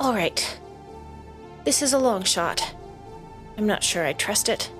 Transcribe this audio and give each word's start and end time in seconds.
All 0.00 0.14
right. 0.14 0.58
This 1.64 1.82
is 1.82 1.92
a 1.92 1.98
long 1.98 2.22
shot. 2.22 2.74
I'm 3.56 3.66
not 3.66 3.82
sure 3.82 4.06
I 4.06 4.12
trust 4.12 4.48
it. 4.48 4.70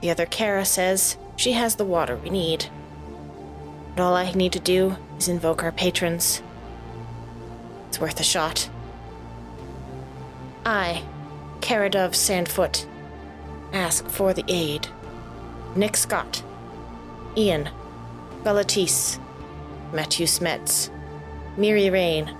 The 0.00 0.10
other 0.10 0.24
Kara 0.24 0.64
says 0.64 1.16
she 1.34 1.52
has 1.52 1.74
the 1.74 1.84
water 1.84 2.16
we 2.16 2.30
need. 2.30 2.66
But 3.96 4.02
all 4.04 4.14
I 4.14 4.30
need 4.30 4.52
to 4.52 4.60
do 4.60 4.96
is 5.18 5.26
invoke 5.26 5.64
our 5.64 5.72
patrons. 5.72 6.40
It's 7.88 8.00
worth 8.00 8.20
a 8.20 8.22
shot. 8.24 8.70
I, 10.64 11.02
Kara 11.60 11.90
Dove 11.90 12.12
Sandfoot, 12.12 12.86
ask 13.72 14.06
for 14.06 14.32
the 14.32 14.44
aid. 14.46 14.86
Nick 15.74 15.96
Scott, 15.96 16.42
Ian, 17.36 17.68
Galatis, 18.44 19.18
Matthew 19.92 20.26
Smets, 20.26 20.90
Miri 21.56 21.90
Rain, 21.90 22.37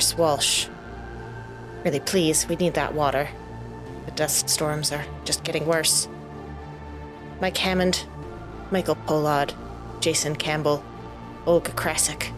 Chris 0.00 0.16
Walsh. 0.16 0.66
Really, 1.84 2.00
please, 2.00 2.48
we 2.48 2.56
need 2.56 2.72
that 2.72 2.94
water. 2.94 3.28
The 4.06 4.12
dust 4.12 4.48
storms 4.48 4.92
are 4.92 5.04
just 5.26 5.44
getting 5.44 5.66
worse. 5.66 6.08
Mike 7.42 7.58
Hammond, 7.58 8.06
Michael 8.70 8.94
Pollard, 8.94 9.52
Jason 10.00 10.36
Campbell, 10.36 10.82
Olga 11.44 11.72
Krasik, 11.72 12.32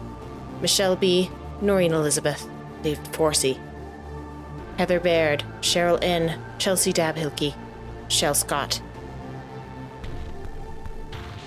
Michelle 0.59 0.97
B., 0.97 1.31
Noreen 1.61 1.93
Elizabeth, 1.93 2.45
David 2.81 3.05
Forsey, 3.13 3.57
Heather 4.77 4.99
Baird, 4.99 5.45
Cheryl 5.61 5.99
N., 6.01 6.37
Chelsea 6.57 6.91
Dabhilke, 6.91 7.55
Shell 8.09 8.33
Scott. 8.33 8.81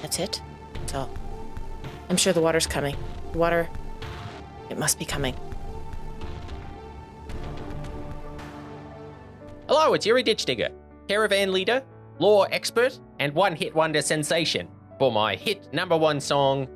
That's 0.00 0.18
it? 0.18 0.40
That's 0.80 0.94
all. 0.94 1.10
I'm 2.08 2.16
sure 2.16 2.32
the 2.32 2.40
water's 2.40 2.66
coming. 2.66 2.96
Water. 3.34 3.68
It 4.70 4.78
must 4.78 4.98
be 4.98 5.04
coming. 5.04 5.36
Hello, 9.78 9.92
it's 9.92 10.06
Yuri 10.06 10.22
Ditch 10.22 10.46
Digger, 10.46 10.70
caravan 11.06 11.52
leader, 11.52 11.82
lore 12.18 12.48
expert, 12.50 12.98
and 13.18 13.30
one 13.34 13.54
hit 13.54 13.74
wonder 13.74 14.00
sensation 14.00 14.68
for 14.98 15.12
my 15.12 15.34
hit 15.34 15.70
number 15.70 15.94
one 15.94 16.18
song, 16.18 16.66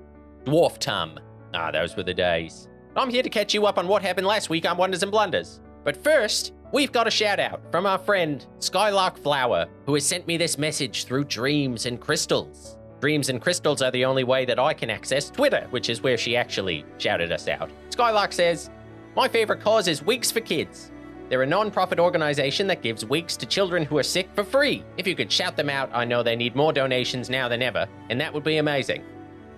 Dwarf 0.45 0.77
Tum. 0.77 1.19
Ah, 1.55 1.71
those 1.71 1.97
were 1.97 2.03
the 2.03 2.13
days. 2.13 2.69
I'm 2.95 3.09
here 3.09 3.23
to 3.23 3.31
catch 3.31 3.55
you 3.55 3.65
up 3.65 3.79
on 3.79 3.89
what 3.89 4.03
happened 4.03 4.27
last 4.27 4.51
week 4.51 4.69
on 4.69 4.77
Wonders 4.77 5.03
and 5.03 5.11
Blunders. 5.11 5.61
But 5.83 5.97
first, 5.97 6.53
we've 6.75 6.93
got 6.93 7.07
a 7.07 7.11
shout 7.11 7.41
out 7.41 7.63
from 7.73 7.87
our 7.87 7.97
friend 7.97 8.47
Skylark 8.59 9.17
Flower, 9.17 9.67
who 9.87 9.95
has 9.95 10.05
sent 10.05 10.27
me 10.27 10.37
this 10.37 10.59
message 10.59 11.07
through 11.07 11.25
Dreams 11.25 11.87
and 11.87 11.99
Crystals. 11.99 12.77
Dreams 13.01 13.31
and 13.31 13.41
Crystals 13.41 13.81
are 13.81 13.93
the 13.93 14.05
only 14.05 14.25
way 14.25 14.45
that 14.45 14.59
I 14.59 14.75
can 14.75 14.91
access 14.91 15.31
Twitter, 15.31 15.67
which 15.71 15.89
is 15.89 16.03
where 16.03 16.19
she 16.19 16.37
actually 16.37 16.85
shouted 16.99 17.33
us 17.33 17.49
out. 17.49 17.71
Skylark 17.89 18.35
says, 18.35 18.69
My 19.17 19.27
favorite 19.27 19.63
cause 19.63 19.89
is 19.89 20.03
Wigs 20.03 20.31
for 20.31 20.41
Kids. 20.41 20.90
They're 21.31 21.43
a 21.43 21.47
non 21.47 21.71
profit 21.71 22.01
organization 22.01 22.67
that 22.67 22.83
gives 22.83 23.05
weeks 23.05 23.37
to 23.37 23.47
children 23.47 23.85
who 23.85 23.97
are 23.99 24.03
sick 24.03 24.29
for 24.35 24.43
free. 24.43 24.85
If 24.97 25.07
you 25.07 25.15
could 25.15 25.31
shout 25.31 25.57
them 25.57 25.71
out, 25.71 25.89
I 25.95 26.05
know 26.05 26.25
they 26.25 26.35
need 26.35 26.57
more 26.57 26.73
donations 26.73 27.31
now 27.31 27.49
than 27.49 27.63
ever, 27.63 27.89
and 28.11 28.21
that 28.21 28.35
would 28.35 28.43
be 28.43 28.57
amazing. 28.57 29.05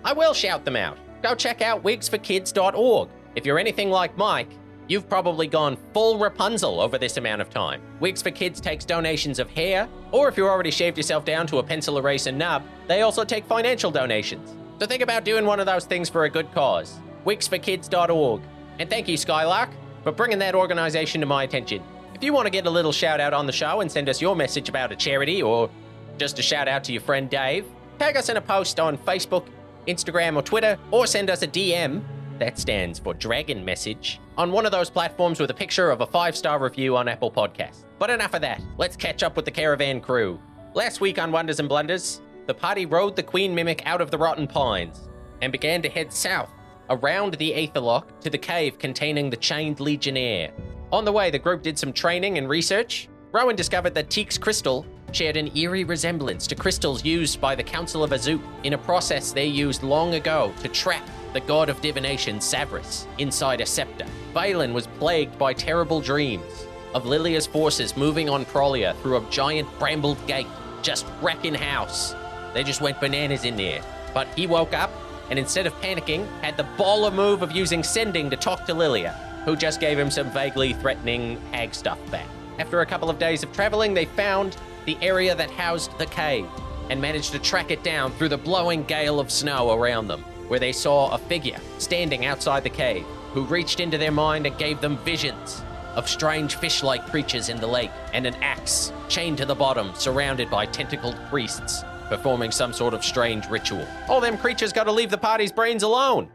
I 0.05 0.13
will 0.13 0.35
shout 0.35 0.65
them 0.65 0.75
out. 0.75 0.99
Go 1.23 1.33
check 1.33 1.63
out 1.63 1.83
wigsforkids.org. 1.83 3.09
If 3.35 3.45
you're 3.45 3.57
anything 3.57 3.89
like 3.89 4.15
Mike, 4.17 4.49
you've 4.87 5.09
probably 5.09 5.47
gone 5.47 5.77
full 5.93 6.19
Rapunzel 6.19 6.79
over 6.79 6.99
this 6.99 7.17
amount 7.17 7.41
of 7.41 7.49
time. 7.49 7.81
Wigs 7.99 8.21
for 8.21 8.29
Kids 8.29 8.61
takes 8.61 8.85
donations 8.85 9.39
of 9.39 9.49
hair, 9.49 9.89
or 10.11 10.29
if 10.29 10.37
you've 10.37 10.47
already 10.47 10.69
shaved 10.69 10.97
yourself 10.97 11.25
down 11.25 11.47
to 11.47 11.57
a 11.57 11.63
pencil 11.63 11.97
eraser 11.97 12.31
nub, 12.31 12.63
they 12.87 13.01
also 13.01 13.23
take 13.23 13.45
financial 13.45 13.89
donations. 13.89 14.55
So 14.79 14.85
think 14.85 15.01
about 15.01 15.23
doing 15.23 15.45
one 15.45 15.59
of 15.59 15.65
those 15.65 15.85
things 15.85 16.07
for 16.07 16.25
a 16.25 16.29
good 16.29 16.51
cause. 16.51 16.99
Wigsforkids.org. 17.25 18.41
And 18.77 18.89
thank 18.89 19.07
you, 19.07 19.17
Skylark, 19.17 19.69
for 20.03 20.11
bringing 20.11 20.39
that 20.39 20.55
organization 20.55 21.21
to 21.21 21.27
my 21.27 21.43
attention. 21.43 21.81
If 22.13 22.23
you 22.23 22.33
want 22.33 22.45
to 22.45 22.51
get 22.51 22.65
a 22.65 22.69
little 22.69 22.91
shout 22.91 23.19
out 23.19 23.33
on 23.33 23.45
the 23.47 23.51
show 23.51 23.81
and 23.81 23.91
send 23.91 24.09
us 24.09 24.21
your 24.21 24.35
message 24.35 24.69
about 24.69 24.91
a 24.91 24.95
charity 24.95 25.41
or 25.41 25.69
just 26.17 26.39
a 26.39 26.41
shout 26.41 26.67
out 26.67 26.83
to 26.85 26.93
your 26.93 27.01
friend 27.01 27.29
Dave, 27.29 27.65
tag 27.99 28.17
us 28.17 28.29
in 28.29 28.37
a 28.37 28.41
post 28.41 28.79
on 28.79 28.97
Facebook, 28.97 29.47
Instagram, 29.87 30.35
or 30.35 30.41
Twitter, 30.41 30.77
or 30.91 31.07
send 31.07 31.29
us 31.29 31.41
a 31.41 31.47
DM. 31.47 32.03
That 32.39 32.59
stands 32.59 32.99
for 32.99 33.13
Dragon 33.13 33.63
Message 33.63 34.19
on 34.37 34.51
one 34.51 34.65
of 34.65 34.71
those 34.71 34.89
platforms 34.89 35.39
with 35.39 35.51
a 35.51 35.53
picture 35.53 35.91
of 35.91 36.01
a 36.01 36.07
five 36.07 36.35
star 36.35 36.59
review 36.59 36.97
on 36.97 37.07
Apple 37.07 37.31
Podcasts. 37.31 37.85
But 37.99 38.09
enough 38.09 38.33
of 38.33 38.41
that. 38.41 38.61
Let's 38.77 38.95
catch 38.95 39.23
up 39.23 39.35
with 39.35 39.45
the 39.45 39.51
caravan 39.51 40.01
crew. 40.01 40.39
Last 40.73 40.99
week 40.99 41.19
on 41.19 41.31
Wonders 41.31 41.59
and 41.59 41.69
Blunders, 41.69 42.21
the 42.47 42.53
party 42.53 42.85
rode 42.85 43.15
the 43.15 43.23
Queen 43.23 43.53
Mimic 43.53 43.85
out 43.85 44.01
of 44.01 44.11
the 44.11 44.17
Rotten 44.17 44.47
Pines 44.47 45.07
and 45.41 45.51
began 45.51 45.81
to 45.83 45.89
head 45.89 46.11
south 46.11 46.49
around 46.89 47.35
the 47.35 47.53
Aetherloch 47.53 48.19
to 48.21 48.29
the 48.29 48.37
cave 48.37 48.77
containing 48.79 49.29
the 49.29 49.37
Chained 49.37 49.79
Legionnaire. 49.79 50.51
On 50.91 51.05
the 51.05 51.11
way, 51.11 51.31
the 51.31 51.39
group 51.39 51.63
did 51.63 51.79
some 51.79 51.93
training 51.93 52.37
and 52.37 52.47
research. 52.47 53.09
Rowan 53.31 53.55
discovered 53.55 53.93
that 53.95 54.09
Teek's 54.09 54.37
crystal 54.37 54.85
shared 55.11 55.37
an 55.37 55.55
eerie 55.55 55.83
resemblance 55.83 56.47
to 56.47 56.55
crystals 56.55 57.05
used 57.05 57.39
by 57.39 57.55
the 57.55 57.63
Council 57.63 58.03
of 58.03 58.11
Azuk 58.11 58.41
in 58.63 58.73
a 58.73 58.77
process 58.77 59.31
they 59.31 59.45
used 59.45 59.83
long 59.83 60.15
ago 60.15 60.53
to 60.61 60.67
trap 60.67 61.07
the 61.33 61.39
god 61.39 61.69
of 61.69 61.81
divination 61.81 62.37
Savras 62.37 63.07
inside 63.17 63.61
a 63.61 63.65
scepter. 63.65 64.05
Valen 64.33 64.73
was 64.73 64.87
plagued 64.99 65.37
by 65.37 65.53
terrible 65.53 66.01
dreams 66.01 66.67
of 66.93 67.05
Lilia's 67.05 67.47
forces 67.47 67.97
moving 67.97 68.29
on 68.29 68.45
Prolia 68.45 68.95
through 69.01 69.17
a 69.17 69.29
giant 69.31 69.67
brambled 69.79 70.25
gate, 70.27 70.47
just 70.81 71.05
wrecking 71.21 71.55
house. 71.55 72.15
They 72.53 72.63
just 72.63 72.81
went 72.81 72.99
bananas 72.99 73.45
in 73.45 73.55
there. 73.55 73.81
But 74.13 74.27
he 74.35 74.45
woke 74.45 74.73
up 74.73 74.91
and 75.33 75.39
instead 75.39 75.65
of 75.65 75.73
panicking, 75.81 76.27
had 76.43 76.55
the 76.57 76.67
baller 76.77 77.11
move 77.11 77.41
of 77.41 77.51
using 77.51 77.81
sending 77.81 78.29
to 78.29 78.37
talk 78.37 78.67
to 78.67 78.73
Lilia, 78.75 79.13
who 79.45 79.55
just 79.55 79.79
gave 79.79 79.97
him 79.97 80.11
some 80.11 80.29
vaguely 80.29 80.73
threatening 80.73 81.41
hag 81.51 81.73
stuff 81.73 81.97
back. 82.11 82.27
After 82.59 82.81
a 82.81 82.85
couple 82.85 83.09
of 83.09 83.17
days 83.17 83.41
of 83.41 83.51
traveling, 83.51 83.95
they 83.95 84.05
found 84.05 84.55
the 84.85 84.95
area 85.01 85.33
that 85.33 85.49
housed 85.49 85.97
the 85.97 86.05
cave 86.05 86.45
and 86.91 87.01
managed 87.01 87.31
to 87.31 87.39
track 87.39 87.71
it 87.71 87.83
down 87.83 88.11
through 88.11 88.29
the 88.29 88.37
blowing 88.37 88.83
gale 88.83 89.19
of 89.19 89.31
snow 89.31 89.71
around 89.71 90.07
them, 90.07 90.21
where 90.49 90.59
they 90.59 90.71
saw 90.71 91.09
a 91.09 91.17
figure 91.17 91.57
standing 91.79 92.27
outside 92.27 92.63
the 92.63 92.69
cave 92.69 93.03
who 93.31 93.43
reached 93.45 93.79
into 93.79 93.97
their 93.97 94.11
mind 94.11 94.45
and 94.45 94.55
gave 94.59 94.81
them 94.81 94.99
visions 94.99 95.63
of 95.95 96.07
strange 96.07 96.57
fish 96.57 96.83
like 96.83 97.09
creatures 97.09 97.49
in 97.49 97.59
the 97.59 97.65
lake 97.65 97.89
and 98.13 98.27
an 98.27 98.35
axe 98.35 98.93
chained 99.09 99.39
to 99.39 99.47
the 99.47 99.55
bottom, 99.55 99.95
surrounded 99.95 100.51
by 100.51 100.67
tentacled 100.67 101.17
priests 101.31 101.83
performing 102.09 102.51
some 102.51 102.73
sort 102.73 102.93
of 102.93 103.03
strange 103.03 103.47
ritual. 103.49 103.87
All 104.07 104.21
them 104.21 104.37
creatures 104.37 104.73
gotta 104.73 104.91
leave 104.91 105.09
the 105.09 105.17
party's 105.17 105.51
brains 105.51 105.83
alone. 105.83 106.29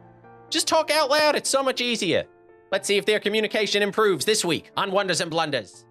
Just 0.49 0.67
talk 0.67 0.91
out 0.91 1.09
loud, 1.09 1.35
it's 1.35 1.49
so 1.49 1.61
much 1.61 1.81
easier. 1.81 2.25
Let's 2.71 2.87
see 2.87 2.97
if 2.97 3.05
their 3.05 3.19
communication 3.19 3.81
improves 3.81 4.25
this 4.25 4.45
week 4.45 4.71
on 4.77 4.91
Wonders 4.91 5.21
and 5.21 5.31
Blunders. 5.31 5.85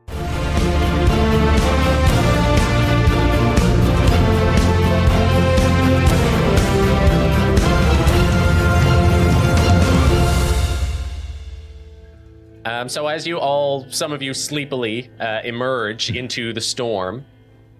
Um, 12.64 12.88
so 12.88 13.06
as 13.06 13.26
you 13.26 13.38
all, 13.38 13.90
some 13.90 14.12
of 14.12 14.20
you 14.20 14.34
sleepily 14.34 15.10
uh, 15.18 15.40
emerge 15.42 16.10
into 16.10 16.52
the 16.52 16.60
storm, 16.60 17.24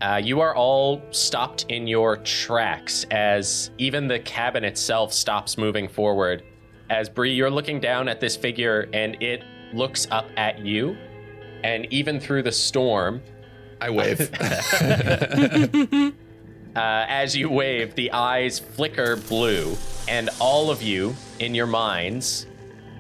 uh, 0.01 0.21
you 0.23 0.41
are 0.41 0.55
all 0.55 1.03
stopped 1.11 1.67
in 1.69 1.87
your 1.87 2.19
tracks 2.19 3.05
as 3.11 3.71
even 3.79 4.07
the 4.07 4.19
cabin 4.21 4.65
itself 4.65 5.13
stops 5.13 5.59
moving 5.59 5.89
forward. 5.89 6.45
As 6.89 7.09
Bree, 7.09 7.35
you're 7.35 7.51
looking 7.51 7.81
down 7.81 8.09
at 8.09 8.21
this 8.21 8.37
figure 8.37 8.89
and 8.93 9.21
it 9.23 9.43
looks 9.73 10.07
up 10.11 10.29
at 10.37 10.61
you, 10.61 10.97
and 11.65 11.87
even 11.93 12.21
through 12.21 12.43
the 12.45 12.53
storm, 12.53 13.21
I 13.81 13.91
wave. 13.91 14.33
uh, 14.81 16.13
as 16.77 17.37
you 17.37 17.51
wave, 17.51 17.95
the 17.95 18.13
eyes 18.13 18.59
flicker 18.59 19.17
blue, 19.17 19.77
and 20.09 20.31
all 20.41 20.71
of 20.71 20.81
you 20.81 21.15
in 21.41 21.55
your 21.55 21.67
minds 21.67 22.47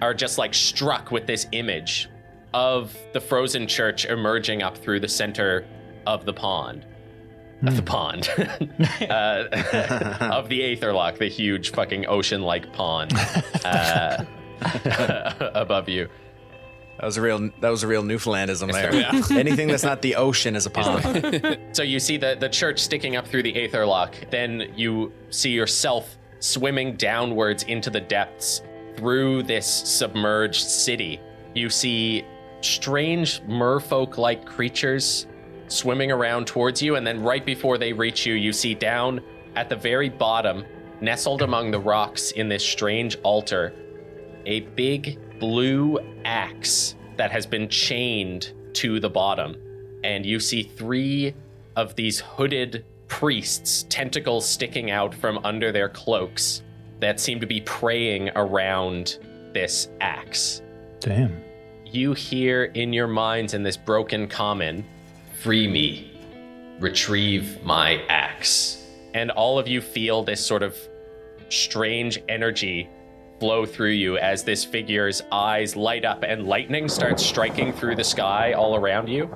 are 0.02 0.14
just 0.14 0.38
like 0.38 0.54
struck 0.54 1.10
with 1.10 1.26
this 1.26 1.46
image 1.52 2.08
of 2.54 2.96
the 3.12 3.20
frozen 3.20 3.66
church 3.66 4.04
emerging 4.04 4.62
up 4.62 4.76
through 4.76 5.00
the 5.00 5.08
center 5.08 5.66
of 6.08 6.24
the 6.24 6.32
pond. 6.32 6.86
Of 7.62 7.76
the 7.76 7.82
pond. 7.82 8.28
uh, 8.38 9.44
of 10.32 10.48
the 10.48 10.60
Aetherloch, 10.60 11.18
the 11.18 11.28
huge 11.28 11.70
fucking 11.72 12.06
ocean 12.06 12.42
like 12.42 12.72
pond 12.72 13.12
uh, 13.64 14.24
above 15.54 15.88
you. 15.88 16.08
That 16.98 17.06
was 17.06 17.16
a 17.16 17.22
real. 17.22 17.50
That 17.60 17.68
was 17.68 17.84
a 17.84 17.86
real 17.86 18.02
Newfoundlandism 18.02 18.72
there. 18.72 19.38
Anything 19.38 19.68
that's 19.68 19.84
not 19.84 20.02
the 20.02 20.16
ocean 20.16 20.56
is 20.56 20.66
a 20.66 20.70
pond. 20.70 21.58
So 21.70 21.84
you 21.84 22.00
see 22.00 22.16
the, 22.16 22.36
the 22.40 22.48
church 22.48 22.80
sticking 22.80 23.14
up 23.14 23.28
through 23.28 23.44
the 23.44 23.52
Aetherloch. 23.52 24.30
Then 24.30 24.72
you 24.74 25.12
see 25.30 25.50
yourself 25.50 26.18
swimming 26.40 26.96
downwards 26.96 27.62
into 27.64 27.90
the 27.90 28.00
depths 28.00 28.62
through 28.96 29.44
this 29.44 29.66
submerged 29.66 30.68
city. 30.68 31.20
You 31.54 31.70
see 31.70 32.24
strange 32.62 33.40
merfolk 33.42 34.16
like 34.16 34.44
creatures 34.44 35.28
swimming 35.68 36.10
around 36.10 36.46
towards 36.46 36.82
you, 36.82 36.96
and 36.96 37.06
then 37.06 37.22
right 37.22 37.44
before 37.44 37.78
they 37.78 37.92
reach 37.92 38.26
you, 38.26 38.34
you 38.34 38.52
see 38.52 38.74
down 38.74 39.20
at 39.54 39.68
the 39.68 39.76
very 39.76 40.08
bottom, 40.08 40.64
nestled 41.00 41.42
among 41.42 41.70
the 41.70 41.80
rocks 41.80 42.32
in 42.32 42.48
this 42.48 42.64
strange 42.64 43.16
altar, 43.22 43.72
a 44.46 44.60
big 44.60 45.18
blue 45.38 45.98
axe 46.24 46.96
that 47.16 47.30
has 47.30 47.46
been 47.46 47.68
chained 47.68 48.52
to 48.72 49.00
the 49.00 49.10
bottom. 49.10 49.56
And 50.04 50.24
you 50.24 50.40
see 50.40 50.62
three 50.62 51.34
of 51.76 51.94
these 51.94 52.20
hooded 52.20 52.84
priests, 53.08 53.84
tentacles 53.88 54.48
sticking 54.48 54.90
out 54.90 55.14
from 55.14 55.38
under 55.44 55.72
their 55.72 55.88
cloaks, 55.88 56.62
that 57.00 57.20
seem 57.20 57.40
to 57.40 57.46
be 57.46 57.60
praying 57.60 58.30
around 58.36 59.18
this 59.52 59.88
axe. 60.00 60.62
Damn. 61.00 61.42
You 61.84 62.12
hear 62.12 62.64
in 62.64 62.92
your 62.92 63.06
minds 63.06 63.54
in 63.54 63.62
this 63.62 63.76
broken 63.76 64.28
common, 64.28 64.84
free 65.40 65.68
me, 65.68 66.10
retrieve 66.80 67.62
my 67.64 68.02
axe. 68.08 68.84
And 69.14 69.30
all 69.30 69.58
of 69.58 69.68
you 69.68 69.80
feel 69.80 70.22
this 70.24 70.44
sort 70.44 70.62
of 70.62 70.76
strange 71.48 72.20
energy 72.28 72.88
flow 73.38 73.64
through 73.64 73.92
you 73.92 74.18
as 74.18 74.42
this 74.42 74.64
figure's 74.64 75.22
eyes 75.30 75.76
light 75.76 76.04
up 76.04 76.24
and 76.24 76.48
lightning 76.48 76.88
starts 76.88 77.24
striking 77.24 77.72
through 77.72 77.94
the 77.94 78.04
sky 78.04 78.52
all 78.52 78.74
around 78.74 79.08
you. 79.08 79.34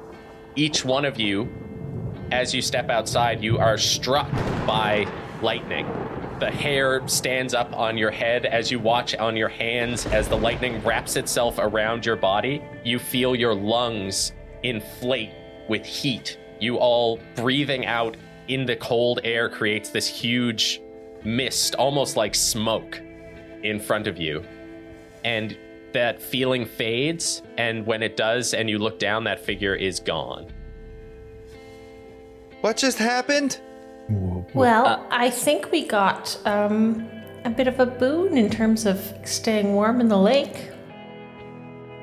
Each 0.57 0.85
one 0.85 1.05
of 1.05 1.21
you, 1.21 1.49
as 2.33 2.53
you 2.53 2.63
step 2.63 2.91
outside, 2.91 3.43
you 3.43 3.59
are 3.59 3.79
struck 3.79 4.31
by 4.67 5.07
lightning. 5.41 5.87
The 6.41 6.51
hair 6.51 7.07
stands 7.07 7.55
up 7.55 7.73
on 7.73 7.97
your 7.97 8.11
head 8.11 8.45
as 8.45 8.73
you 8.73 8.81
watch 8.81 9.15
on 9.15 9.37
your 9.37 9.49
hands 9.49 10.05
as 10.07 10.29
the 10.29 10.37
lightning 10.37 10.83
wraps 10.83 11.15
itself 11.15 11.59
around 11.59 12.05
your 12.05 12.17
body. 12.17 12.61
You 12.83 12.99
feel 12.99 13.37
your 13.37 13.55
lungs 13.55 14.33
inflate 14.65 15.31
with 15.73 15.87
heat. 15.87 16.37
You 16.61 16.77
all 16.77 17.19
breathing 17.35 17.87
out 17.87 18.19
in 18.49 18.67
the 18.67 18.77
cold 18.77 19.21
air 19.25 19.49
creates 19.49 19.89
this 19.89 20.07
huge 20.07 20.83
mist, 21.25 21.75
almost 21.77 22.15
like 22.15 22.35
smoke, 22.35 23.01
in 23.63 23.81
front 23.81 24.07
of 24.07 24.19
you. 24.19 24.45
And 25.25 25.57
that 25.95 26.21
feeling 26.21 26.67
fades, 26.67 27.41
and 27.57 27.87
when 27.87 28.03
it 28.03 28.19
does, 28.19 28.53
and 28.53 28.69
you 28.69 28.79
look 28.79 28.99
down, 28.99 29.25
that 29.25 29.41
figure 29.41 29.75
is 29.75 29.99
gone. 29.99 30.53
What 32.61 32.77
just 32.77 32.99
happened? 32.99 33.59
Well, 34.53 35.07
I 35.11 35.31
think 35.31 35.71
we 35.73 35.87
got 35.87 36.39
um, 36.45 37.09
a 37.47 37.51
bit 37.51 37.67
of 37.67 37.81
a 37.81 37.87
boon 37.87 38.37
in 38.37 38.51
terms 38.51 38.85
of 38.85 39.01
staying 39.25 39.73
warm 39.73 40.03
in 40.03 40.09
the 40.09 40.19
lake. 40.19 40.72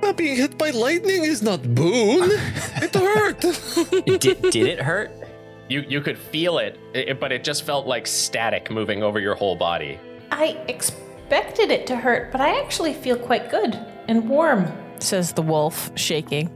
Not 0.02 0.18
being 0.18 0.36
hit 0.36 0.58
by 0.58 0.70
lightning 0.72 1.24
is 1.24 1.42
not 1.42 1.62
boon. 1.76 2.30
it 2.32 2.94
hurt. 2.96 3.42
did, 4.20 4.42
did 4.42 4.68
it 4.68 4.80
hurt? 4.80 5.12
You 5.68 5.82
you 5.88 6.02
could 6.02 6.18
feel 6.18 6.58
it, 6.58 6.80
it, 6.94 7.20
but 7.20 7.32
it 7.32 7.44
just 7.44 7.64
felt 7.64 7.86
like 7.86 8.08
static 8.08 8.72
moving 8.72 9.04
over 9.04 9.20
your 9.20 9.36
whole 9.36 9.56
body. 9.56 10.00
I 10.32 10.58
expected 10.68 11.70
it 11.70 11.86
to 11.88 11.96
hurt, 11.96 12.32
but 12.32 12.42
I 12.42 12.60
actually 12.60 12.94
feel 12.94 13.18
quite 13.18 13.52
good 13.52 13.76
and 14.08 14.28
warm. 14.28 14.72
Says 15.00 15.32
the 15.34 15.42
wolf, 15.44 15.92
shaking. 15.96 16.50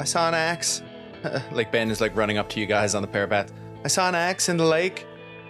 I 0.00 0.04
saw 0.04 0.26
an 0.28 0.34
axe. 0.34 0.82
like 1.52 1.70
Ben 1.70 1.90
is 1.90 2.00
like 2.00 2.16
running 2.16 2.38
up 2.38 2.48
to 2.50 2.60
you 2.60 2.66
guys 2.66 2.94
on 2.94 3.02
the 3.02 3.08
parapet. 3.08 3.52
I 3.84 3.88
saw 3.88 4.08
an 4.08 4.14
axe 4.14 4.48
in 4.48 4.56
the 4.56 4.64
lake. 4.64 5.06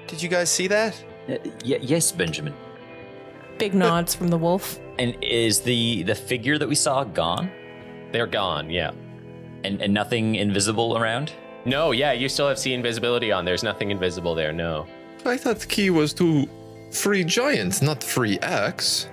Did 0.09 0.23
you 0.23 0.29
guys 0.29 0.51
see 0.51 0.67
that? 0.69 0.95
Uh, 1.29 1.37
y- 1.65 1.79
yes, 1.81 2.13
Benjamin. 2.13 2.55
Big 3.59 3.73
nods 3.75 4.15
from 4.15 4.29
the 4.29 4.37
wolf. 4.39 4.79
And 4.99 5.17
is 5.23 5.61
the 5.61 6.03
the 6.05 6.15
figure 6.15 6.59
that 6.59 6.69
we 6.69 6.75
saw 6.75 7.05
gone? 7.05 7.51
They're 8.13 8.27
gone, 8.27 8.71
yeah. 8.71 8.93
And 9.65 9.81
and 9.83 9.93
nothing 9.93 10.37
invisible 10.37 10.97
around? 10.97 11.33
No, 11.65 11.91
yeah, 11.91 12.13
you 12.13 12.29
still 12.29 12.49
have 12.49 12.59
see 12.59 12.73
invisibility 12.73 13.33
on. 13.33 13.45
There's 13.45 13.63
nothing 13.65 13.91
invisible 13.91 14.35
there, 14.35 14.53
no. 14.53 14.87
I 15.25 15.37
thought 15.37 15.59
the 15.59 15.67
key 15.67 15.91
was 15.91 16.15
to 16.15 16.49
free 16.93 17.25
giants, 17.25 17.83
not 17.83 18.03
free 18.05 18.39
axe. 18.39 19.09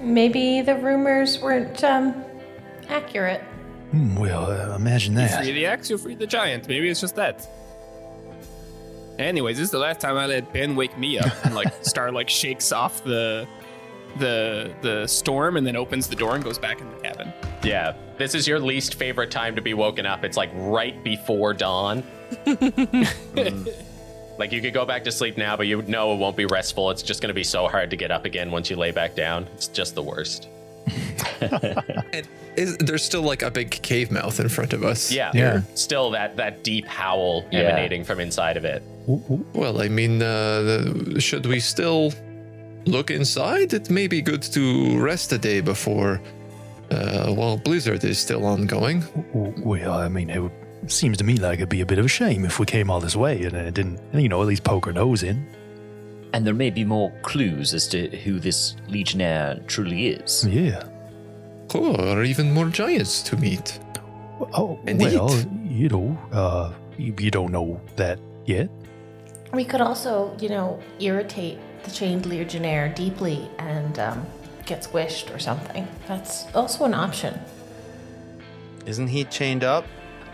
Maybe 0.00 0.60
the 0.62 0.76
rumors 0.76 1.40
weren't 1.40 1.82
um, 1.82 2.14
accurate. 2.88 3.40
Hmm, 3.90 4.14
well, 4.16 4.46
uh, 4.46 4.76
imagine 4.76 5.14
You 5.14 5.20
that. 5.20 5.42
free 5.42 5.52
the 5.52 5.66
axe, 5.66 5.90
you 5.90 5.98
free 5.98 6.14
the 6.14 6.26
giant. 6.26 6.68
Maybe 6.68 6.88
it's 6.88 7.00
just 7.00 7.16
that. 7.16 7.48
Anyways, 9.18 9.56
this 9.56 9.64
is 9.64 9.70
the 9.72 9.78
last 9.78 10.00
time 10.00 10.16
I 10.16 10.26
let 10.26 10.52
Ben 10.52 10.76
wake 10.76 10.96
me 10.96 11.18
up 11.18 11.32
and 11.44 11.54
like 11.54 11.72
Star 11.84 12.12
like 12.12 12.28
shakes 12.28 12.70
off 12.70 13.02
the 13.02 13.48
the 14.18 14.72
the 14.82 15.06
storm 15.06 15.56
and 15.56 15.66
then 15.66 15.76
opens 15.76 16.08
the 16.08 16.16
door 16.16 16.34
and 16.34 16.42
goes 16.44 16.58
back 16.58 16.80
in 16.80 16.88
the 16.90 16.96
cabin. 16.96 17.32
Yeah, 17.62 17.94
this 18.16 18.34
is 18.34 18.46
your 18.48 18.58
least 18.60 18.94
favorite 18.94 19.30
time 19.30 19.54
to 19.56 19.62
be 19.62 19.74
woken 19.74 20.06
up. 20.06 20.24
It's 20.24 20.36
like 20.36 20.50
right 20.54 21.02
before 21.04 21.54
dawn. 21.54 22.02
Like 24.38 24.52
you 24.52 24.60
could 24.62 24.72
go 24.72 24.84
back 24.86 25.02
to 25.02 25.10
sleep 25.10 25.36
now, 25.36 25.56
but 25.56 25.66
you 25.66 25.82
know 25.82 26.12
it 26.14 26.16
won't 26.18 26.36
be 26.36 26.46
restful. 26.46 26.90
It's 26.92 27.02
just 27.02 27.20
going 27.20 27.26
to 27.30 27.34
be 27.34 27.42
so 27.42 27.66
hard 27.66 27.90
to 27.90 27.96
get 27.96 28.12
up 28.12 28.24
again 28.24 28.52
once 28.52 28.70
you 28.70 28.76
lay 28.76 28.92
back 28.92 29.16
down. 29.16 29.48
It's 29.54 29.66
just 29.66 29.96
the 29.96 30.02
worst. 30.02 30.48
And 31.40 32.26
is, 32.56 32.76
there's 32.78 33.04
still 33.04 33.22
like 33.22 33.42
a 33.42 33.50
big 33.50 33.70
cave 33.70 34.10
mouth 34.12 34.38
in 34.40 34.48
front 34.48 34.72
of 34.72 34.82
us. 34.84 35.10
Yeah, 35.12 35.30
Yeah. 35.34 35.62
Still 35.74 36.10
that 36.12 36.36
that 36.36 36.62
deep 36.64 36.86
howl 36.86 37.44
Yeah. 37.50 37.60
emanating 37.62 38.04
from 38.04 38.20
inside 38.20 38.56
of 38.56 38.64
it. 38.64 38.82
W- 39.06 39.22
w- 39.22 39.44
Well, 39.54 39.80
I 39.82 39.88
mean, 39.88 40.22
uh, 40.22 41.18
should 41.20 41.46
we 41.46 41.58
still 41.60 42.12
look 42.86 43.10
inside? 43.10 43.72
It 43.72 43.90
may 43.90 44.06
be 44.06 44.22
good 44.22 44.42
to 44.42 44.98
rest 44.98 45.32
a 45.32 45.38
day 45.38 45.60
before. 45.60 46.20
Uh, 46.90 47.30
while 47.34 47.58
Blizzard 47.58 48.02
is 48.02 48.18
still 48.18 48.46
ongoing. 48.46 49.04
Well, 49.34 49.92
I 49.92 50.08
mean, 50.08 50.30
it 50.30 50.50
seems 50.86 51.18
to 51.18 51.24
me 51.24 51.36
like 51.36 51.58
it'd 51.58 51.68
be 51.68 51.82
a 51.82 51.86
bit 51.86 51.98
of 51.98 52.06
a 52.06 52.08
shame 52.08 52.46
if 52.46 52.58
we 52.58 52.64
came 52.64 52.90
all 52.90 52.98
this 52.98 53.14
way 53.14 53.42
and 53.42 53.54
it 53.54 53.74
didn't, 53.74 54.00
you 54.14 54.28
know, 54.28 54.40
at 54.40 54.46
least 54.46 54.64
poke 54.64 54.86
our 54.86 54.92
nose 54.94 55.22
in. 55.22 55.46
And 56.32 56.46
there 56.46 56.54
may 56.54 56.70
be 56.70 56.84
more 56.84 57.12
clues 57.22 57.74
as 57.74 57.88
to 57.88 58.08
who 58.18 58.38
this 58.40 58.76
legionnaire 58.88 59.60
truly 59.66 60.08
is. 60.08 60.46
Yeah. 60.46 60.82
Cool, 61.68 62.00
or 62.00 62.22
even 62.22 62.52
more 62.52 62.68
giants 62.68 63.22
to 63.24 63.36
meet. 63.36 63.78
Oh, 64.54 64.78
Indeed. 64.86 65.14
well, 65.14 65.44
you 65.64 65.88
know, 65.90 66.18
uh, 66.32 66.72
you, 66.96 67.14
you 67.18 67.30
don't 67.30 67.52
know 67.52 67.80
that 67.96 68.18
yet. 68.46 68.70
We 69.52 69.64
could 69.64 69.80
also, 69.82 70.34
you 70.40 70.48
know, 70.48 70.80
irritate 71.00 71.58
the 71.84 71.90
chained 71.90 72.26
legionnaire 72.26 72.88
deeply 72.88 73.50
and 73.58 73.98
um, 73.98 74.26
get 74.66 74.82
squished 74.82 75.34
or 75.34 75.38
something. 75.38 75.86
That's 76.06 76.52
also 76.54 76.84
an 76.84 76.94
option. 76.94 77.38
Isn't 78.86 79.08
he 79.08 79.24
chained 79.24 79.64
up? 79.64 79.84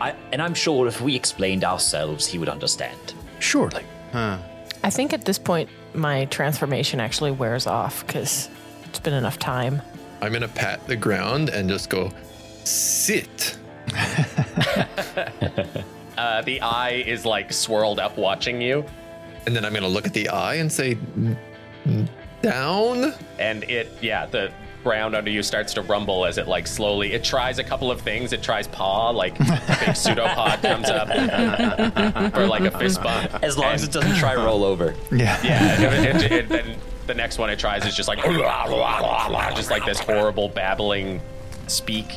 I, 0.00 0.14
and 0.32 0.42
I'm 0.42 0.54
sure 0.54 0.86
if 0.86 1.00
we 1.00 1.14
explained 1.14 1.64
ourselves, 1.64 2.26
he 2.26 2.38
would 2.38 2.48
understand. 2.48 3.14
Surely. 3.38 3.84
Huh. 4.12 4.38
I 4.82 4.90
think 4.90 5.12
at 5.12 5.24
this 5.24 5.38
point, 5.38 5.68
my 5.94 6.26
transformation 6.26 7.00
actually 7.00 7.30
wears 7.30 7.66
off 7.66 8.06
because 8.06 8.48
it's 8.84 8.98
been 8.98 9.14
enough 9.14 9.38
time. 9.38 9.80
I'm 10.20 10.32
gonna 10.32 10.48
pat 10.48 10.86
the 10.86 10.96
ground 10.96 11.48
and 11.48 11.68
just 11.68 11.90
go, 11.90 12.10
sit. 12.64 13.56
Uh, 16.16 16.42
the 16.42 16.60
eye 16.60 17.02
is 17.06 17.26
like 17.26 17.52
swirled 17.52 17.98
up 17.98 18.16
watching 18.16 18.60
you, 18.60 18.84
And 19.46 19.54
then 19.54 19.64
I'm 19.64 19.72
gonna 19.74 19.88
look 19.88 20.06
at 20.06 20.12
the 20.14 20.28
eye 20.28 20.54
and 20.54 20.70
say, 20.72 20.96
"N- 21.16 21.38
n- 21.86 22.08
down. 22.42 23.14
and 23.38 23.64
it 23.64 23.90
yeah 24.00 24.26
the 24.26 24.50
ground 24.82 25.14
under 25.16 25.30
you 25.30 25.42
starts 25.42 25.72
to 25.72 25.80
rumble 25.80 26.26
as 26.26 26.36
it 26.36 26.46
like 26.46 26.66
slowly 26.66 27.14
it 27.14 27.24
tries 27.24 27.58
a 27.58 27.64
couple 27.64 27.90
of 27.90 28.00
things. 28.02 28.32
It 28.34 28.42
tries 28.42 28.68
paw 28.68 29.08
like 29.10 29.38
a 29.40 29.44
big 29.86 29.96
pseudopod 29.96 30.60
comes 30.60 30.90
up 30.90 31.08
for 32.34 32.46
like 32.46 32.62
a 32.64 32.70
fist 32.78 33.02
bump. 33.02 33.42
As 33.42 33.56
long 33.56 33.72
as 33.72 33.82
it 33.82 33.92
doesn't 33.92 34.16
try 34.16 34.34
roll 34.34 34.62
over. 34.64 34.94
Yeah. 35.10 35.40
Yeah, 35.42 35.80
it, 36.02 36.16
it, 36.24 36.32
it, 36.32 36.48
then 36.50 36.76
the 37.06 37.14
next 37.14 37.38
one 37.38 37.48
it 37.50 37.58
tries 37.58 37.84
is 37.86 37.94
just 37.94 38.08
like 38.08 38.18
just 39.56 39.70
like 39.70 39.84
this 39.86 40.00
horrible 40.00 40.48
babbling 40.50 41.20
speak 41.66 42.12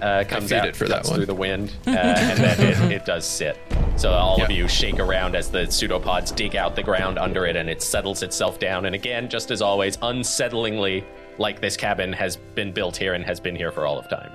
uh, 0.00 0.24
comes 0.24 0.52
out 0.52 0.66
it 0.66 0.76
for 0.76 0.88
that 0.88 1.04
one. 1.06 1.16
through 1.16 1.26
the 1.26 1.34
wind, 1.34 1.72
uh, 1.86 1.90
and 1.90 2.38
then 2.38 2.60
it, 2.60 2.92
it 2.92 3.04
does 3.04 3.24
sit. 3.24 3.58
So 3.96 4.12
all 4.12 4.42
of 4.42 4.50
you 4.50 4.68
shake 4.68 5.00
around 5.00 5.34
as 5.34 5.50
the 5.50 5.70
pseudopods 5.70 6.30
dig 6.30 6.54
out 6.54 6.76
the 6.76 6.82
ground 6.82 7.18
under 7.18 7.46
it, 7.46 7.56
and 7.56 7.68
it 7.68 7.82
settles 7.82 8.22
itself 8.22 8.58
down. 8.58 8.86
And 8.86 8.94
again, 8.94 9.28
just 9.28 9.50
as 9.50 9.60
always, 9.60 9.96
unsettlingly, 9.98 11.04
like 11.38 11.60
this 11.60 11.76
cabin 11.76 12.12
has 12.12 12.36
been 12.36 12.72
built 12.72 12.96
here 12.96 13.14
and 13.14 13.24
has 13.24 13.40
been 13.40 13.56
here 13.56 13.72
for 13.72 13.86
all 13.86 13.98
of 13.98 14.08
time. 14.08 14.32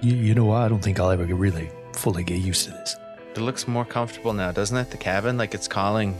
You, 0.00 0.14
you 0.14 0.34
know, 0.34 0.52
I 0.52 0.68
don't 0.68 0.82
think 0.82 1.00
I'll 1.00 1.10
ever 1.10 1.24
really 1.24 1.70
fully 1.92 2.24
get 2.24 2.38
used 2.40 2.64
to 2.64 2.70
this. 2.70 2.96
It 3.34 3.40
looks 3.40 3.68
more 3.68 3.84
comfortable 3.84 4.32
now, 4.32 4.52
doesn't 4.52 4.76
it? 4.76 4.90
The 4.90 4.96
cabin, 4.96 5.36
like 5.36 5.54
it's 5.54 5.68
calling, 5.68 6.14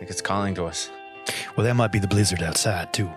like 0.00 0.10
it's 0.10 0.22
calling 0.22 0.54
to 0.56 0.64
us. 0.64 0.90
Well, 1.56 1.64
that 1.64 1.74
might 1.74 1.92
be 1.92 1.98
the 2.00 2.08
blizzard 2.08 2.42
outside, 2.42 2.92
too. 2.92 3.08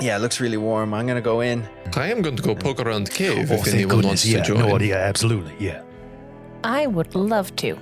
Yeah, 0.00 0.16
it 0.16 0.20
looks 0.20 0.40
really 0.40 0.56
warm. 0.56 0.94
I'm 0.94 1.06
gonna 1.06 1.20
go 1.20 1.40
in. 1.40 1.68
I 1.96 2.10
am 2.10 2.22
going 2.22 2.36
to 2.36 2.42
go 2.42 2.54
poke 2.54 2.80
around 2.80 3.04
the 3.04 3.10
cave 3.10 3.50
oh, 3.50 3.54
if 3.54 3.60
thank 3.62 3.74
anyone 3.74 3.96
goodness. 3.96 4.06
wants 4.06 4.26
Yeah, 4.26 4.42
to 4.42 4.48
join. 4.48 4.68
no, 4.68 4.78
yeah, 4.78 4.96
absolutely. 4.96 5.54
Yeah. 5.58 5.82
I 6.64 6.86
would 6.86 7.14
love 7.14 7.54
to. 7.56 7.78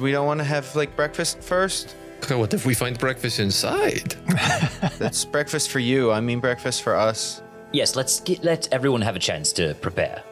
We 0.00 0.12
don't 0.12 0.26
want 0.26 0.38
to 0.40 0.44
have 0.44 0.74
like 0.74 0.96
breakfast 0.96 1.42
first. 1.42 1.94
Okay, 2.24 2.36
What 2.36 2.54
if 2.54 2.64
we 2.64 2.74
find 2.74 2.98
breakfast 2.98 3.40
inside? 3.40 4.14
That's 4.98 5.24
breakfast 5.24 5.70
for 5.70 5.80
you. 5.80 6.12
I 6.12 6.20
mean 6.20 6.40
breakfast 6.40 6.82
for 6.82 6.94
us. 6.94 7.42
Yes, 7.72 7.96
let's 7.96 8.20
get, 8.20 8.44
let 8.44 8.68
everyone 8.72 9.00
have 9.02 9.16
a 9.16 9.18
chance 9.18 9.52
to 9.54 9.74
prepare. 9.80 10.22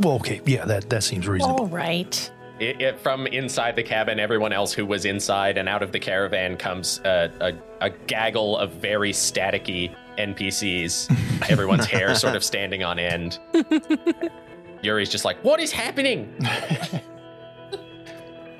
Well, 0.00 0.14
okay. 0.14 0.40
Yeah, 0.44 0.64
that, 0.64 0.90
that 0.90 1.02
seems 1.04 1.28
reasonable. 1.28 1.60
All 1.60 1.66
right. 1.68 2.30
It, 2.58 2.80
it, 2.80 3.00
from 3.00 3.26
inside 3.26 3.76
the 3.76 3.82
cabin, 3.82 4.18
everyone 4.18 4.52
else 4.52 4.72
who 4.72 4.86
was 4.86 5.04
inside 5.04 5.58
and 5.58 5.68
out 5.68 5.82
of 5.82 5.92
the 5.92 6.00
caravan 6.00 6.56
comes 6.56 7.00
uh, 7.00 7.28
a, 7.40 7.52
a 7.86 7.90
gaggle 7.90 8.56
of 8.58 8.72
very 8.72 9.12
staticky 9.12 9.94
NPCs. 10.18 11.50
Everyone's 11.50 11.86
hair 11.94 12.14
sort 12.14 12.36
of 12.36 12.42
standing 12.44 12.82
on 12.84 12.98
end. 12.98 13.38
Yuri's 14.82 15.08
just 15.08 15.24
like, 15.24 15.42
what 15.44 15.60
is 15.60 15.72
happening? 15.72 16.34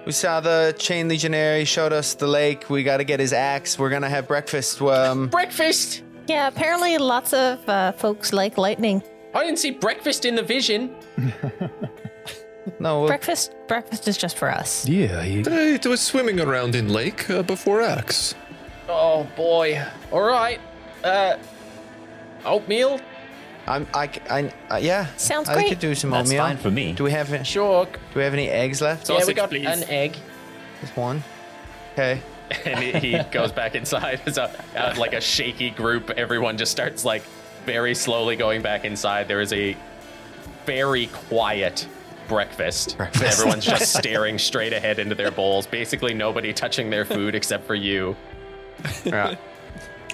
We 0.04 0.12
saw 0.12 0.38
the 0.40 0.74
chain 0.78 1.08
legionary 1.08 1.64
showed 1.64 1.92
us 1.92 2.14
the 2.14 2.28
lake. 2.28 2.70
We 2.70 2.84
got 2.84 2.98
to 2.98 3.04
get 3.04 3.18
his 3.18 3.32
axe. 3.32 3.76
We're 3.76 3.90
gonna 3.90 4.08
have 4.08 4.28
breakfast. 4.28 4.80
Um, 4.80 5.26
breakfast. 5.28 6.02
Yeah, 6.28 6.46
apparently 6.46 6.96
lots 6.98 7.32
of 7.32 7.68
uh, 7.68 7.90
folks 7.92 8.32
like 8.32 8.56
lightning. 8.56 9.02
I 9.34 9.42
didn't 9.44 9.58
see 9.58 9.72
breakfast 9.72 10.24
in 10.24 10.34
the 10.36 10.42
vision. 10.44 10.94
no, 12.80 13.00
we'll- 13.00 13.06
Breakfast, 13.08 13.52
breakfast 13.68 14.06
is 14.08 14.16
just 14.16 14.38
for 14.38 14.48
us. 14.50 14.88
Yeah, 14.88 15.22
he, 15.22 15.40
It 15.40 15.86
was 15.86 16.00
swimming 16.00 16.40
around 16.40 16.74
in 16.76 16.88
lake 16.88 17.28
uh, 17.28 17.42
before 17.42 17.80
Axe. 17.82 18.34
Oh 18.88 19.24
boy. 19.36 19.84
All 20.12 20.22
right. 20.22 20.60
Uh, 21.06 21.38
oatmeal. 22.44 23.00
I'm, 23.68 23.86
I, 23.94 24.06
c- 24.06 24.20
I- 24.30 24.52
uh, 24.70 24.76
yeah. 24.76 25.06
Sounds 25.16 25.48
I 25.48 25.54
great. 25.54 25.68
could 25.70 25.78
do 25.80 25.94
some 25.94 26.10
That's 26.10 26.28
oatmeal. 26.28 26.44
fine 26.44 26.56
for 26.56 26.70
me. 26.70 26.92
Do 26.92 27.04
we 27.04 27.10
have 27.10 27.28
do 27.30 27.42
Sure. 27.44 27.84
Do 27.86 27.98
we 28.14 28.22
have 28.22 28.32
any 28.32 28.48
eggs 28.48 28.80
left? 28.80 29.08
yeah, 29.08 29.16
we 29.16 29.20
Sausage, 29.20 29.36
got 29.36 29.48
please. 29.50 29.66
an 29.66 29.84
egg. 29.84 30.16
Just 30.80 30.96
one. 30.96 31.22
Okay. 31.92 32.20
and 32.64 32.78
he, 32.78 32.92
he 33.16 33.18
goes 33.32 33.50
back 33.50 33.74
inside. 33.74 34.20
It's 34.26 34.38
a, 34.38 34.50
uh, 34.76 34.94
like 34.98 35.14
a 35.14 35.20
shaky 35.20 35.70
group. 35.70 36.10
Everyone 36.10 36.56
just 36.56 36.70
starts 36.70 37.04
like 37.04 37.22
very 37.64 37.94
slowly 37.94 38.36
going 38.36 38.62
back 38.62 38.84
inside. 38.84 39.26
There 39.26 39.40
is 39.40 39.52
a 39.52 39.76
very 40.64 41.06
quiet 41.08 41.88
breakfast. 42.28 42.96
Breakfast. 42.96 43.24
Everyone's 43.40 43.64
just 43.64 43.92
staring 43.98 44.38
straight 44.38 44.72
ahead 44.72 45.00
into 45.00 45.16
their 45.16 45.32
bowls. 45.32 45.66
Basically, 45.66 46.14
nobody 46.14 46.52
touching 46.52 46.88
their 46.90 47.04
food 47.04 47.34
except 47.34 47.66
for 47.66 47.74
you. 47.74 48.14
Right. 49.04 49.38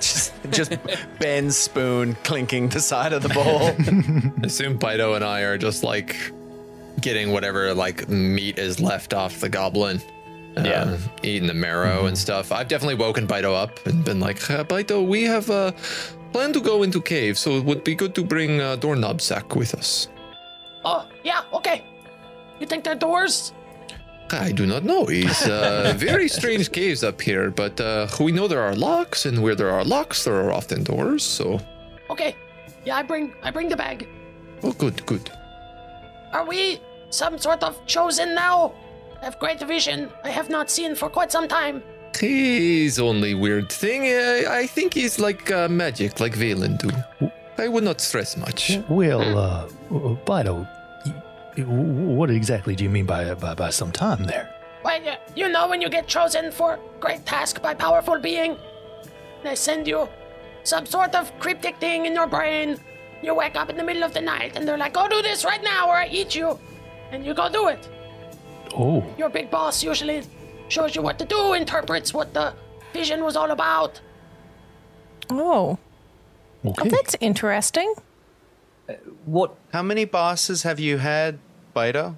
Just, 0.03 0.33
just 0.51 0.77
Ben's 1.19 1.57
spoon 1.57 2.15
clinking 2.25 2.69
the 2.69 2.81
side 2.81 3.13
of 3.13 3.23
the 3.23 3.29
bowl. 3.31 3.63
I 4.43 4.47
assume 4.47 4.79
Bido 4.79 5.15
and 5.17 5.25
I 5.25 5.41
are 5.43 5.57
just 5.57 5.83
like 5.83 6.17
getting 7.01 7.33
whatever 7.33 7.73
like 7.75 8.09
meat 8.09 8.59
is 8.59 8.81
left 8.81 9.15
off 9.15 9.41
the 9.41 9.49
goblin. 9.49 10.01
Uh, 10.57 10.63
Yeah. 10.65 10.99
eating 11.23 11.47
the 11.49 11.55
marrow 11.55 12.05
and 12.07 12.17
stuff. 12.19 12.53
I've 12.53 12.69
definitely 12.69 12.97
woken 12.97 13.27
Bido 13.27 13.55
up 13.55 13.85
and 13.87 14.05
been 14.05 14.21
like, 14.21 14.51
uh, 14.51 14.65
Bido, 14.65 15.07
we 15.07 15.23
have 15.25 15.49
a 15.49 15.73
plan 16.33 16.53
to 16.53 16.61
go 16.61 16.83
into 16.83 17.01
cave, 17.01 17.39
so 17.39 17.53
it 17.53 17.65
would 17.65 17.83
be 17.85 17.95
good 17.95 18.15
to 18.17 18.23
bring 18.25 18.61
a 18.61 18.77
doorknob 18.77 19.21
sack 19.23 19.57
with 19.57 19.75
us. 19.75 20.09
Oh, 20.85 21.07
yeah, 21.25 21.43
okay. 21.55 21.85
You 22.61 22.67
think 22.67 22.85
they're 22.85 22.95
doors? 22.95 23.53
I 24.33 24.53
do 24.53 24.67
not 24.67 24.83
know. 24.85 25.07
It's 25.09 25.47
uh, 25.47 25.95
very 25.97 26.29
strange 26.29 26.71
caves 26.73 27.03
up 27.05 27.21
here, 27.21 27.51
but 27.51 27.81
uh, 27.81 28.07
we 28.21 28.33
know 28.33 28.49
there 28.49 28.62
are 28.62 28.75
locks, 28.75 29.27
and 29.27 29.43
where 29.43 29.55
there 29.55 29.71
are 29.71 29.85
locks, 29.85 30.25
there 30.25 30.35
are 30.37 30.53
often 30.53 30.83
doors. 30.85 31.23
So, 31.25 31.61
Okay. 32.11 32.35
Yeah, 32.85 32.97
I 32.97 33.03
bring 33.03 33.33
I 33.43 33.51
bring 33.51 33.69
the 33.69 33.77
bag. 33.77 34.07
oh, 34.62 34.73
good, 34.73 35.05
good. 35.07 35.31
Are 36.33 36.45
we 36.47 36.81
some 37.11 37.39
sort 37.39 37.62
of 37.62 37.75
chosen 37.87 38.35
now? 38.35 38.73
I 39.21 39.25
have 39.27 39.39
great 39.39 39.61
vision. 39.61 40.09
I 40.25 40.31
have 40.31 40.49
not 40.51 40.71
seen 40.71 40.95
for 40.97 41.09
quite 41.09 41.31
some 41.31 41.47
time. 41.49 41.83
His 42.19 42.99
only 42.99 43.35
weird 43.35 43.71
thing, 43.71 44.03
I, 44.03 44.62
I 44.62 44.67
think, 44.67 44.97
is 44.97 45.19
like 45.19 45.51
uh, 45.51 45.69
magic, 45.69 46.21
like 46.21 46.35
Valen 46.35 46.77
do. 46.79 46.91
I 47.59 47.69
would 47.69 47.85
not 47.85 48.01
stress 48.01 48.37
much. 48.37 48.79
well, 48.89 49.23
uh, 49.39 49.69
Bido, 50.27 50.57
y- 50.57 50.65
y- 50.65 50.82
what 51.59 52.31
exactly 52.31 52.75
do 52.75 52.85
you 52.85 52.91
mean 52.91 53.07
by, 53.07 53.35
by, 53.35 53.55
by 53.55 53.71
some 53.71 53.93
time 53.93 54.25
there? 54.25 54.55
Well, 54.85 55.03
you, 55.03 55.13
you 55.37 55.49
know 55.49 55.69
when 55.69 55.81
you 55.81 55.89
get 55.89 56.07
chosen 56.07 56.51
for 56.51 56.79
great 56.99 57.25
task 57.27 57.63
by 57.63 57.75
powerful 57.75 58.19
being, 58.19 58.57
they 59.45 59.55
send 59.55 59.87
you 59.87 60.09
some 60.65 60.87
sort 60.87 61.15
of 61.15 61.37
cryptic 61.39 61.77
thing 61.79 62.07
in 62.07 62.15
your 62.15 62.27
brain. 62.27 62.79
You 63.23 63.35
wake 63.35 63.57
up 63.57 63.71
in 63.71 63.77
the 63.77 63.85
middle 63.85 64.03
of 64.03 64.13
the 64.15 64.21
night 64.21 64.57
and 64.57 64.67
they're 64.67 64.79
like, 64.79 64.95
"Go 64.95 65.09
do 65.09 65.23
this 65.23 65.45
right 65.45 65.63
now, 65.63 65.89
or 65.89 65.97
I 65.97 66.09
eat 66.09 66.35
you," 66.35 66.59
and 67.13 67.25
you 67.25 67.35
go 67.35 67.49
do 67.49 67.69
it. 67.69 67.89
Oh, 68.75 69.05
Your 69.19 69.29
big 69.29 69.51
boss 69.51 69.83
usually 69.85 70.23
shows 70.69 70.97
you 70.97 71.03
what 71.03 71.19
to 71.19 71.25
do, 71.25 71.53
interprets 71.53 72.15
what 72.15 72.33
the 72.35 72.55
vision 72.93 73.23
was 73.23 73.37
all 73.37 73.51
about. 73.51 74.01
Oh, 75.31 75.79
okay. 76.65 76.83
oh 76.83 76.89
that's 76.89 77.15
interesting. 77.21 77.95
What 79.25 79.55
How 79.73 79.83
many 79.83 80.05
bosses 80.05 80.63
have 80.63 80.79
you 80.81 80.99
had, 80.99 81.39
Bido? 81.75 82.17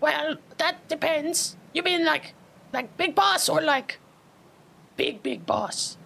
Well, 0.00 0.36
that 0.58 0.88
depends. 0.88 1.56
You 1.72 1.82
mean 1.82 2.04
like, 2.04 2.34
like 2.72 2.96
big 2.96 3.14
boss 3.14 3.48
or 3.48 3.60
like, 3.60 3.98
big 4.96 5.22
big 5.22 5.44
boss? 5.46 5.96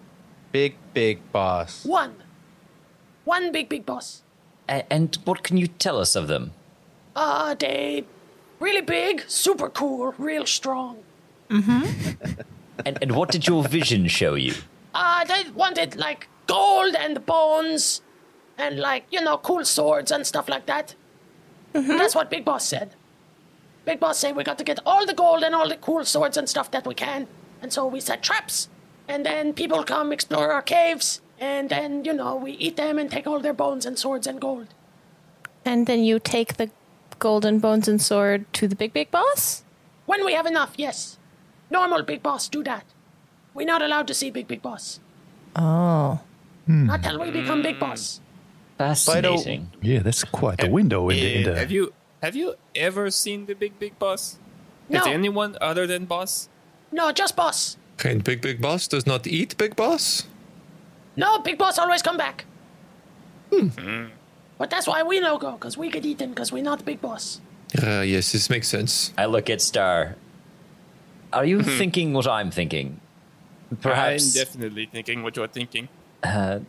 Big, 0.51 0.75
big 0.93 1.19
boss. 1.31 1.85
One, 1.85 2.15
one 3.25 3.51
big 3.51 3.69
big 3.69 3.85
boss. 3.85 4.21
a- 4.69 4.91
and 4.91 5.17
what 5.25 5.43
can 5.43 5.57
you 5.57 5.67
tell 5.67 5.99
us 5.99 6.15
of 6.15 6.27
them? 6.27 6.51
Uh, 7.15 7.55
they 7.55 8.05
really 8.59 8.81
big, 8.81 9.23
super 9.27 9.69
cool, 9.69 10.13
real 10.17 10.45
strong. 10.45 10.97
Mm-hmm. 11.49 12.31
and, 12.85 12.97
and 13.01 13.11
what 13.15 13.29
did 13.31 13.47
your 13.47 13.63
vision 13.63 14.07
show 14.07 14.35
you? 14.35 14.53
Uh, 14.93 15.23
they 15.25 15.49
wanted 15.55 15.95
like 15.95 16.27
gold 16.47 16.95
and 16.95 17.25
bones, 17.25 18.01
and 18.57 18.79
like 18.79 19.05
you 19.11 19.21
know 19.21 19.37
cool 19.37 19.65
swords 19.65 20.11
and 20.11 20.25
stuff 20.25 20.49
like 20.49 20.65
that. 20.65 20.95
Mm-hmm. 21.73 21.97
That's 21.97 22.15
what 22.15 22.29
Big 22.29 22.45
Boss 22.45 22.65
said. 22.65 22.95
Big 23.85 23.99
Boss 23.99 24.17
said 24.17 24.35
we 24.35 24.43
got 24.43 24.57
to 24.57 24.63
get 24.63 24.79
all 24.85 25.05
the 25.05 25.13
gold 25.13 25.43
and 25.43 25.53
all 25.53 25.67
the 25.67 25.75
cool 25.77 26.05
swords 26.05 26.37
and 26.37 26.47
stuff 26.47 26.71
that 26.71 26.85
we 26.87 26.93
can, 26.93 27.27
and 27.61 27.73
so 27.73 27.85
we 27.85 27.99
set 27.99 28.23
traps, 28.23 28.69
and 29.07 29.25
then 29.25 29.53
people 29.53 29.83
come 29.83 30.11
explore 30.11 30.51
our 30.51 30.61
caves, 30.61 31.21
and 31.39 31.69
then 31.69 32.05
you 32.05 32.13
know 32.13 32.35
we 32.35 32.51
eat 32.53 32.77
them 32.77 32.97
and 32.97 33.11
take 33.11 33.27
all 33.27 33.39
their 33.39 33.53
bones 33.53 33.85
and 33.85 33.97
swords 33.99 34.27
and 34.27 34.39
gold. 34.39 34.67
And 35.65 35.87
then 35.87 36.03
you 36.03 36.19
take 36.19 36.57
the 36.57 36.69
golden 37.19 37.59
bones 37.59 37.87
and 37.87 38.01
sword 38.01 38.51
to 38.53 38.67
the 38.67 38.75
big 38.75 38.93
big 38.93 39.11
boss. 39.11 39.63
When 40.05 40.25
we 40.25 40.33
have 40.33 40.45
enough, 40.45 40.73
yes. 40.77 41.17
Normal 41.69 42.03
Big 42.03 42.21
Boss 42.21 42.49
do 42.49 42.63
that. 42.63 42.85
We're 43.53 43.65
not 43.65 43.81
allowed 43.81 44.07
to 44.07 44.13
see 44.13 44.29
Big 44.29 44.47
Big 44.47 44.61
Boss. 44.61 44.99
Oh, 45.55 46.19
hmm. 46.65 46.87
Not 46.87 47.03
till 47.03 47.19
we 47.19 47.31
become 47.31 47.61
Big 47.61 47.79
Boss. 47.79 48.19
Fascinating. 48.77 49.71
yeah, 49.81 49.99
that's 49.99 50.23
quite 50.23 50.57
the 50.59 50.69
window 50.69 51.09
into, 51.09 51.25
Eh, 51.25 51.37
into 51.39 51.55
have 51.55 51.71
you 51.71 51.93
have 52.21 52.35
you 52.35 52.55
ever 52.75 53.09
seen 53.11 53.45
the 53.45 53.53
big 53.55 53.77
big 53.79 53.97
boss? 53.99 54.37
Has 54.91 55.05
No. 55.05 55.11
anyone 55.11 55.55
other 55.61 55.87
than 55.87 56.05
boss? 56.05 56.49
No, 56.91 57.11
just 57.11 57.35
Boss. 57.35 57.77
And 58.03 58.23
Big 58.23 58.41
Big 58.41 58.61
Boss 58.61 58.87
does 58.87 59.07
not 59.07 59.25
eat 59.25 59.57
Big 59.57 59.75
Boss? 59.75 60.27
No, 61.15 61.39
Big 61.39 61.57
Boss 61.57 61.79
always 61.79 62.01
come 62.01 62.17
back. 62.17 62.45
Hmm. 63.51 64.07
But 64.59 64.69
that's 64.69 64.87
why 64.87 65.01
we 65.03 65.19
no 65.19 65.37
go, 65.37 65.53
because 65.53 65.77
we 65.77 65.89
get 65.89 66.05
eaten, 66.05 66.29
because 66.29 66.51
we're 66.51 66.63
not 66.63 66.85
Big 66.85 67.01
Boss. 67.01 67.41
Uh, 67.81 68.01
yes, 68.01 68.31
this 68.31 68.49
makes 68.49 68.67
sense. 68.67 69.11
I 69.17 69.25
look 69.25 69.49
at 69.49 69.61
Star. 69.61 70.15
Are 71.31 71.45
you 71.45 71.63
thinking 71.63 72.13
what 72.13 72.27
I'm 72.27 72.51
thinking? 72.51 72.99
Perhaps 73.81 74.35
I'm 74.35 74.43
definitely 74.45 74.85
thinking 74.85 75.23
what 75.23 75.35
you're 75.35 75.47
thinking. 75.47 75.89
uh, 76.23 76.59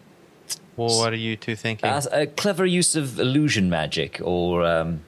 Well, 0.76 0.98
what 0.98 1.12
are 1.12 1.16
you 1.16 1.36
two 1.36 1.56
thinking? 1.56 1.88
as 1.88 2.06
a 2.12 2.26
clever 2.26 2.66
use 2.66 2.96
of 2.96 3.18
illusion 3.20 3.70
magic 3.70 4.20
or 4.22 4.64
um, 4.64 5.02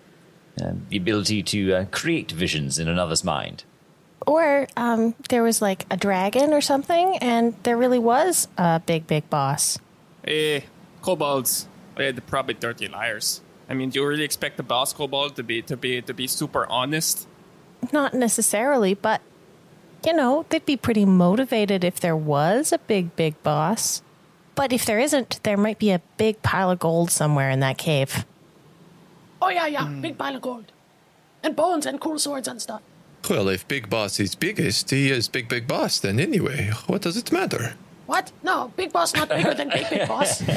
uh, 0.62 0.72
the 0.88 0.96
ability 0.96 1.42
to 1.42 1.74
uh, 1.74 1.84
create 1.90 2.30
visions 2.32 2.78
in 2.78 2.88
another's 2.88 3.24
mind. 3.24 3.64
or 4.26 4.66
um, 4.76 5.14
there 5.28 5.42
was 5.42 5.60
like 5.62 5.84
a 5.90 5.96
dragon 5.96 6.52
or 6.52 6.60
something, 6.60 7.18
and 7.18 7.54
there 7.62 7.76
really 7.76 7.98
was 7.98 8.48
a 8.58 8.80
big 8.80 9.06
big 9.06 9.28
boss. 9.30 9.78
Eh, 10.26 10.60
kobolds. 11.02 11.68
Eh, 11.96 12.10
they're 12.12 12.20
probably 12.26 12.54
dirty 12.54 12.88
liars. 12.88 13.40
I 13.68 13.74
mean, 13.74 13.90
do 13.90 14.00
you 14.00 14.06
really 14.06 14.24
expect 14.24 14.56
the 14.56 14.62
boss 14.62 14.92
kobold 14.92 15.36
to 15.36 15.42
be 15.42 15.62
to 15.62 15.76
be 15.76 16.00
to 16.02 16.14
be 16.14 16.26
super 16.26 16.66
honest? 16.66 17.26
Not 17.92 18.14
necessarily, 18.14 18.94
but 18.94 19.20
you 20.04 20.12
know, 20.12 20.44
they'd 20.48 20.64
be 20.66 20.76
pretty 20.76 21.04
motivated 21.04 21.82
if 21.84 21.98
there 22.00 22.16
was 22.16 22.72
a 22.72 22.78
big, 22.78 23.14
big 23.16 23.40
boss. 23.42 24.02
But 24.56 24.72
if 24.72 24.84
there 24.84 24.98
isn't, 24.98 25.38
there 25.44 25.56
might 25.56 25.78
be 25.78 25.90
a 25.92 26.00
big 26.16 26.42
pile 26.42 26.70
of 26.72 26.80
gold 26.80 27.10
somewhere 27.12 27.50
in 27.50 27.60
that 27.60 27.78
cave. 27.78 28.24
Oh, 29.40 29.50
yeah, 29.50 29.66
yeah, 29.66 29.86
big 30.00 30.18
pile 30.18 30.34
of 30.34 30.42
gold. 30.42 30.72
And 31.44 31.54
bones 31.54 31.86
and 31.86 32.00
cool 32.00 32.18
swords 32.18 32.48
and 32.48 32.60
stuff. 32.60 32.82
Well, 33.30 33.48
if 33.48 33.66
Big 33.68 33.90
Boss 33.90 34.18
is 34.18 34.34
biggest, 34.34 34.90
he 34.90 35.10
is 35.10 35.28
Big 35.28 35.48
Big 35.48 35.66
Boss, 35.68 35.98
then 36.00 36.18
anyway, 36.18 36.70
what 36.86 37.02
does 37.02 37.16
it 37.16 37.30
matter? 37.32 37.74
What? 38.06 38.30
No, 38.44 38.72
Big 38.76 38.92
Boss 38.92 39.14
not 39.14 39.28
bigger 39.28 39.52
than 39.52 39.68
Big 39.68 39.88
Big 39.90 40.08
Boss. 40.08 40.42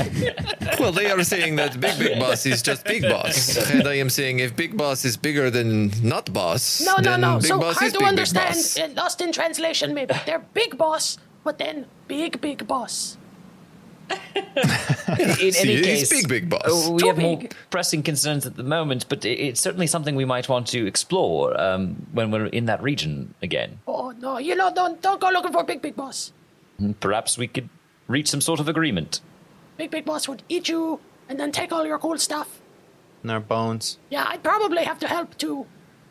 Well, 0.79 0.91
they 0.93 1.11
are 1.11 1.23
saying 1.23 1.57
that 1.57 1.79
Big 1.81 1.97
Big 1.99 2.19
Boss 2.19 2.45
is 2.45 2.61
just 2.61 2.85
Big 2.85 3.01
Boss. 3.01 3.57
And 3.71 3.85
I 3.87 3.95
am 3.95 4.09
saying 4.09 4.39
if 4.39 4.55
Big 4.55 4.77
Boss 4.77 5.03
is 5.03 5.17
bigger 5.17 5.49
than 5.49 5.91
not 6.07 6.31
Boss, 6.31 6.81
No, 6.85 6.95
no, 6.97 7.01
then 7.01 7.21
no. 7.21 7.35
Big 7.39 7.47
So 7.47 7.59
Boss 7.59 7.75
hard 7.77 7.87
is 7.87 7.93
to 7.93 7.99
Big 7.99 8.07
understand. 8.07 8.55
Big 8.75 8.97
uh, 8.97 9.01
lost 9.01 9.19
in 9.19 9.31
translation, 9.33 9.93
maybe. 9.93 10.13
They're 10.25 10.45
Big 10.53 10.77
Boss, 10.77 11.17
but 11.43 11.57
then 11.57 11.85
Big 12.07 12.39
Big 12.39 12.65
Boss. 12.65 13.17
In 15.39 15.51
See, 15.51 15.59
any 15.59 15.75
he's 15.77 15.85
case, 15.85 16.09
big, 16.09 16.27
big 16.27 16.49
boss. 16.49 16.87
uh, 16.87 16.91
we 16.91 16.99
Too 17.01 17.07
have 17.07 17.17
more 17.17 17.37
big. 17.37 17.55
pressing 17.69 18.03
concerns 18.03 18.45
at 18.45 18.55
the 18.55 18.63
moment, 18.63 19.07
but 19.09 19.25
it's 19.25 19.59
certainly 19.61 19.87
something 19.87 20.15
we 20.15 20.25
might 20.25 20.47
want 20.49 20.67
to 20.67 20.85
explore 20.87 21.59
um, 21.59 22.07
when 22.11 22.31
we're 22.31 22.47
in 22.47 22.65
that 22.65 22.81
region 22.81 23.33
again. 23.41 23.79
Oh, 23.87 24.11
no, 24.11 24.37
you 24.37 24.55
know, 24.55 24.71
don't, 24.73 25.01
don't 25.01 25.19
go 25.21 25.29
looking 25.29 25.51
for 25.51 25.63
Big 25.63 25.81
Big 25.81 25.95
Boss. 25.95 26.31
Perhaps 26.99 27.37
we 27.37 27.47
could 27.47 27.69
reach 28.07 28.29
some 28.29 28.41
sort 28.41 28.59
of 28.59 28.67
agreement. 28.69 29.21
Big 29.77 29.91
Big 29.91 30.05
Boss 30.05 30.27
would 30.27 30.43
eat 30.49 30.67
you 30.69 30.99
and 31.27 31.39
then 31.39 31.51
take 31.51 31.71
all 31.71 31.85
your 31.85 31.99
cool 31.99 32.17
stuff. 32.17 32.59
in 33.23 33.29
our 33.29 33.39
bones. 33.39 33.97
Yeah, 34.09 34.25
I'd 34.27 34.43
probably 34.43 34.83
have 34.83 34.99
to 34.99 35.07
help 35.07 35.37
too. 35.37 35.65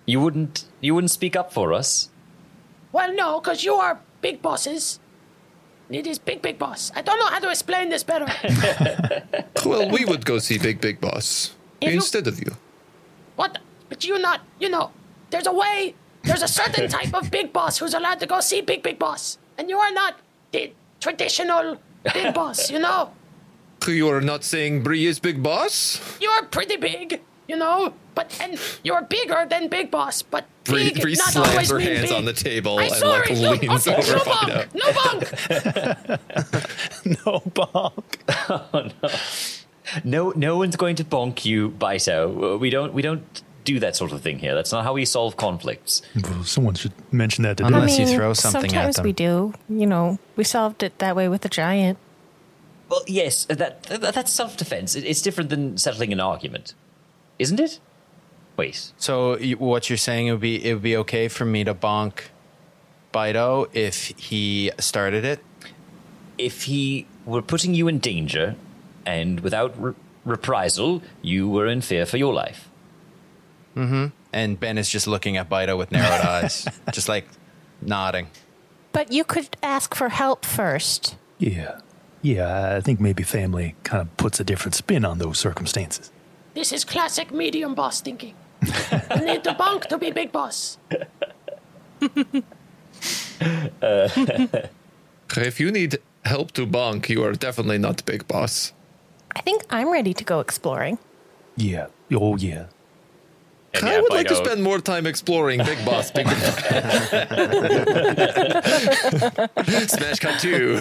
You 0.07 0.21
wouldn't 0.21 0.65
you 0.81 0.95
wouldn't 0.95 1.11
speak 1.11 1.37
up 1.37 1.53
for 1.53 1.73
us? 1.73 2.09
Well, 2.93 3.13
no, 3.13 3.41
because 3.41 3.63
you 3.65 3.75
are 3.75 4.01
big 4.23 4.41
bosses. 4.41 4.99
It 5.91 6.07
is 6.07 6.19
big, 6.19 6.43
big 6.43 6.59
boss. 6.59 6.93
I 6.95 7.01
don't 7.03 7.19
know 7.19 7.27
how 7.29 7.39
to 7.39 7.51
explain 7.51 7.89
this 7.89 8.03
better. 8.05 8.27
Well, 9.65 9.91
we 9.91 10.05
would 10.05 10.25
go 10.25 10.39
see 10.39 10.57
Big 10.59 10.81
Big 10.81 11.01
Boss 11.01 11.53
If 11.81 11.89
you- 11.91 11.97
instead 11.97 12.27
of 12.27 12.39
you. 12.39 12.57
what? 13.37 13.59
But 13.89 14.05
you're 14.05 14.19
not, 14.21 14.41
you 14.61 14.69
know, 14.69 14.91
there's 15.31 15.47
a 15.47 15.53
way, 15.53 15.95
there's 16.23 16.43
a 16.43 16.49
certain 16.49 16.89
type 16.97 17.13
of 17.15 17.31
big 17.31 17.53
boss 17.53 17.79
who's 17.79 17.95
allowed 17.95 18.21
to 18.21 18.27
go 18.27 18.41
see 18.41 18.61
big, 18.61 18.83
big 18.83 18.99
boss. 18.99 19.39
And 19.59 19.69
you 19.69 19.79
are 19.79 19.91
not 19.93 20.17
the 20.53 20.73
traditional 21.01 21.79
big 22.15 22.35
boss, 22.41 22.71
you 22.71 22.79
know? 22.79 23.11
You 23.87 24.09
are 24.11 24.21
not 24.21 24.45
saying 24.45 24.83
Bree 24.83 25.07
is 25.07 25.19
Big 25.19 25.43
Boss? 25.43 26.01
You're 26.21 26.45
pretty 26.45 26.77
big, 26.77 27.21
you 27.49 27.57
know? 27.57 27.93
But, 28.15 28.37
and 28.41 28.59
you're 28.83 29.03
bigger 29.03 29.47
than 29.49 29.69
big 29.69 29.91
boss, 29.91 30.23
but 30.23 30.45
Bree, 30.65 30.91
big 30.93 31.01
Bree 31.03 31.15
not 31.15 31.29
slams 31.31 31.49
always 31.49 31.71
her 31.71 31.79
mean 31.79 31.87
hands 31.87 32.09
big. 32.09 32.13
on 32.13 32.25
the 32.25 32.33
table 32.33 32.79
I'm 32.79 32.87
and 32.87 32.95
sorry, 32.95 33.29
like 33.37 33.63
no, 33.63 33.69
leans 33.69 33.87
okay, 33.89 33.97
over 33.97 34.13
no 34.13 34.19
Fido. 34.19 34.63
bonk, 34.63 34.75
no 34.75 34.87
bonk. 34.93 36.25
no 37.25 37.41
bonk. 38.93 39.45
No 40.05 40.35
no 40.37 40.59
one's 40.59 40.77
going 40.77 40.97
to 40.97 41.05
bonk 41.05 41.47
you, 41.47 41.71
Bido. 41.71 42.59
We 42.61 42.69
don't 42.69 42.93
we 42.93 43.01
don't 43.01 43.43
do 43.65 43.79
that 43.81 43.97
sort 43.97 44.13
of 44.13 44.21
thing 44.21 44.39
here. 44.39 44.55
That's 44.55 44.71
not 44.71 44.85
how 44.85 44.93
we 44.93 45.07
solve 45.07 45.39
conflicts. 45.39 46.03
Well, 46.23 46.45
Someone 46.45 46.75
should 46.75 46.93
mention 47.11 47.43
that 47.45 47.57
to 47.57 47.65
Unless- 47.65 47.97
them. 47.97 48.07
I 48.07 48.11
you 48.11 48.17
throw 48.17 48.33
something 48.35 48.65
at 48.75 48.95
sometimes 48.95 49.01
we 49.03 49.13
do. 49.15 49.55
You 49.71 49.87
know, 49.87 50.19
we 50.37 50.45
solved 50.45 50.83
it 50.83 50.99
that 50.99 51.17
way 51.17 51.29
with 51.31 51.41
the 51.41 51.49
giant. 51.49 51.97
Well, 52.91 53.03
yes, 53.07 53.47
uh, 53.49 53.55
that, 53.55 53.83
that 53.85 54.15
that's 54.15 54.31
self-defense. 54.33 54.95
It, 54.95 55.05
it's 55.05 55.23
different 55.23 55.49
than 55.51 55.79
settling 55.79 56.13
an 56.13 56.21
argument, 56.21 56.75
isn't 57.39 57.61
it? 57.61 57.81
Wait, 58.57 58.93
So 58.99 59.39
you, 59.39 59.57
what 59.57 59.89
you're 59.89 59.97
saying 59.97 60.27
it 60.27 60.33
would 60.33 60.41
be 60.41 60.65
it 60.69 60.75
would 60.75 60.83
be 60.83 60.97
okay 60.97 61.29
for 61.29 61.45
me 61.45 61.63
to 61.65 61.75
bonk 61.75 62.23
Bido 63.13 63.69
if 63.73 64.07
he 64.19 64.73
started 64.79 65.25
it? 65.25 65.41
if 66.39 66.63
he 66.63 67.05
were 67.27 67.43
putting 67.43 67.75
you 67.75 67.89
in 67.89 67.99
danger, 67.99 68.55
and 69.05 69.41
without 69.41 69.75
re- 69.83 69.95
reprisal, 70.25 71.03
you 71.21 71.49
were 71.49 71.67
in 71.67 71.81
fear 71.81 72.07
for 72.07 72.17
your 72.17 72.33
life. 72.33 72.69
Mm-hmm. 73.77 74.07
And 74.33 74.61
Ben 74.61 74.79
is 74.79 74.89
just 74.89 75.07
looking 75.09 75.37
at 75.37 75.49
Bido 75.51 75.77
with 75.77 75.91
narrowed 75.91 76.25
eyes, 76.27 76.67
just 76.93 77.09
like 77.09 77.27
nodding. 77.83 78.29
But 78.93 79.11
you 79.13 79.25
could 79.25 79.57
ask 79.63 79.95
for 79.97 80.11
help 80.11 80.45
first. 80.45 81.17
Yeah. 81.39 81.81
Yeah, 82.23 82.77
I 82.77 82.81
think 82.81 83.01
maybe 83.01 83.23
family 83.25 83.75
kind 83.85 84.03
of 84.03 84.17
puts 84.17 84.41
a 84.41 84.45
different 84.45 84.75
spin 84.75 85.05
on 85.05 85.19
those 85.19 85.39
circumstances. 85.39 86.11
This 86.59 86.73
is 86.73 86.85
classic 86.85 87.31
medium 87.31 87.77
boss 87.77 88.01
thinking. 88.01 88.35
you 88.63 89.21
need 89.25 89.45
to 89.45 89.55
bonk 89.55 89.87
to 89.87 89.97
be 89.97 90.11
big 90.11 90.33
boss. 90.33 90.77
Uh, 93.41 94.09
if 95.37 95.61
you 95.61 95.71
need 95.71 95.99
help 96.25 96.51
to 96.51 96.67
bonk, 96.67 97.09
you 97.09 97.23
are 97.23 97.35
definitely 97.35 97.79
not 97.79 98.05
Big 98.05 98.27
Boss. 98.27 98.73
I 99.37 99.43
think 99.43 99.63
I'm 99.71 99.93
ready 99.93 100.13
to 100.13 100.25
go 100.25 100.41
exploring. 100.41 100.99
Yeah. 101.57 101.87
Oh, 102.13 102.37
yeah. 102.37 102.65
And 103.75 103.85
I 103.85 103.93
yeah, 103.93 104.01
would 104.01 104.11
like 104.11 104.27
to 104.27 104.35
spend 104.35 104.65
more 104.65 104.81
time 104.81 105.07
exploring 105.07 105.61
Big 105.65 105.85
Boss. 105.85 106.11
Big 106.11 106.27
Boss. 106.27 106.35
Smash 109.93 110.19
cut 110.19 110.41
two. 110.41 110.81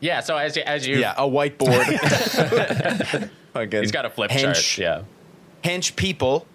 Yeah, 0.00 0.20
so 0.20 0.36
as 0.36 0.56
you, 0.56 0.62
as 0.62 0.86
you 0.86 0.98
Yeah, 0.98 1.14
a 1.16 1.22
whiteboard. 1.22 3.30
Fucking 3.52 3.80
he's 3.80 3.92
got 3.92 4.04
a 4.04 4.10
flip 4.10 4.30
hench, 4.30 4.76
chart. 4.76 4.78
Yeah, 4.78 5.02
Hench 5.68 5.96
people, 5.96 6.46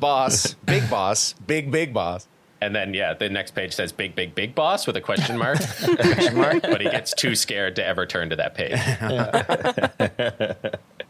boss, 0.00 0.54
big 0.64 0.88
boss, 0.90 1.34
big 1.46 1.70
big 1.70 1.94
boss. 1.94 2.26
and 2.60 2.74
then 2.74 2.92
yeah, 2.94 3.14
the 3.14 3.28
next 3.28 3.52
page 3.54 3.72
says 3.74 3.92
"big, 3.92 4.14
big, 4.16 4.34
big 4.34 4.54
boss" 4.54 4.86
with 4.86 4.96
a 4.96 5.00
question 5.00 5.38
mark. 5.38 5.58
question 6.00 6.36
mark. 6.36 6.62
But 6.62 6.80
he 6.80 6.90
gets 6.90 7.14
too 7.14 7.34
scared 7.36 7.76
to 7.76 7.86
ever 7.86 8.06
turn 8.06 8.30
to 8.30 8.36
that 8.36 8.54
page. 8.54 8.78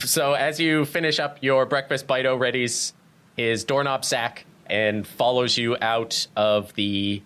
so 0.01 0.35
as 0.35 0.61
you 0.61 0.85
finish 0.85 1.19
up 1.19 1.38
your 1.40 1.64
breakfast, 1.66 2.07
Bido 2.07 2.38
readies 2.38 2.92
his 3.37 3.64
doorknob 3.64 4.05
sack 4.05 4.45
and 4.66 5.07
follows 5.07 5.57
you 5.57 5.77
out 5.81 6.27
of 6.37 6.75
the 6.75 7.23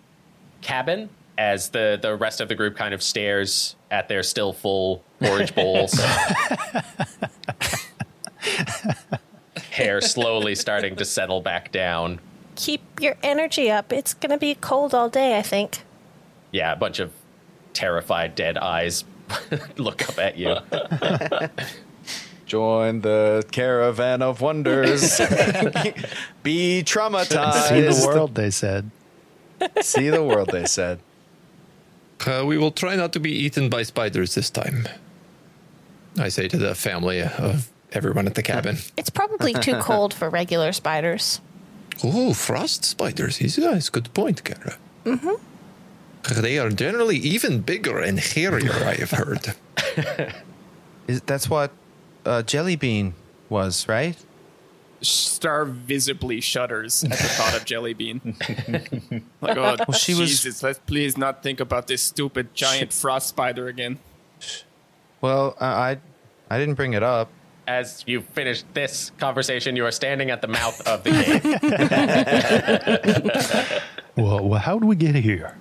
cabin 0.61 1.09
as 1.37 1.69
the 1.69 1.99
the 2.01 2.15
rest 2.15 2.41
of 2.41 2.47
the 2.49 2.55
group 2.55 2.75
kind 2.75 2.93
of 2.93 3.01
stares 3.01 3.75
at 3.89 4.07
their 4.07 4.23
still 4.23 4.53
full 4.53 5.03
porridge 5.19 5.53
bowls. 5.55 5.93
Hair 9.71 10.01
slowly 10.01 10.55
starting 10.55 10.95
to 10.97 11.05
settle 11.05 11.41
back 11.41 11.71
down. 11.71 12.19
Keep 12.55 12.99
your 12.99 13.15
energy 13.23 13.71
up. 13.71 13.93
It's 13.93 14.13
going 14.13 14.31
to 14.31 14.37
be 14.37 14.55
cold 14.55 14.93
all 14.93 15.09
day, 15.09 15.37
I 15.37 15.41
think. 15.41 15.83
Yeah, 16.51 16.73
a 16.73 16.75
bunch 16.75 16.99
of 16.99 17.11
terrified 17.73 18.35
dead 18.35 18.57
eyes 18.57 19.05
look 19.77 20.07
up 20.09 20.19
at 20.19 20.37
you. 20.37 20.57
Join 22.45 22.99
the 22.99 23.45
caravan 23.51 24.21
of 24.21 24.41
wonders. 24.41 25.17
Be 26.43 26.83
traumatized. 26.85 27.69
See 27.69 27.81
the 27.81 28.05
world, 28.05 28.35
they 28.35 28.51
said. 28.51 28.91
See 29.79 30.09
the 30.09 30.21
world. 30.21 30.49
They 30.51 30.65
said. 30.65 30.99
Uh, 32.25 32.43
we 32.45 32.57
will 32.57 32.71
try 32.71 32.95
not 32.95 33.13
to 33.13 33.19
be 33.19 33.31
eaten 33.31 33.69
by 33.69 33.83
spiders 33.83 34.35
this 34.35 34.49
time. 34.49 34.87
I 36.19 36.29
say 36.29 36.47
to 36.47 36.57
the 36.57 36.75
family 36.75 37.21
of 37.21 37.69
everyone 37.91 38.27
at 38.27 38.35
the 38.35 38.43
cabin. 38.43 38.77
It's 38.97 39.09
probably 39.09 39.53
too 39.53 39.75
cold 39.79 40.13
for 40.13 40.29
regular 40.29 40.71
spiders. 40.71 41.41
Oh, 42.03 42.33
frost 42.33 42.85
spiders. 42.85 43.41
Yes, 43.41 43.57
yes, 43.57 43.89
good 43.89 44.13
point, 44.13 44.43
Kara. 44.43 44.77
Mm-hmm. 45.05 46.41
They 46.41 46.59
are 46.59 46.69
generally 46.69 47.17
even 47.17 47.61
bigger 47.61 47.99
and 47.99 48.19
hairier, 48.19 48.73
I 48.73 48.95
have 48.95 49.11
heard. 49.11 49.55
Is, 51.07 51.21
that's 51.21 51.49
what 51.49 51.71
uh, 52.25 52.43
Jelly 52.43 52.75
Bean 52.75 53.13
was, 53.49 53.87
right? 53.87 54.15
Star 55.01 55.65
visibly 55.65 56.41
shudders 56.41 57.03
at 57.03 57.11
the 57.11 57.15
thought 57.17 57.55
of 57.55 57.65
Jelly 57.65 57.93
Bean. 57.93 58.21
like, 59.41 59.57
oh, 59.57 59.75
she 59.93 60.13
was- 60.13 60.29
Jesus, 60.29 60.63
let's 60.63 60.79
please 60.79 61.17
not 61.17 61.43
think 61.43 61.59
about 61.59 61.87
this 61.87 62.01
stupid 62.01 62.53
giant 62.53 62.93
frost 62.93 63.27
spider 63.29 63.67
again. 63.67 63.99
Well, 65.21 65.55
I 65.59 65.67
I, 65.67 65.97
I 66.49 66.59
didn't 66.59 66.75
bring 66.75 66.93
it 66.93 67.03
up. 67.03 67.29
As 67.67 68.03
you 68.07 68.21
finish 68.21 68.63
this 68.73 69.11
conversation, 69.17 69.75
you 69.75 69.85
are 69.85 69.91
standing 69.91 70.29
at 70.31 70.41
the 70.41 70.47
mouth 70.47 70.81
of 70.87 71.03
the 71.03 71.11
cave. 73.61 73.81
Well, 74.17 74.45
well 74.49 74.59
how 74.59 74.77
do 74.77 74.85
we 74.87 74.97
get 74.97 75.15
here? 75.15 75.55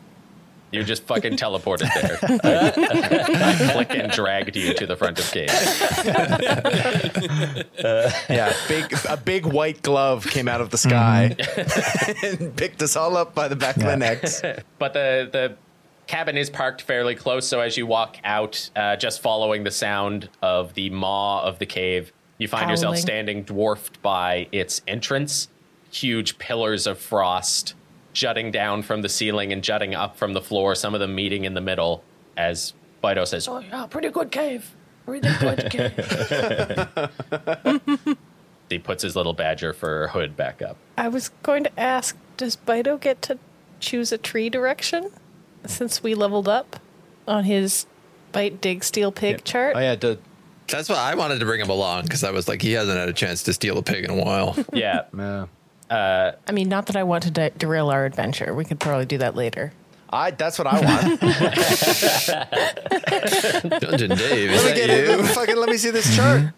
You 0.72 0.85
just 0.85 1.02
fucking 1.04 1.33
teleported 1.37 1.92
there. 1.94 2.18
I 2.44 3.70
click 3.72 3.90
and 3.90 4.12
dragged 4.12 4.56
you 4.56 4.74
to 4.74 4.87
the 4.87 4.96
front 4.96 5.18
of 5.18 5.30
cave. 5.30 5.50
Yeah, 8.28 8.52
big 8.68 8.94
a 9.09 9.16
big 9.16 9.46
white 9.46 9.83
glove 9.83 10.26
came 10.26 10.48
out 10.48 10.61
of 10.61 10.70
the 10.70 10.78
sky 10.78 11.37
and 12.22 12.54
picked 12.56 12.83
us 12.83 12.96
all 12.96 13.16
up 13.16 13.35
by 13.35 13.48
the 13.48 13.56
back 13.56 13.76
of 13.76 13.83
the 13.83 13.96
necks. 13.96 14.42
But 14.78 14.92
the 14.92 15.28
the 15.30 15.56
cabin 16.06 16.37
is 16.37 16.50
parked 16.50 16.83
fairly 16.83 17.14
close, 17.14 17.46
so 17.46 17.61
as 17.61 17.76
you 17.76 17.87
walk 17.87 18.18
out, 18.24 18.70
uh, 18.76 18.96
just 18.96 19.20
following 19.20 19.64
the 19.64 19.70
sound 19.70 20.28
of 20.42 20.74
the 20.74 20.90
maw 20.90 21.42
of 21.42 21.59
the 21.59 21.66
cave, 21.66 22.12
you 22.38 22.48
find 22.48 22.70
yourself 22.70 22.96
standing 22.96 23.42
dwarfed 23.42 24.00
by 24.02 24.48
its 24.52 24.83
entrance. 24.87 25.48
Huge 25.92 26.38
pillars 26.38 26.87
of 26.87 26.98
frost 27.00 27.74
jutting 28.12 28.50
down 28.50 28.82
from 28.82 29.02
the 29.02 29.08
ceiling 29.08 29.52
and 29.52 29.62
jutting 29.62 29.94
up 29.94 30.16
from 30.16 30.32
the 30.32 30.40
floor, 30.40 30.74
some 30.74 30.94
of 30.94 31.00
them 31.00 31.14
meeting 31.14 31.44
in 31.44 31.54
the 31.54 31.60
middle, 31.60 32.02
as 32.36 32.72
Bido 33.02 33.26
says, 33.26 33.48
Oh, 33.48 33.58
yeah, 33.60 33.86
pretty 33.86 34.10
good 34.10 34.30
cave. 34.30 34.74
Pretty 35.06 35.28
good 35.40 35.70
cave. 36.86 37.10
he 38.68 38.78
puts 38.78 39.02
his 39.02 39.16
little 39.16 39.32
badger 39.32 39.72
fur 39.72 40.08
hood 40.08 40.36
back 40.36 40.62
up. 40.62 40.76
I 40.96 41.08
was 41.08 41.30
going 41.42 41.64
to 41.64 41.80
ask 41.80 42.16
Does 42.36 42.56
Bido 42.56 43.00
get 43.00 43.22
to 43.22 43.38
choose 43.80 44.12
a 44.12 44.18
tree 44.18 44.50
direction 44.50 45.10
since 45.66 46.02
we 46.02 46.14
leveled 46.14 46.48
up 46.48 46.76
on 47.26 47.44
his 47.44 47.86
bite, 48.32 48.60
dig, 48.60 48.84
steal, 48.84 49.12
pig 49.12 49.44
chart? 49.44 49.76
Oh 49.76 49.80
yeah, 49.80 49.94
the, 49.94 50.18
That's 50.68 50.88
why 50.88 50.96
I 50.96 51.14
wanted 51.14 51.38
to 51.40 51.46
bring 51.46 51.60
him 51.60 51.70
along 51.70 52.04
because 52.04 52.24
I 52.24 52.30
was 52.30 52.48
like, 52.48 52.62
he 52.62 52.72
hasn't 52.72 52.98
had 52.98 53.08
a 53.08 53.12
chance 53.12 53.42
to 53.44 53.52
steal 53.52 53.78
a 53.78 53.82
pig 53.82 54.04
in 54.04 54.10
a 54.10 54.24
while. 54.24 54.56
Yeah. 54.72 55.02
yeah. 55.16 55.46
I 55.90 56.35
mean, 56.53 56.68
not 56.68 56.87
that 56.87 56.96
I 56.96 57.03
want 57.03 57.24
to 57.24 57.31
de- 57.31 57.50
derail 57.50 57.90
our 57.90 58.05
adventure. 58.05 58.55
We 58.55 58.64
could 58.64 58.81
probably 58.81 59.07
do 59.07 59.18
that 59.18 59.35
later. 59.35 59.72
I 60.12 60.33
that's 60.33 60.59
what 60.59 60.66
I 60.66 60.81
want. 60.81 61.20
Dungeon 63.81 64.16
Dave, 64.16 64.50
is 64.50 64.64
let 64.64 64.74
me 64.74 64.81
that 64.81 64.87
get 64.87 64.90
it. 64.90 65.26
Fucking 65.26 65.57
let 65.57 65.68
me 65.68 65.76
see 65.76 65.90
this 65.90 66.14
chart. 66.16 66.53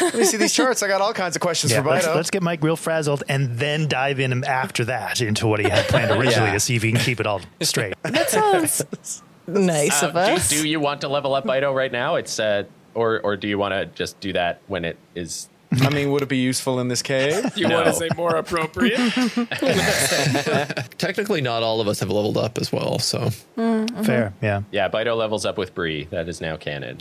Let 0.00 0.14
me 0.14 0.24
see 0.24 0.36
these 0.36 0.52
charts. 0.54 0.82
I 0.82 0.88
got 0.88 1.00
all 1.00 1.12
kinds 1.14 1.36
of 1.36 1.40
questions 1.40 1.72
Yeah, 1.72 1.82
for 1.82 1.90
let's, 1.90 2.06
Bido. 2.06 2.16
let's 2.16 2.30
get 2.30 2.42
Mike 2.42 2.62
real 2.62 2.76
frazzled 2.76 3.22
and 3.28 3.56
then 3.58 3.88
dive 3.88 4.20
in 4.20 4.44
after 4.44 4.84
that 4.86 5.20
into 5.20 5.46
what 5.46 5.60
he 5.60 5.68
had 5.68 5.86
planned 5.86 6.10
originally 6.20 6.48
Yeah. 6.48 6.52
to 6.54 6.60
see 6.60 6.76
if 6.76 6.82
he 6.82 6.92
can 6.92 7.00
keep 7.00 7.20
it 7.20 7.26
all 7.26 7.40
straight. 7.62 7.94
That 8.02 8.28
sounds 8.28 9.22
nice 9.46 10.02
Uh, 10.02 10.08
of 10.08 10.16
us. 10.16 10.48
do, 10.50 10.62
do 10.62 10.68
you 10.68 10.80
want 10.80 11.00
to 11.02 11.08
level 11.08 11.34
up 11.34 11.44
Bido 11.44 11.74
right 11.74 11.92
now? 11.92 12.16
It's 12.16 12.38
uh, 12.40 12.64
or 12.94 13.20
or 13.20 13.36
do 13.36 13.48
you 13.48 13.56
want 13.58 13.72
to 13.72 13.86
just 13.86 14.18
do 14.20 14.32
that 14.34 14.60
when 14.66 14.84
it 14.84 14.98
is? 15.14 15.48
I 15.80 15.90
mean, 15.90 16.10
would 16.12 16.22
it 16.22 16.28
be 16.28 16.38
useful 16.38 16.80
in 16.80 16.88
this 16.88 17.02
cave? 17.02 17.52
You 17.56 17.68
want 17.68 17.86
to 17.86 17.92
say 17.92 18.08
more 18.16 18.36
appropriate? 18.36 18.98
Technically, 20.98 21.40
not 21.40 21.62
all 21.62 21.80
of 21.80 21.88
us 21.88 22.00
have 22.00 22.10
leveled 22.10 22.38
up 22.38 22.58
as 22.58 22.72
well, 22.72 22.98
so 22.98 23.30
mm-hmm. 23.56 24.02
Fair, 24.02 24.32
yeah. 24.40 24.62
Yeah, 24.70 24.88
Bido 24.88 25.16
levels 25.16 25.44
up 25.44 25.58
with 25.58 25.74
Bree. 25.74 26.04
That 26.10 26.28
is 26.28 26.40
now 26.40 26.56
canon. 26.56 26.98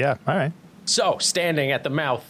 Yeah, 0.00 0.16
all 0.26 0.34
right. 0.34 0.52
So, 0.86 1.18
standing 1.18 1.72
at 1.72 1.84
the 1.84 1.90
mouth 1.90 2.24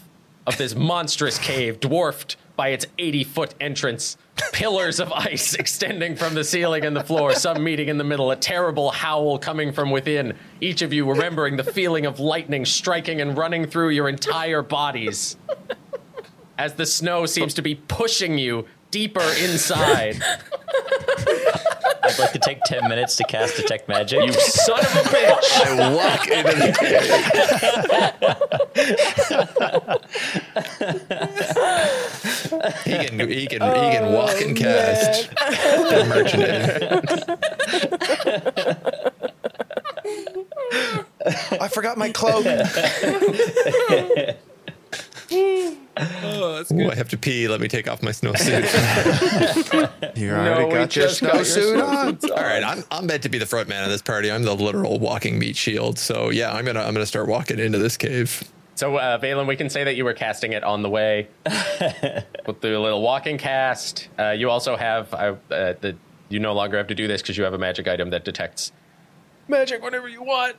of 0.44 0.56
this 0.56 0.74
monstrous 0.74 1.38
cave, 1.38 1.78
dwarfed 1.78 2.36
by 2.60 2.68
its 2.68 2.84
80 2.98 3.24
foot 3.24 3.54
entrance, 3.58 4.18
pillars 4.52 5.00
of 5.00 5.10
ice 5.12 5.54
extending 5.58 6.14
from 6.14 6.34
the 6.34 6.44
ceiling 6.44 6.84
and 6.84 6.94
the 6.94 7.02
floor, 7.02 7.32
some 7.32 7.64
meeting 7.64 7.88
in 7.88 7.96
the 7.96 8.04
middle, 8.04 8.30
a 8.30 8.36
terrible 8.36 8.90
howl 8.90 9.38
coming 9.38 9.72
from 9.72 9.90
within, 9.90 10.36
each 10.60 10.82
of 10.82 10.92
you 10.92 11.08
remembering 11.08 11.56
the 11.56 11.64
feeling 11.64 12.04
of 12.04 12.20
lightning 12.20 12.66
striking 12.66 13.22
and 13.22 13.38
running 13.38 13.64
through 13.64 13.88
your 13.88 14.10
entire 14.10 14.60
bodies. 14.60 15.38
As 16.58 16.74
the 16.74 16.84
snow 16.84 17.24
seems 17.24 17.54
to 17.54 17.62
be 17.62 17.76
pushing 17.76 18.36
you 18.36 18.66
deeper 18.90 19.24
inside. 19.42 20.22
I'd 22.10 22.18
like 22.18 22.32
to 22.32 22.38
take 22.40 22.60
10 22.64 22.88
minutes 22.88 23.14
to 23.16 23.24
cast 23.24 23.56
Detect 23.56 23.88
Magic. 23.88 24.26
You 24.26 24.32
son 24.32 24.80
of 24.80 24.96
a 24.96 25.02
bitch! 25.10 25.64
I 25.64 25.94
walk 25.94 26.26
into 26.26 26.56
the 26.56 26.72
cave. 26.80 27.04
he 32.84 32.98
can 33.06 33.20
he 33.30 33.46
can 33.46 33.62
he 33.62 33.90
can 33.92 34.12
walk 34.12 34.40
and 34.40 34.58
oh, 34.58 34.60
cast. 34.60 35.30
The 35.30 36.04
merchant. 36.08 36.42
I 41.62 41.68
forgot 41.68 41.96
my 41.96 42.10
cloak. 42.10 42.44
oh, 46.22 46.54
that's 46.56 46.72
Ooh. 46.72 46.90
I 46.90 46.94
have 46.94 47.08
to 47.10 47.18
pee. 47.18 47.48
Let 47.48 47.60
me 47.60 47.68
take 47.68 47.88
off 47.88 48.02
my 48.02 48.10
snowsuit. 48.10 48.66
You 50.16 50.32
already 50.32 50.64
we 50.64 50.72
got 50.72 50.96
your 50.96 51.06
got 51.06 51.20
your 51.20 51.44
snowsuit 51.44 51.82
on. 51.82 52.30
All 52.30 52.42
right, 52.42 52.62
I'm 52.64 52.84
I'm 52.90 53.06
meant 53.06 53.22
to 53.22 53.28
be 53.28 53.38
the 53.38 53.46
front 53.46 53.68
man 53.68 53.84
of 53.84 53.90
this 53.90 54.02
party. 54.02 54.30
I'm 54.30 54.42
the 54.42 54.54
literal 54.54 54.98
walking 54.98 55.38
meat 55.38 55.56
shield. 55.56 55.98
So 55.98 56.30
yeah, 56.30 56.52
I'm 56.52 56.64
gonna 56.64 56.80
I'm 56.80 56.92
gonna 56.92 57.06
start 57.06 57.28
walking 57.28 57.58
into 57.58 57.78
this 57.78 57.96
cave. 57.96 58.42
So, 58.74 58.96
uh, 58.96 59.18
Valen, 59.18 59.46
we 59.46 59.56
can 59.56 59.68
say 59.68 59.84
that 59.84 59.94
you 59.96 60.06
were 60.06 60.14
casting 60.14 60.54
it 60.54 60.64
on 60.64 60.80
the 60.82 60.88
way. 60.88 61.28
We'll 62.46 62.56
do 62.58 62.76
a 62.76 62.80
little 62.80 63.02
walking 63.02 63.36
cast. 63.36 64.08
Uh, 64.18 64.30
you 64.30 64.48
also 64.50 64.74
have 64.74 65.12
uh, 65.12 65.36
uh, 65.50 65.74
the. 65.80 65.96
You 66.30 66.40
no 66.40 66.54
longer 66.54 66.78
have 66.78 66.86
to 66.86 66.94
do 66.94 67.06
this 67.06 67.20
because 67.20 67.36
you 67.36 67.44
have 67.44 67.52
a 67.52 67.58
magic 67.58 67.86
item 67.86 68.10
that 68.10 68.24
detects 68.24 68.72
magic 69.46 69.82
whenever 69.82 70.08
you 70.08 70.22
want. 70.22 70.56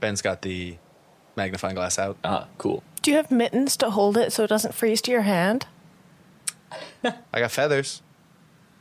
Ben's 0.00 0.22
got 0.22 0.42
the 0.42 0.78
magnifying 1.36 1.74
glass 1.74 1.98
out. 1.98 2.16
Ah, 2.24 2.48
cool. 2.58 2.82
Do 3.02 3.10
you 3.10 3.16
have 3.16 3.30
mittens 3.32 3.76
to 3.78 3.90
hold 3.90 4.16
it 4.16 4.32
so 4.32 4.44
it 4.44 4.46
doesn't 4.46 4.74
freeze 4.74 5.02
to 5.02 5.10
your 5.10 5.22
hand? 5.22 5.66
I 7.04 7.40
got 7.40 7.50
feathers. 7.50 8.00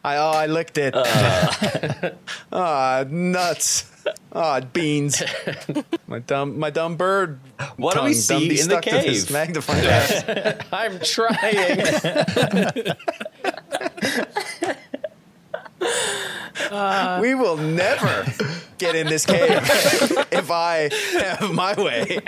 I 0.03 0.17
oh 0.17 0.29
I 0.29 0.45
licked 0.45 0.77
it. 0.77 0.95
Ah 2.53 3.05
nuts. 3.09 3.89
Ah 4.33 4.59
beans. 4.59 5.21
my 6.07 6.19
dumb 6.19 6.59
my 6.59 6.69
dumb 6.69 6.97
bird. 6.97 7.39
What 7.77 7.95
do 7.95 8.03
we 8.03 8.13
tongue 8.13 8.39
done 8.39 8.49
be 8.49 8.57
see 8.57 8.61
in 8.61 8.67
the 8.67 8.81
stuck 8.81 8.83
to 8.83 8.91
this 8.91 9.25
cave? 9.25 9.31
Magnifying 9.31 9.83
glass. 9.83 10.23
I'm 10.71 10.99
trying. 10.99 11.77
we 17.21 17.35
will 17.35 17.57
never 17.57 18.25
get 18.81 18.95
in 18.95 19.07
this 19.07 19.25
cave 19.25 19.49
if 20.31 20.51
I 20.51 20.89
have 21.13 21.53
my 21.53 21.73
way. 21.75 22.19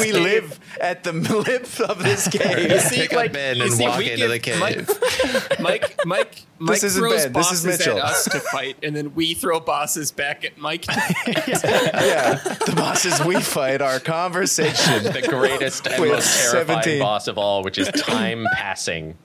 We 0.00 0.12
live 0.12 0.58
at 0.80 1.02
the 1.04 1.12
lip 1.12 1.80
of 1.80 2.02
this 2.02 2.28
cave. 2.28 2.80
See, 2.80 2.96
Pick 2.96 3.12
like, 3.12 3.30
up 3.30 3.34
Ben 3.34 3.60
and 3.60 3.72
see, 3.72 3.82
walk 3.86 3.98
we 3.98 4.10
into 4.10 4.28
the 4.28 4.38
cave. 4.38 4.60
Mike, 4.60 5.60
Mike, 5.60 6.06
Mike, 6.06 6.42
Mike 6.58 6.82
isn't 6.82 7.00
throws 7.00 7.24
Ben, 7.24 7.32
this 7.32 7.50
is 7.52 7.62
bosses 7.64 7.78
Mitchell. 7.78 7.98
at 7.98 8.04
us 8.04 8.24
to 8.24 8.40
fight, 8.40 8.76
and 8.82 8.94
then 8.94 9.14
we 9.14 9.34
throw 9.34 9.58
bosses 9.60 10.12
back 10.12 10.44
at 10.44 10.56
Mike. 10.56 10.86
Yeah, 11.30 12.34
the 12.34 12.72
bosses 12.76 13.20
we 13.24 13.40
fight 13.40 13.82
our 13.82 13.98
conversation. 14.00 15.02
the 15.04 15.26
greatest 15.28 15.86
and 15.86 16.00
With 16.00 16.12
most 16.12 16.50
terrifying 16.50 16.82
17. 16.82 17.00
boss 17.02 17.26
of 17.28 17.36
all, 17.38 17.62
which 17.62 17.78
is 17.78 17.88
time 17.88 18.46
passing. 18.54 19.16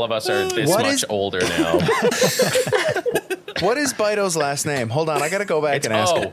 All 0.00 0.04
of 0.06 0.12
us 0.12 0.30
are 0.30 0.48
this 0.48 0.70
What 0.70 0.80
much 0.82 0.94
is- 0.94 1.04
older 1.10 1.40
now. 1.40 1.78
What 3.60 3.76
is 3.76 3.92
Bido's 3.92 4.38
last 4.38 4.64
name? 4.64 4.88
Hold 4.88 5.10
on, 5.10 5.20
I 5.22 5.28
gotta 5.28 5.44
go 5.44 5.60
back 5.60 5.76
It's 5.76 5.86
and 5.86 5.94
ask 5.94 6.14
O. 6.14 6.32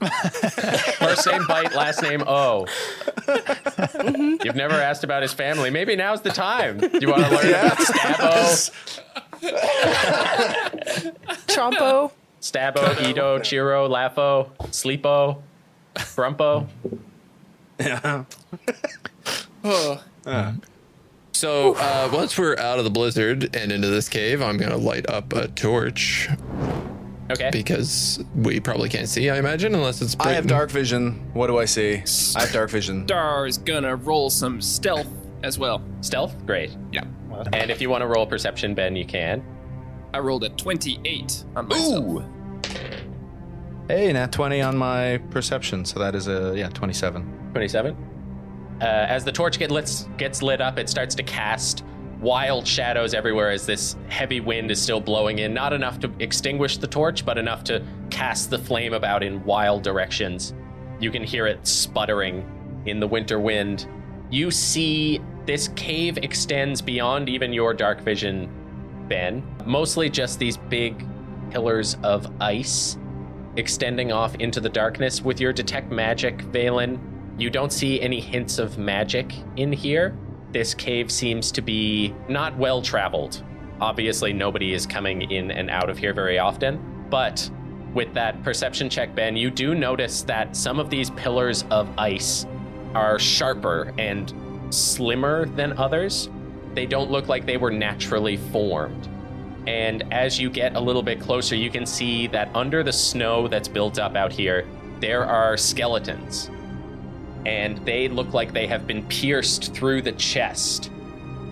First 0.98 1.26
name 1.26 1.46
Bite, 1.46 1.74
last 1.74 2.00
name 2.00 2.22
O. 2.26 2.66
You've 4.42 4.56
never 4.56 4.74
asked 4.74 5.04
about 5.04 5.20
his 5.20 5.34
family. 5.34 5.68
Maybe 5.68 5.94
now's 5.94 6.22
the 6.22 6.30
time. 6.30 6.78
Do 6.78 6.88
you 7.02 7.10
want 7.10 7.24
to 7.24 7.30
learn 7.30 7.50
about 7.50 7.76
Stabbo, 7.76 8.70
Chompo? 11.48 12.12
Stabbo, 12.40 13.08
Edo, 13.10 13.38
Chiro, 13.40 13.86
Laffo, 13.86 14.48
Sleepo, 14.70 15.42
Grumpo? 15.94 16.66
Oh. 19.64 20.02
Uh. 20.24 20.52
So 21.34 21.74
uh, 21.74 22.08
once 22.12 22.38
we're 22.38 22.56
out 22.58 22.78
of 22.78 22.84
the 22.84 22.90
blizzard 22.90 23.56
and 23.56 23.72
into 23.72 23.88
this 23.88 24.08
cave, 24.08 24.40
I'm 24.40 24.56
gonna 24.56 24.76
light 24.76 25.10
up 25.10 25.32
a 25.32 25.48
torch 25.48 26.28
Okay. 27.30 27.50
because 27.50 28.22
we 28.36 28.60
probably 28.60 28.88
can't 28.88 29.08
see. 29.08 29.28
I 29.30 29.38
imagine 29.38 29.74
unless 29.74 30.00
it's. 30.00 30.16
I 30.20 30.32
have 30.32 30.46
dark 30.46 30.70
vision. 30.70 31.28
What 31.34 31.48
do 31.48 31.58
I 31.58 31.64
see? 31.64 32.02
I 32.36 32.42
have 32.42 32.52
dark 32.52 32.70
vision. 32.70 33.04
Dar 33.06 33.46
is 33.48 33.58
gonna 33.58 33.96
roll 33.96 34.30
some 34.30 34.60
stealth 34.60 35.08
as 35.42 35.58
well. 35.58 35.82
Stealth? 36.02 36.34
Great. 36.46 36.76
Yeah. 36.92 37.04
And 37.52 37.68
if 37.70 37.80
you 37.80 37.90
want 37.90 38.02
to 38.02 38.06
roll 38.06 38.26
perception, 38.26 38.74
Ben, 38.74 38.94
you 38.94 39.04
can. 39.04 39.42
I 40.14 40.20
rolled 40.20 40.44
a 40.44 40.50
28 40.50 41.44
on 41.56 41.66
myself. 41.66 42.04
Ooh. 42.04 42.24
Hey, 43.88 44.12
nat 44.12 44.30
20 44.30 44.62
on 44.62 44.76
my 44.76 45.18
perception, 45.30 45.84
so 45.84 45.98
that 45.98 46.14
is 46.14 46.28
a 46.28 46.54
yeah, 46.56 46.68
27. 46.68 47.50
27. 47.52 47.96
Uh, 48.80 48.84
as 48.84 49.24
the 49.24 49.32
torch 49.32 49.58
get 49.58 49.70
lit, 49.70 50.06
gets 50.16 50.42
lit 50.42 50.60
up, 50.60 50.78
it 50.78 50.88
starts 50.88 51.14
to 51.14 51.22
cast 51.22 51.84
wild 52.20 52.66
shadows 52.66 53.12
everywhere 53.12 53.50
as 53.50 53.66
this 53.66 53.96
heavy 54.08 54.40
wind 54.40 54.70
is 54.70 54.80
still 54.80 55.00
blowing 55.00 55.40
in. 55.40 55.52
Not 55.52 55.72
enough 55.72 56.00
to 56.00 56.10
extinguish 56.18 56.78
the 56.78 56.86
torch, 56.86 57.24
but 57.24 57.38
enough 57.38 57.64
to 57.64 57.84
cast 58.10 58.50
the 58.50 58.58
flame 58.58 58.94
about 58.94 59.22
in 59.22 59.44
wild 59.44 59.82
directions. 59.82 60.54
You 61.00 61.10
can 61.10 61.22
hear 61.22 61.46
it 61.46 61.66
sputtering 61.66 62.82
in 62.86 62.98
the 62.98 63.06
winter 63.06 63.38
wind. 63.38 63.86
You 64.30 64.50
see 64.50 65.20
this 65.46 65.68
cave 65.76 66.18
extends 66.18 66.80
beyond 66.80 67.28
even 67.28 67.52
your 67.52 67.74
dark 67.74 68.00
vision, 68.00 68.48
Ben. 69.08 69.42
Mostly 69.66 70.08
just 70.08 70.38
these 70.38 70.56
big 70.56 71.06
pillars 71.50 71.96
of 72.02 72.26
ice 72.40 72.96
extending 73.56 74.12
off 74.12 74.34
into 74.36 74.60
the 74.60 74.68
darkness. 74.68 75.22
With 75.22 75.40
your 75.40 75.52
detect 75.52 75.92
magic, 75.92 76.38
Valen, 76.38 76.98
you 77.38 77.50
don't 77.50 77.72
see 77.72 78.00
any 78.00 78.20
hints 78.20 78.58
of 78.58 78.78
magic 78.78 79.32
in 79.56 79.72
here. 79.72 80.16
This 80.52 80.72
cave 80.72 81.10
seems 81.10 81.50
to 81.52 81.62
be 81.62 82.14
not 82.28 82.56
well 82.56 82.80
traveled. 82.80 83.42
Obviously, 83.80 84.32
nobody 84.32 84.72
is 84.72 84.86
coming 84.86 85.30
in 85.30 85.50
and 85.50 85.68
out 85.68 85.90
of 85.90 85.98
here 85.98 86.14
very 86.14 86.38
often, 86.38 87.06
but 87.10 87.50
with 87.92 88.14
that 88.14 88.42
perception 88.42 88.88
check, 88.88 89.14
Ben, 89.14 89.36
you 89.36 89.50
do 89.50 89.74
notice 89.74 90.22
that 90.22 90.56
some 90.56 90.78
of 90.78 90.90
these 90.90 91.10
pillars 91.10 91.64
of 91.70 91.88
ice 91.98 92.46
are 92.94 93.18
sharper 93.18 93.92
and 93.98 94.32
slimmer 94.70 95.46
than 95.46 95.76
others. 95.78 96.28
They 96.74 96.86
don't 96.86 97.10
look 97.10 97.28
like 97.28 97.46
they 97.46 97.56
were 97.56 97.70
naturally 97.70 98.36
formed. 98.36 99.08
And 99.66 100.12
as 100.12 100.38
you 100.38 100.50
get 100.50 100.76
a 100.76 100.80
little 100.80 101.02
bit 101.02 101.20
closer, 101.20 101.56
you 101.56 101.70
can 101.70 101.86
see 101.86 102.26
that 102.28 102.54
under 102.54 102.82
the 102.82 102.92
snow 102.92 103.48
that's 103.48 103.68
built 103.68 103.98
up 103.98 104.14
out 104.14 104.32
here, 104.32 104.66
there 105.00 105.24
are 105.24 105.56
skeletons. 105.56 106.50
And 107.46 107.78
they 107.78 108.08
look 108.08 108.32
like 108.32 108.52
they 108.52 108.66
have 108.66 108.86
been 108.86 109.06
pierced 109.08 109.74
through 109.74 110.02
the 110.02 110.12
chest 110.12 110.90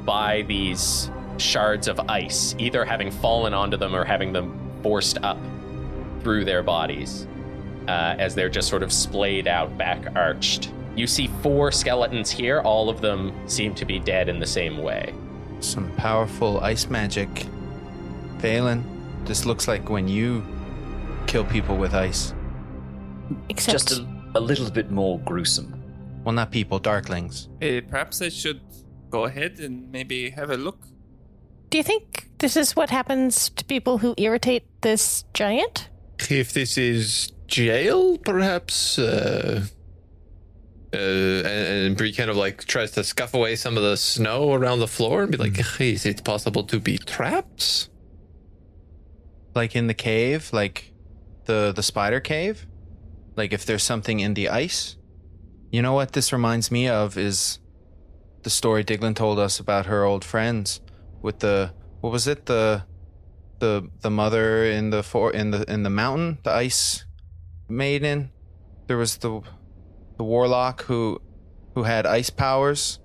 by 0.04 0.42
these 0.42 1.10
shards 1.38 1.88
of 1.88 2.00
ice, 2.08 2.54
either 2.58 2.84
having 2.84 3.10
fallen 3.10 3.54
onto 3.54 3.76
them 3.76 3.94
or 3.94 4.04
having 4.04 4.32
them 4.32 4.58
forced 4.82 5.18
up 5.22 5.38
through 6.22 6.44
their 6.44 6.62
bodies 6.62 7.26
uh, 7.88 8.14
as 8.18 8.34
they're 8.34 8.48
just 8.48 8.68
sort 8.68 8.82
of 8.82 8.92
splayed 8.92 9.46
out, 9.46 9.76
back 9.76 10.14
arched. 10.14 10.72
You 10.94 11.06
see 11.06 11.28
four 11.42 11.72
skeletons 11.72 12.30
here. 12.30 12.60
All 12.60 12.88
of 12.88 13.00
them 13.00 13.32
seem 13.48 13.74
to 13.76 13.84
be 13.84 13.98
dead 13.98 14.28
in 14.28 14.38
the 14.38 14.46
same 14.46 14.78
way. 14.78 15.14
Some 15.60 15.90
powerful 15.96 16.60
ice 16.60 16.88
magic. 16.88 17.28
Valen, 18.38 18.82
this 19.24 19.46
looks 19.46 19.68
like 19.68 19.88
when 19.88 20.08
you 20.08 20.44
kill 21.26 21.44
people 21.44 21.76
with 21.76 21.94
ice. 21.94 22.34
Except 23.48 23.88
Just 23.88 24.00
a, 24.00 24.06
a 24.34 24.40
little 24.40 24.70
bit 24.70 24.90
more 24.90 25.18
gruesome. 25.20 25.71
Well, 26.24 26.34
not 26.34 26.50
people, 26.50 26.80
darklings. 26.80 27.48
Hey, 27.60 27.80
perhaps 27.80 28.22
I 28.22 28.28
should 28.28 28.60
go 29.10 29.24
ahead 29.24 29.58
and 29.58 29.90
maybe 29.90 30.30
have 30.30 30.50
a 30.50 30.56
look. 30.56 30.86
Do 31.70 31.78
you 31.78 31.84
think 31.84 32.28
this 32.38 32.56
is 32.56 32.76
what 32.76 32.90
happens 32.90 33.50
to 33.50 33.64
people 33.64 33.98
who 33.98 34.14
irritate 34.16 34.64
this 34.82 35.24
giant? 35.34 35.88
If 36.30 36.52
this 36.52 36.78
is 36.78 37.32
jail, 37.46 38.18
perhaps. 38.18 38.98
Uh, 38.98 39.64
uh, 40.94 40.96
and, 40.96 41.86
and 41.86 41.96
Bree 41.96 42.12
kind 42.12 42.30
of 42.30 42.36
like 42.36 42.64
tries 42.66 42.90
to 42.92 43.04
scuff 43.04 43.34
away 43.34 43.56
some 43.56 43.76
of 43.76 43.82
the 43.82 43.96
snow 43.96 44.52
around 44.52 44.80
the 44.80 44.86
floor 44.86 45.22
and 45.22 45.32
be 45.32 45.38
like, 45.38 45.56
"Hey, 45.56 45.92
"Is 45.92 46.04
it 46.04 46.22
possible 46.24 46.64
to 46.64 46.78
be 46.78 46.98
trapped?" 46.98 47.88
Like 49.54 49.74
in 49.74 49.86
the 49.86 49.94
cave, 49.94 50.50
like 50.52 50.92
the 51.46 51.72
the 51.74 51.82
spider 51.82 52.20
cave. 52.20 52.66
Like 53.36 53.52
if 53.52 53.64
there's 53.64 53.82
something 53.82 54.20
in 54.20 54.34
the 54.34 54.50
ice. 54.50 54.96
You 55.72 55.80
know 55.82 55.94
what 55.94 56.12
this 56.12 56.32
reminds 56.32 56.70
me 56.70 56.86
of 56.86 57.16
is 57.18 57.58
the 58.42 58.50
story 58.50 58.84
Diglin 58.84 59.14
told 59.16 59.38
us 59.38 59.58
about 59.58 59.86
her 59.86 60.04
old 60.04 60.24
friends 60.24 60.80
with 61.22 61.38
the 61.40 61.72
what 62.00 62.12
was 62.12 62.26
it 62.28 62.46
the 62.46 62.84
the 63.58 63.88
the 64.02 64.10
mother 64.10 64.64
in 64.64 64.90
the 64.90 65.02
for 65.02 65.32
in 65.32 65.50
the 65.50 65.64
in 65.72 65.82
the 65.82 65.90
mountain 65.90 66.38
the 66.42 66.50
ice 66.50 67.04
maiden 67.68 68.30
there 68.86 68.96
was 68.98 69.16
the 69.18 69.40
the 70.18 70.24
warlock 70.24 70.82
who 70.82 71.20
who 71.74 71.84
had 71.84 72.04
ice 72.04 72.28
powers 72.30 72.98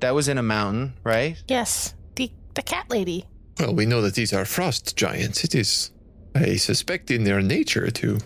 that 0.00 0.14
was 0.14 0.26
in 0.26 0.36
a 0.38 0.42
mountain 0.42 0.94
right 1.04 1.42
Yes, 1.48 1.94
the 2.16 2.30
the 2.54 2.62
cat 2.62 2.86
lady. 2.90 3.24
Well, 3.60 3.74
we 3.74 3.86
know 3.86 4.02
that 4.02 4.14
these 4.14 4.32
are 4.32 4.44
frost 4.44 4.96
giants. 4.96 5.44
It 5.44 5.54
is, 5.54 5.92
I 6.34 6.56
suspect, 6.56 7.10
in 7.12 7.22
their 7.24 7.40
nature 7.40 7.88
to 7.90 8.18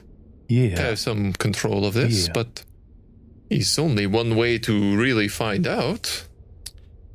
Yeah. 0.48 0.80
have 0.80 0.98
some 0.98 1.34
control 1.34 1.84
of 1.84 1.92
this, 1.94 2.26
Yeah. 2.28 2.32
but 2.32 2.64
it's 3.50 3.78
only 3.78 4.06
one 4.06 4.36
way 4.36 4.58
to 4.58 4.96
really 4.96 5.28
find 5.28 5.66
out. 5.66 6.26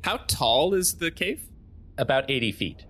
How 0.02 0.18
tall 0.26 0.74
is 0.74 0.96
the 0.96 1.10
cave? 1.10 1.48
About 1.96 2.30
80 2.30 2.52
feet. 2.52 2.84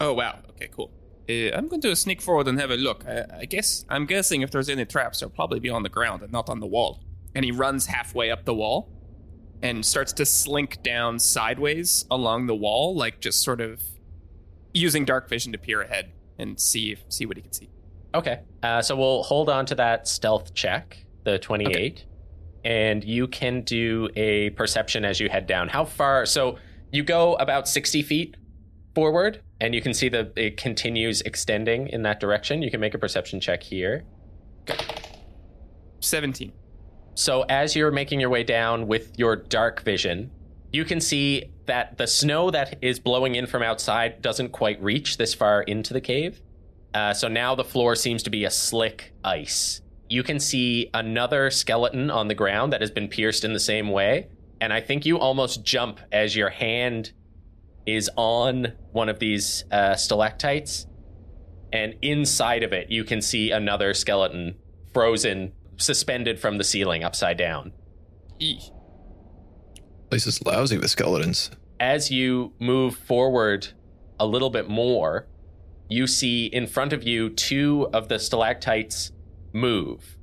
Oh 0.00 0.12
wow. 0.12 0.40
Okay, 0.50 0.68
cool. 0.68 0.90
Uh, 1.28 1.56
I'm 1.56 1.68
going 1.68 1.80
to 1.82 1.94
sneak 1.94 2.20
forward 2.20 2.48
and 2.48 2.58
have 2.58 2.70
a 2.70 2.76
look. 2.76 3.04
I, 3.06 3.24
I 3.40 3.44
guess 3.44 3.84
I'm 3.88 4.06
guessing 4.06 4.42
if 4.42 4.50
there's 4.50 4.68
any 4.68 4.84
traps, 4.84 5.20
they'll 5.20 5.30
probably 5.30 5.60
be 5.60 5.70
on 5.70 5.82
the 5.82 5.88
ground 5.88 6.22
and 6.22 6.32
not 6.32 6.48
on 6.48 6.60
the 6.60 6.66
wall. 6.66 7.00
And 7.34 7.44
he 7.44 7.52
runs 7.52 7.86
halfway 7.86 8.30
up 8.30 8.44
the 8.44 8.54
wall 8.54 8.90
and 9.62 9.84
starts 9.84 10.12
to 10.14 10.26
slink 10.26 10.82
down 10.82 11.18
sideways 11.18 12.06
along 12.10 12.46
the 12.46 12.54
wall, 12.54 12.96
like 12.96 13.20
just 13.20 13.42
sort 13.42 13.60
of 13.60 13.80
using 14.72 15.04
dark 15.04 15.28
vision 15.28 15.52
to 15.52 15.58
peer 15.58 15.82
ahead 15.82 16.12
and 16.38 16.58
see 16.60 16.92
if, 16.92 17.04
see 17.08 17.26
what 17.26 17.36
he 17.36 17.42
can 17.42 17.52
see. 17.52 17.68
Okay. 18.14 18.40
Uh, 18.62 18.82
so 18.82 18.96
we'll 18.96 19.22
hold 19.22 19.48
on 19.48 19.66
to 19.66 19.74
that 19.76 20.08
stealth 20.08 20.54
check, 20.54 21.04
the 21.24 21.38
28. 21.38 22.04
And 22.64 23.02
you 23.02 23.26
can 23.26 23.62
do 23.62 24.08
a 24.16 24.50
perception 24.50 25.04
as 25.04 25.20
you 25.20 25.28
head 25.28 25.46
down. 25.46 25.68
How 25.68 25.84
far? 25.84 26.26
So 26.26 26.58
you 26.92 27.02
go 27.02 27.34
about 27.36 27.68
60 27.68 28.02
feet 28.02 28.36
forward, 28.94 29.42
and 29.60 29.74
you 29.74 29.80
can 29.80 29.94
see 29.94 30.08
that 30.08 30.32
it 30.36 30.56
continues 30.56 31.20
extending 31.22 31.88
in 31.88 32.02
that 32.02 32.20
direction. 32.20 32.62
You 32.62 32.70
can 32.70 32.80
make 32.80 32.94
a 32.94 32.98
perception 32.98 33.40
check 33.40 33.62
here. 33.62 34.04
Seventeen. 36.00 36.52
So 37.14 37.42
as 37.42 37.76
you're 37.76 37.90
making 37.90 38.20
your 38.20 38.30
way 38.30 38.42
down 38.42 38.86
with 38.86 39.18
your 39.18 39.36
dark 39.36 39.82
vision, 39.82 40.30
you 40.72 40.84
can 40.84 41.00
see 41.00 41.50
that 41.66 41.98
the 41.98 42.06
snow 42.06 42.50
that 42.50 42.78
is 42.82 42.98
blowing 42.98 43.34
in 43.34 43.46
from 43.46 43.62
outside 43.62 44.22
doesn't 44.22 44.50
quite 44.50 44.82
reach 44.82 45.18
this 45.18 45.34
far 45.34 45.62
into 45.62 45.92
the 45.92 46.00
cave. 46.00 46.40
Uh, 46.94 47.12
so 47.12 47.28
now 47.28 47.54
the 47.54 47.64
floor 47.64 47.94
seems 47.94 48.22
to 48.22 48.30
be 48.30 48.44
a 48.44 48.50
slick 48.50 49.12
ice. 49.22 49.82
You 50.10 50.24
can 50.24 50.40
see 50.40 50.90
another 50.92 51.50
skeleton 51.50 52.10
on 52.10 52.26
the 52.26 52.34
ground 52.34 52.72
that 52.72 52.80
has 52.80 52.90
been 52.90 53.06
pierced 53.06 53.44
in 53.44 53.52
the 53.52 53.60
same 53.60 53.90
way. 53.90 54.28
And 54.60 54.72
I 54.72 54.80
think 54.80 55.06
you 55.06 55.18
almost 55.18 55.64
jump 55.64 56.00
as 56.10 56.34
your 56.34 56.50
hand 56.50 57.12
is 57.86 58.10
on 58.16 58.72
one 58.90 59.08
of 59.08 59.20
these 59.20 59.64
uh, 59.70 59.94
stalactites. 59.94 60.86
And 61.72 61.94
inside 62.02 62.64
of 62.64 62.72
it, 62.72 62.90
you 62.90 63.04
can 63.04 63.22
see 63.22 63.52
another 63.52 63.94
skeleton 63.94 64.56
frozen, 64.92 65.52
suspended 65.76 66.40
from 66.40 66.58
the 66.58 66.64
ceiling 66.64 67.04
upside 67.04 67.36
down. 67.36 67.72
Eesh. 68.40 68.72
Place 70.10 70.26
is 70.26 70.44
lousy 70.44 70.76
with 70.76 70.90
skeletons. 70.90 71.52
as 71.78 72.10
you 72.10 72.52
move 72.58 72.96
forward 72.96 73.68
a 74.18 74.26
little 74.26 74.50
bit 74.50 74.68
more, 74.68 75.26
you 75.88 76.06
see 76.06 76.46
in 76.46 76.66
front 76.66 76.92
of 76.92 77.02
you 77.02 77.30
two 77.30 77.88
of 77.92 78.08
the 78.08 78.18
stalactites 78.18 79.12
move 79.52 80.16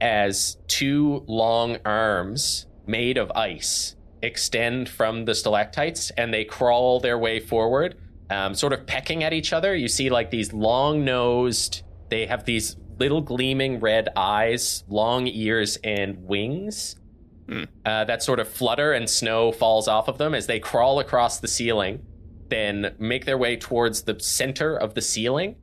as 0.00 0.56
two 0.66 1.24
long 1.26 1.78
arms 1.84 2.66
made 2.86 3.16
of 3.16 3.30
ice 3.34 3.96
extend 4.22 4.88
from 4.88 5.24
the 5.24 5.34
stalactites 5.34 6.10
and 6.16 6.32
they 6.32 6.44
crawl 6.44 7.00
their 7.00 7.18
way 7.18 7.40
forward, 7.40 7.96
um, 8.30 8.54
sort 8.54 8.72
of 8.72 8.86
pecking 8.86 9.22
at 9.22 9.32
each 9.32 9.52
other. 9.52 9.74
You 9.74 9.88
see, 9.88 10.10
like, 10.10 10.30
these 10.30 10.52
long 10.52 11.04
nosed, 11.04 11.82
they 12.08 12.26
have 12.26 12.44
these 12.44 12.76
little 12.98 13.20
gleaming 13.20 13.80
red 13.80 14.08
eyes, 14.16 14.84
long 14.88 15.26
ears, 15.26 15.78
and 15.84 16.26
wings 16.26 16.96
uh, 17.84 18.04
that 18.04 18.22
sort 18.22 18.40
of 18.40 18.48
flutter 18.48 18.92
and 18.92 19.08
snow 19.08 19.52
falls 19.52 19.88
off 19.88 20.08
of 20.08 20.18
them 20.18 20.34
as 20.34 20.46
they 20.46 20.58
crawl 20.58 21.00
across 21.00 21.40
the 21.40 21.48
ceiling, 21.48 22.04
then 22.48 22.94
make 22.98 23.24
their 23.24 23.38
way 23.38 23.56
towards 23.56 24.02
the 24.02 24.18
center 24.18 24.76
of 24.76 24.94
the 24.94 25.02
ceiling 25.02 25.56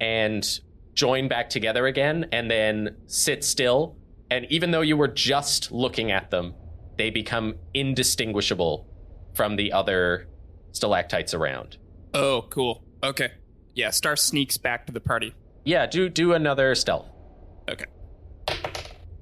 and 0.00 0.60
join 0.98 1.28
back 1.28 1.48
together 1.48 1.86
again, 1.86 2.26
and 2.32 2.50
then 2.50 2.96
sit 3.06 3.44
still. 3.44 3.96
And 4.32 4.46
even 4.50 4.72
though 4.72 4.80
you 4.80 4.96
were 4.96 5.06
just 5.06 5.70
looking 5.70 6.10
at 6.10 6.32
them, 6.32 6.54
they 6.96 7.08
become 7.08 7.54
indistinguishable 7.72 8.84
from 9.32 9.54
the 9.54 9.72
other 9.72 10.26
stalactites 10.72 11.34
around. 11.34 11.76
Oh, 12.14 12.46
cool. 12.50 12.82
Okay. 13.04 13.30
Yeah, 13.76 13.90
Star 13.90 14.16
sneaks 14.16 14.56
back 14.56 14.86
to 14.86 14.92
the 14.92 15.00
party. 15.00 15.34
Yeah, 15.64 15.86
do 15.86 16.08
do 16.08 16.32
another 16.32 16.74
stealth. 16.74 17.06
Okay. 17.70 17.86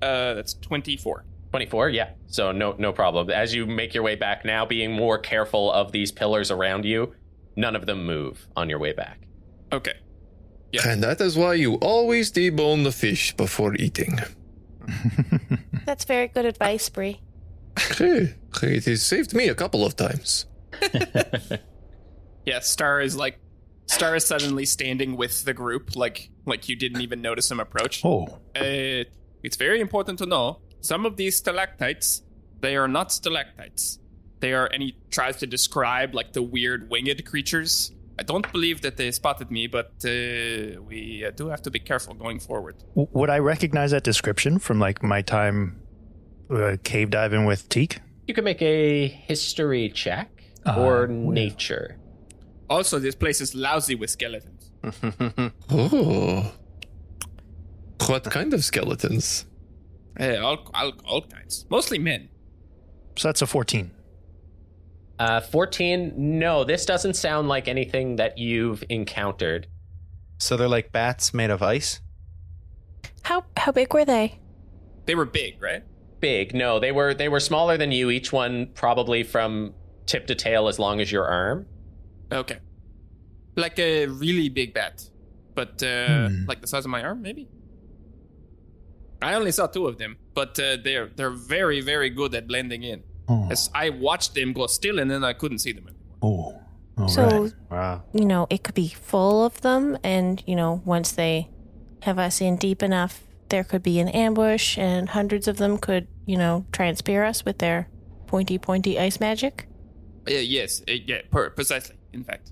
Uh, 0.01 0.33
that's 0.35 0.55
twenty-four. 0.55 1.25
24 1.51 1.89
yeah 1.91 2.11
so 2.27 2.53
no 2.53 2.75
no 2.77 2.93
problem 2.93 3.31
as 3.31 3.55
you 3.55 3.65
make 3.65 3.95
your 3.95 4.03
way 4.03 4.15
back 4.15 4.45
now 4.45 4.67
being 4.67 4.93
more 4.93 5.17
careful 5.17 5.73
of 5.73 5.91
these 5.91 6.13
pillars 6.13 6.51
around 6.51 6.85
you 6.85 7.15
none 7.55 7.75
of 7.75 7.87
them 7.87 8.05
move 8.05 8.47
on 8.57 8.69
your 8.69 8.79
way 8.81 8.93
back 8.93 9.27
Okay. 9.73 9.95
Yeah. 10.77 10.89
And 10.93 11.03
that 11.03 11.21
is 11.21 11.37
why 11.37 11.55
you 11.55 11.75
always 11.77 12.31
debone 12.33 12.85
the 12.85 12.93
fish 12.93 13.35
before 13.37 13.75
eating. 13.77 14.19
That's 15.87 16.05
very 16.05 16.29
good 16.29 16.45
advice, 16.45 16.89
Bree. 16.89 17.21
Hey, 17.99 18.35
it 18.63 18.85
has 18.87 19.03
saved 19.03 19.35
me 19.35 19.49
a 19.49 19.55
couple 19.55 19.85
of 19.85 19.97
times. 19.97 20.47
Yeah, 22.47 22.61
Star 22.61 23.01
is 23.01 23.17
like 23.17 23.41
Star 23.87 24.15
is 24.15 24.25
suddenly 24.25 24.65
standing 24.67 25.17
with 25.17 25.45
the 25.45 25.53
group, 25.53 25.97
like 25.97 26.31
like 26.47 26.69
you 26.69 26.77
didn't 26.77 27.01
even 27.01 27.21
notice 27.21 27.51
him 27.51 27.59
approach. 27.59 28.05
Oh, 28.05 28.39
Uh, 28.55 29.03
it's 29.43 29.57
very 29.57 29.81
important 29.81 30.19
to 30.21 30.27
know 30.27 30.61
some 30.81 31.05
of 31.05 31.17
these 31.17 31.37
stalactites, 31.37 32.23
they 32.61 32.77
are 32.77 32.87
not 32.89 33.11
stalactites. 33.13 33.99
They 34.39 34.53
are, 34.53 34.67
and 34.67 34.81
he 34.83 34.97
tries 35.11 35.39
to 35.39 35.47
describe 35.47 36.15
like 36.15 36.35
the 36.35 36.43
weird 36.43 36.89
winged 36.89 37.25
creatures. 37.25 37.93
I 38.19 38.23
don't 38.23 38.51
believe 38.51 38.81
that 38.81 38.97
they 38.97 39.11
spotted 39.13 39.51
me, 39.51 39.67
but 39.67 39.93
uh, 40.05 40.81
we 40.83 41.25
uh, 41.27 41.31
do 41.33 41.49
have 41.49 41.61
to 41.63 41.71
be 41.71 41.79
careful 41.79 42.15
going 42.15 42.41
forward. 42.41 42.77
W- 42.95 43.09
would 43.13 43.29
I 43.31 43.39
recognize 43.39 43.91
that 43.91 44.05
description 44.05 44.59
from 44.59 44.79
like 44.81 45.03
my 45.03 45.21
time 45.23 45.83
uh, 46.51 46.77
cave 46.83 47.11
diving 47.11 47.45
with 47.45 47.69
Teak? 47.69 48.01
you 48.27 48.35
can 48.35 48.43
make 48.45 48.61
a 48.61 49.07
history 49.07 49.89
check 49.91 50.29
I 50.65 50.77
or 50.77 51.07
will. 51.07 51.31
nature 51.33 51.97
Also, 52.69 52.99
this 52.99 53.15
place 53.15 53.41
is 53.41 53.55
lousy 53.55 53.95
with 53.95 54.11
skeletons. 54.11 54.73
Oh. 55.71 56.53
What 58.07 58.25
kind 58.25 58.53
of 58.55 58.65
skeletons? 58.65 59.47
Uh, 60.19 60.37
all, 60.39 60.71
all, 60.75 60.93
all 61.07 61.23
kinds, 61.23 61.67
mostly 61.71 61.99
men. 61.99 62.29
So 63.17 63.29
that's 63.29 63.43
a 63.43 63.47
14. 63.47 63.91
Uh 65.19 65.41
14 65.41 66.13
no 66.17 66.65
this 66.65 66.85
doesn't 66.85 67.15
sound 67.15 67.49
like 67.49 67.69
anything 67.69 68.17
that 68.17 68.37
you've 68.39 68.85
encountered 68.91 69.67
So 70.39 70.57
they're 70.57 70.69
like 70.69 70.93
bats 70.93 71.33
made 71.33 71.51
of 71.51 71.63
ice. 71.63 72.01
How 73.23 73.45
how 73.57 73.73
big 73.73 73.93
were 73.95 74.05
they? 74.05 74.39
They 75.07 75.15
were 75.15 75.25
big, 75.25 75.61
right? 75.63 75.83
big 76.19 76.55
no 76.55 76.81
they 76.81 76.93
were 76.93 77.13
they 77.15 77.29
were 77.29 77.41
smaller 77.41 77.77
than 77.77 77.93
you 77.93 78.09
each 78.11 78.33
one 78.33 78.67
probably 78.75 79.23
from 79.23 79.75
tip 80.07 80.27
to 80.27 80.35
tail 80.35 80.67
as 80.67 80.79
long 80.79 80.99
as 81.01 81.13
your 81.13 81.27
arm 81.27 81.67
Okay. 82.33 82.59
Like 83.55 83.79
a 83.79 84.07
really 84.07 84.49
big 84.49 84.73
bat, 84.75 85.09
but 85.55 85.83
uh, 85.83 86.29
Hmm. 86.29 86.45
like 86.49 86.61
the 86.61 86.67
size 86.67 86.85
of 86.85 86.91
my 86.91 87.03
arm, 87.03 87.23
maybe. 87.23 87.49
I 89.23 89.35
only 89.35 89.53
saw 89.53 89.67
two 89.67 89.87
of 89.87 89.97
them, 89.99 90.17
but 90.35 90.59
uh, 90.59 90.77
they're 90.83 91.09
they're 91.17 91.31
very 91.31 91.81
very 91.81 92.11
good 92.11 92.35
at 92.35 92.47
blending 92.49 92.83
in. 92.83 93.03
Oh, 93.29 93.49
As 93.51 93.71
I 93.75 93.91
watched 93.91 94.35
them 94.35 94.53
go 94.53 94.67
still, 94.67 94.99
and 94.99 95.11
then 95.11 95.25
I 95.25 95.33
couldn't 95.33 95.59
see 95.59 95.73
them 95.73 95.89
anymore. 95.89 96.63
oh. 96.99 97.03
all 97.03 97.09
so 97.09 97.27
right. 97.43 97.53
Wow. 97.71 98.03
you 98.15 98.25
know 98.25 98.47
it 98.51 98.63
could 98.63 98.75
be 98.75 98.89
full 98.89 99.45
of 99.45 99.61
them, 99.63 99.99
and 100.05 100.43
you 100.47 100.55
know 100.57 100.83
once 100.85 101.13
they 101.13 101.49
have 102.03 102.19
us 102.19 102.41
in 102.41 102.57
deep 102.57 102.83
enough, 102.83 103.23
there 103.49 103.65
could 103.65 103.83
be 103.83 103.99
an 104.01 104.09
ambush, 104.09 104.79
and 104.79 105.09
hundreds 105.11 105.49
of 105.49 105.57
them 105.59 105.77
could 105.79 106.07
you 106.25 106.37
know 106.39 106.65
try 106.73 106.87
and 106.87 106.97
spear 106.99 107.25
us 107.25 107.45
with 107.45 107.59
their 107.59 107.89
pointy 108.27 108.59
pointy 108.59 108.99
ice 108.99 109.19
magic. 109.21 109.67
Uh, 110.29 110.33
yes, 110.33 110.83
uh, 110.89 110.93
yeah, 110.93 111.21
per- 111.31 111.51
precisely. 111.51 111.97
In 112.13 112.25
fact, 112.25 112.51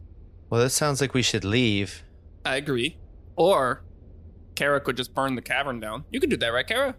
Well, 0.51 0.61
that 0.61 0.71
sounds 0.71 1.01
like 1.01 1.15
we 1.15 1.23
should 1.23 1.45
leave. 1.45 2.03
I 2.45 2.57
agree. 2.57 2.99
Or 3.37 3.83
Kara 4.55 4.81
could 4.81 4.97
just 4.97 5.15
burn 5.15 5.35
the 5.35 5.43
cavern 5.43 5.81
down. 5.81 6.05
You 6.13 6.21
could 6.21 6.31
do 6.31 6.37
that, 6.37 6.49
right, 6.53 6.67
Kara? 6.67 6.95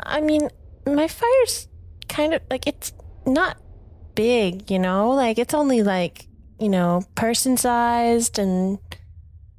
I 0.00 0.20
mean, 0.20 0.48
my 0.86 1.06
fire's 1.06 1.68
kind 2.18 2.34
of 2.34 2.42
like 2.50 2.66
it's 2.66 2.92
not 3.26 3.56
big, 4.14 4.70
you 4.70 4.78
know? 4.78 5.10
Like 5.10 5.38
it's 5.38 5.54
only 5.54 5.82
like, 5.82 6.26
you 6.58 6.68
know, 6.68 7.02
person 7.14 7.56
sized 7.56 8.38
and 8.38 8.78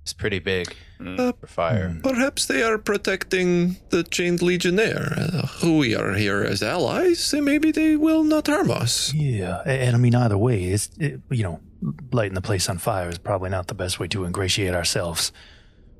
It's 0.03 0.13
pretty 0.13 0.39
big 0.39 0.67
Uh, 0.99 1.31
for 1.39 1.47
fire. 1.47 1.95
Perhaps 2.03 2.45
they 2.47 2.61
are 2.61 2.77
protecting 2.77 3.77
the 3.89 4.03
chained 4.03 4.41
legionnaire. 4.41 5.07
Uh, 5.17 5.47
we 5.79 5.95
are 5.95 6.13
here 6.15 6.43
as 6.43 6.61
allies, 6.61 7.33
and 7.33 7.45
maybe 7.45 7.71
they 7.71 7.95
will 7.95 8.23
not 8.25 8.47
harm 8.47 8.69
us. 8.83 9.13
Yeah, 9.13 9.61
a- 9.65 9.81
and 9.85 9.95
I 9.95 9.99
mean 9.99 10.15
either 10.15 10.37
way, 10.37 10.57
it's 10.75 10.89
it, 10.99 11.21
you 11.31 11.43
know, 11.43 11.59
lighting 12.11 12.35
the 12.35 12.41
place 12.49 12.67
on 12.71 12.77
fire 12.79 13.07
is 13.09 13.17
probably 13.17 13.49
not 13.49 13.67
the 13.67 13.75
best 13.75 13.99
way 13.99 14.07
to 14.09 14.25
ingratiate 14.25 14.75
ourselves 14.75 15.31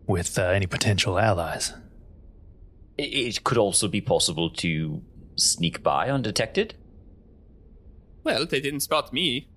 with 0.08 0.38
uh, 0.38 0.42
any 0.58 0.68
potential 0.68 1.18
allies. 1.18 1.72
It, 2.98 3.10
it 3.28 3.44
could 3.46 3.58
also 3.58 3.88
be 3.88 4.02
possible 4.02 4.50
to 4.64 5.02
sneak 5.40 5.84
by 5.84 6.10
undetected. 6.10 6.76
Well, 8.24 8.46
they 8.46 8.60
didn't 8.60 8.82
spot 8.82 9.14
me. 9.14 9.48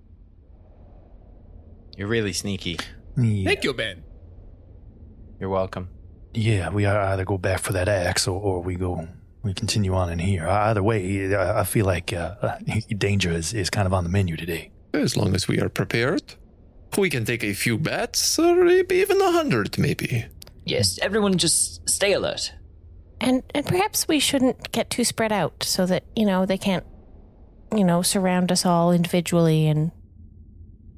You're 1.96 2.08
really 2.08 2.32
sneaky. 2.32 2.78
Yeah, 3.16 3.44
Thank 3.44 3.64
you, 3.64 3.74
Ben. 3.74 4.04
You're 5.38 5.50
welcome. 5.50 5.88
yeah, 6.32 6.70
we 6.70 6.86
either 6.86 7.24
go 7.24 7.36
back 7.36 7.60
for 7.60 7.72
that 7.74 7.88
axe 7.88 8.26
or, 8.26 8.40
or 8.40 8.62
we 8.62 8.76
go 8.76 9.08
we 9.42 9.52
continue 9.52 9.92
on 9.94 10.08
in 10.08 10.18
here. 10.18 10.46
Either 10.46 10.82
way, 10.82 11.34
I, 11.34 11.60
I 11.60 11.64
feel 11.64 11.84
like 11.84 12.12
uh, 12.12 12.36
uh, 12.40 12.58
danger 12.96 13.30
is, 13.30 13.52
is 13.52 13.70
kind 13.70 13.86
of 13.86 13.92
on 13.92 14.04
the 14.04 14.10
menu 14.10 14.36
today. 14.36 14.70
As 14.94 15.16
long 15.16 15.34
as 15.34 15.48
we 15.48 15.60
are 15.60 15.68
prepared, 15.68 16.34
we 16.96 17.10
can 17.10 17.24
take 17.24 17.42
a 17.42 17.54
few 17.54 17.76
bets, 17.78 18.38
or 18.38 18.64
maybe 18.64 18.96
even 18.96 19.20
a 19.20 19.32
hundred, 19.32 19.78
maybe. 19.78 20.26
Yes, 20.64 20.98
everyone 21.02 21.38
just 21.38 21.88
stay 21.88 22.12
alert. 22.12 22.52
And 23.22 23.42
and 23.54 23.64
perhaps 23.66 24.06
we 24.08 24.18
shouldn't 24.18 24.72
get 24.72 24.90
too 24.90 25.04
spread 25.04 25.32
out 25.32 25.62
so 25.62 25.86
that, 25.86 26.04
you 26.14 26.26
know, 26.26 26.44
they 26.46 26.58
can't 26.58 26.84
you 27.74 27.84
know, 27.84 28.02
surround 28.02 28.52
us 28.52 28.66
all 28.66 28.92
individually 28.92 29.66
and 29.66 29.92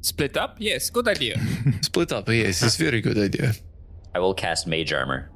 Split 0.01 0.37
up? 0.37 0.57
Yes, 0.59 0.91
good 0.91 1.09
idea. 1.09 1.41
Split 1.81 2.13
up, 2.13 2.29
yes, 2.29 2.63
it's 2.63 2.79
a 2.79 2.85
very 2.85 3.01
good 3.01 3.17
idea. 3.17 3.53
I 4.15 4.19
will 4.19 4.35
cast 4.35 4.67
Mage 4.67 4.93
Armor. 4.93 5.31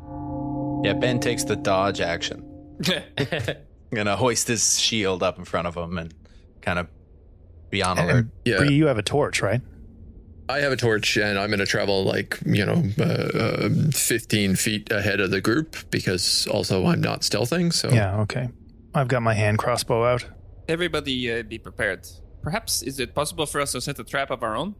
Yeah, 0.84 0.92
Ben 0.92 1.20
takes 1.20 1.44
the 1.44 1.56
dodge 1.56 2.00
action. 2.00 2.44
Gonna 3.94 4.10
uh, 4.10 4.16
hoist 4.16 4.48
his 4.48 4.78
shield 4.78 5.22
up 5.22 5.38
in 5.38 5.44
front 5.46 5.66
of 5.66 5.74
him 5.74 5.96
and 5.96 6.12
kind 6.60 6.78
of 6.78 6.88
be 7.70 7.82
on 7.82 7.96
alert. 7.98 8.16
And 8.16 8.30
Yeah. 8.44 8.58
Bree, 8.58 8.74
you 8.74 8.86
have 8.88 8.98
a 8.98 9.02
torch, 9.02 9.40
right? 9.40 9.62
I 10.48 10.60
have 10.60 10.72
a 10.72 10.76
torch, 10.76 11.16
and 11.16 11.38
I'm 11.38 11.50
going 11.50 11.58
to 11.58 11.66
travel 11.66 12.04
like 12.04 12.38
you 12.46 12.64
know, 12.64 12.82
uh, 12.98 13.66
uh, 13.66 13.68
15 13.92 14.56
feet 14.56 14.90
ahead 14.90 15.20
of 15.20 15.30
the 15.30 15.40
group 15.40 15.76
because 15.90 16.46
also 16.46 16.86
I'm 16.86 17.00
not 17.00 17.20
stealthing. 17.20 17.72
So 17.72 17.90
Yeah, 17.90 18.20
okay. 18.20 18.48
I've 18.94 19.08
got 19.08 19.22
my 19.22 19.34
hand 19.34 19.58
crossbow 19.58 20.04
out. 20.04 20.24
Everybody 20.68 21.32
uh, 21.32 21.42
be 21.42 21.58
prepared. 21.58 22.06
Perhaps 22.42 22.82
is 22.82 22.98
it 22.98 23.14
possible 23.14 23.46
for 23.46 23.60
us 23.60 23.72
to 23.72 23.80
set 23.80 23.98
a 23.98 24.04
trap 24.04 24.30
of 24.30 24.42
our 24.42 24.56
own? 24.56 24.74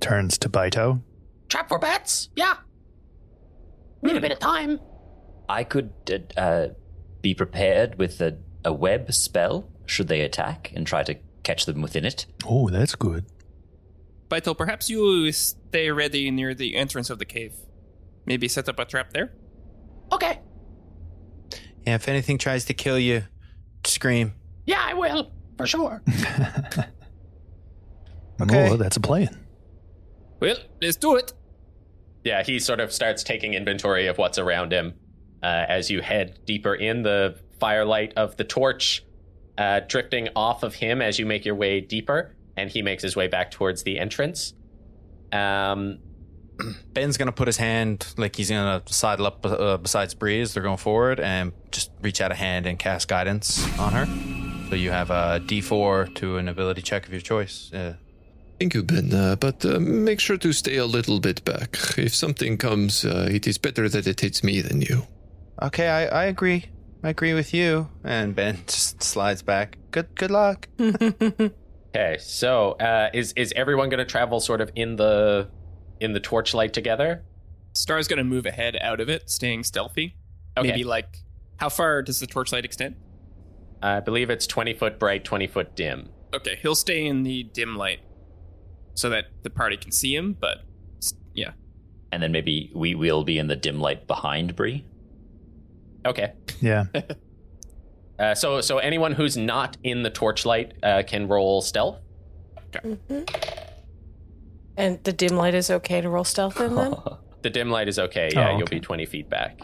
Turns 0.00 0.36
to 0.38 0.48
Bido. 0.48 1.02
Trap 1.48 1.68
for 1.68 1.78
bats? 1.78 2.28
Yeah. 2.34 2.56
Need 4.02 4.16
a 4.16 4.20
bit 4.20 4.32
of 4.32 4.38
time. 4.38 4.80
I 5.48 5.64
could 5.64 5.92
uh, 6.36 6.40
uh, 6.40 6.68
be 7.20 7.34
prepared 7.34 7.98
with 7.98 8.20
a, 8.20 8.38
a 8.64 8.72
web 8.72 9.12
spell 9.12 9.68
should 9.86 10.08
they 10.08 10.22
attack 10.22 10.72
and 10.74 10.86
try 10.86 11.02
to 11.04 11.16
catch 11.42 11.66
them 11.66 11.82
within 11.82 12.04
it. 12.04 12.26
Oh, 12.44 12.68
that's 12.68 12.94
good. 12.94 13.26
Vital, 14.32 14.54
perhaps 14.54 14.88
you 14.88 15.30
stay 15.30 15.90
ready 15.90 16.30
near 16.30 16.54
the 16.54 16.74
entrance 16.74 17.10
of 17.10 17.18
the 17.18 17.24
cave. 17.26 17.52
Maybe 18.24 18.48
set 18.48 18.66
up 18.66 18.78
a 18.78 18.86
trap 18.86 19.12
there? 19.12 19.34
Okay. 20.10 20.40
Yeah, 21.86 21.96
if 21.96 22.08
anything 22.08 22.38
tries 22.38 22.64
to 22.64 22.72
kill 22.72 22.98
you, 22.98 23.24
scream. 23.84 24.32
Yeah, 24.64 24.80
I 24.82 24.94
will. 24.94 25.32
For 25.58 25.66
sure. 25.66 26.02
Okay. 28.40 28.70
Oh, 28.70 28.76
that's 28.76 28.96
a 28.96 29.00
plan. 29.00 29.38
Well, 30.40 30.56
let's 30.80 30.96
do 30.96 31.14
it. 31.14 31.32
Yeah, 32.24 32.42
he 32.42 32.58
sort 32.58 32.80
of 32.80 32.90
starts 32.90 33.22
taking 33.22 33.54
inventory 33.54 34.08
of 34.08 34.18
what's 34.18 34.38
around 34.38 34.72
him 34.72 34.94
uh, 35.42 35.66
as 35.68 35.90
you 35.90 36.00
head 36.00 36.40
deeper 36.44 36.74
in 36.74 37.02
the 37.02 37.38
firelight 37.60 38.14
of 38.16 38.36
the 38.38 38.44
torch, 38.44 39.04
uh, 39.58 39.80
drifting 39.86 40.30
off 40.34 40.64
of 40.64 40.74
him 40.74 41.00
as 41.02 41.20
you 41.20 41.26
make 41.26 41.44
your 41.44 41.54
way 41.54 41.80
deeper, 41.82 42.34
and 42.56 42.70
he 42.70 42.82
makes 42.82 43.02
his 43.02 43.16
way 43.16 43.28
back 43.28 43.50
towards 43.50 43.82
the 43.82 43.98
entrance. 43.98 44.54
Um, 45.32 45.98
Ben's 46.92 47.16
gonna 47.16 47.32
put 47.32 47.48
his 47.48 47.56
hand 47.56 48.06
like 48.16 48.36
he's 48.36 48.50
gonna 48.50 48.82
sidle 48.86 49.26
up 49.26 49.44
uh, 49.46 49.78
besides 49.78 50.14
Breeze. 50.14 50.54
They're 50.54 50.62
going 50.62 50.76
forward 50.76 51.18
and 51.20 51.52
just 51.70 51.90
reach 52.02 52.20
out 52.20 52.30
a 52.30 52.34
hand 52.34 52.66
and 52.66 52.78
cast 52.78 53.08
guidance 53.08 53.64
on 53.78 53.92
her. 53.92 54.06
So 54.68 54.76
you 54.76 54.90
have 54.90 55.10
a 55.10 55.40
D4 55.44 56.14
to 56.16 56.36
an 56.38 56.48
ability 56.48 56.82
check 56.82 57.06
of 57.06 57.12
your 57.12 57.20
choice. 57.20 57.70
Uh, 57.72 57.94
Thank 58.58 58.74
you, 58.74 58.82
Ben. 58.84 59.12
Uh, 59.12 59.34
but 59.36 59.64
uh, 59.64 59.80
make 59.80 60.20
sure 60.20 60.36
to 60.36 60.52
stay 60.52 60.76
a 60.76 60.86
little 60.86 61.18
bit 61.20 61.44
back. 61.44 61.76
If 61.98 62.14
something 62.14 62.56
comes, 62.58 63.04
uh, 63.04 63.28
it 63.30 63.46
is 63.46 63.58
better 63.58 63.88
that 63.88 64.06
it 64.06 64.20
hits 64.20 64.44
me 64.44 64.60
than 64.60 64.80
you. 64.82 65.06
okay, 65.60 65.88
I, 65.88 66.22
I 66.22 66.24
agree. 66.26 66.66
I 67.02 67.08
agree 67.08 67.34
with 67.34 67.52
you. 67.52 67.88
And 68.04 68.34
Ben 68.36 68.58
just 68.66 69.02
slides 69.02 69.42
back. 69.42 69.78
Good 69.90 70.14
good 70.14 70.30
luck. 70.30 70.68
okay, 71.94 72.16
so 72.18 72.72
uh, 72.72 73.10
is 73.12 73.32
is 73.36 73.52
everyone 73.54 73.88
going 73.88 73.98
to 73.98 74.04
travel 74.04 74.40
sort 74.40 74.60
of 74.60 74.70
in 74.74 74.96
the 74.96 75.48
in 76.00 76.12
the 76.12 76.20
torchlight 76.20 76.72
together? 76.72 77.24
Star's 77.74 78.08
gonna 78.08 78.24
move 78.24 78.46
ahead 78.46 78.76
out 78.80 79.00
of 79.00 79.08
it, 79.08 79.30
staying 79.30 79.64
stealthy. 79.64 80.16
Okay. 80.56 80.68
Maybe 80.68 80.84
like, 80.84 81.18
how 81.56 81.68
far 81.68 82.02
does 82.02 82.20
the 82.20 82.26
torchlight 82.26 82.64
extend? 82.64 82.96
I 83.82 84.00
believe 84.00 84.30
it's 84.30 84.46
twenty 84.46 84.74
foot 84.74 84.98
bright, 84.98 85.24
twenty 85.24 85.46
foot 85.46 85.74
dim. 85.74 86.10
Okay, 86.34 86.58
he'll 86.60 86.74
stay 86.74 87.06
in 87.06 87.22
the 87.22 87.44
dim 87.44 87.76
light 87.76 88.00
so 88.94 89.08
that 89.10 89.26
the 89.42 89.50
party 89.50 89.76
can 89.76 89.92
see 89.92 90.14
him, 90.14 90.36
but 90.38 90.64
yeah. 91.34 91.52
And 92.10 92.22
then 92.22 92.32
maybe 92.32 92.70
we 92.74 92.94
will 92.94 93.24
be 93.24 93.38
in 93.38 93.46
the 93.46 93.56
dim 93.56 93.80
light 93.80 94.06
behind 94.06 94.54
Bree. 94.54 94.84
Okay. 96.04 96.32
Yeah. 96.60 96.84
Uh, 98.22 98.34
so 98.36 98.60
so 98.60 98.78
anyone 98.78 99.12
who's 99.12 99.36
not 99.36 99.76
in 99.82 100.04
the 100.04 100.10
torchlight 100.10 100.74
uh, 100.84 101.02
can 101.04 101.26
roll 101.26 101.60
stealth. 101.60 101.98
And 104.76 105.02
the 105.04 105.12
dim 105.12 105.36
light 105.36 105.54
is 105.54 105.70
okay 105.70 106.00
to 106.00 106.08
roll 106.08 106.24
stealth 106.24 106.60
in 106.60 106.76
then? 106.76 106.94
The 107.42 107.50
dim 107.50 107.70
light 107.70 107.88
is 107.88 107.98
okay. 107.98 108.30
Yeah, 108.32 108.50
Oh, 108.52 108.58
you'll 108.58 108.68
be 108.68 108.78
twenty 108.78 109.04
feet 109.04 109.28
back. 109.28 109.60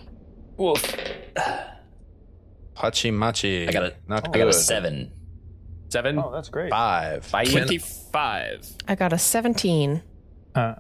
Hachi 2.77 3.12
machi. 3.14 3.68
I 3.68 3.71
got 3.71 3.85
a, 3.85 3.94
Not 4.09 4.27
I 4.27 4.33
good. 4.33 4.38
got 4.40 4.49
a 4.49 4.53
seven. 4.53 5.12
Seven. 5.88 6.18
Oh, 6.18 6.33
that's 6.33 6.49
great. 6.49 6.71
Five. 6.71 7.31
Bye. 7.31 7.44
25. 7.44 8.77
I 8.88 8.94
got 8.97 9.12
a 9.12 9.18
17. 9.18 10.03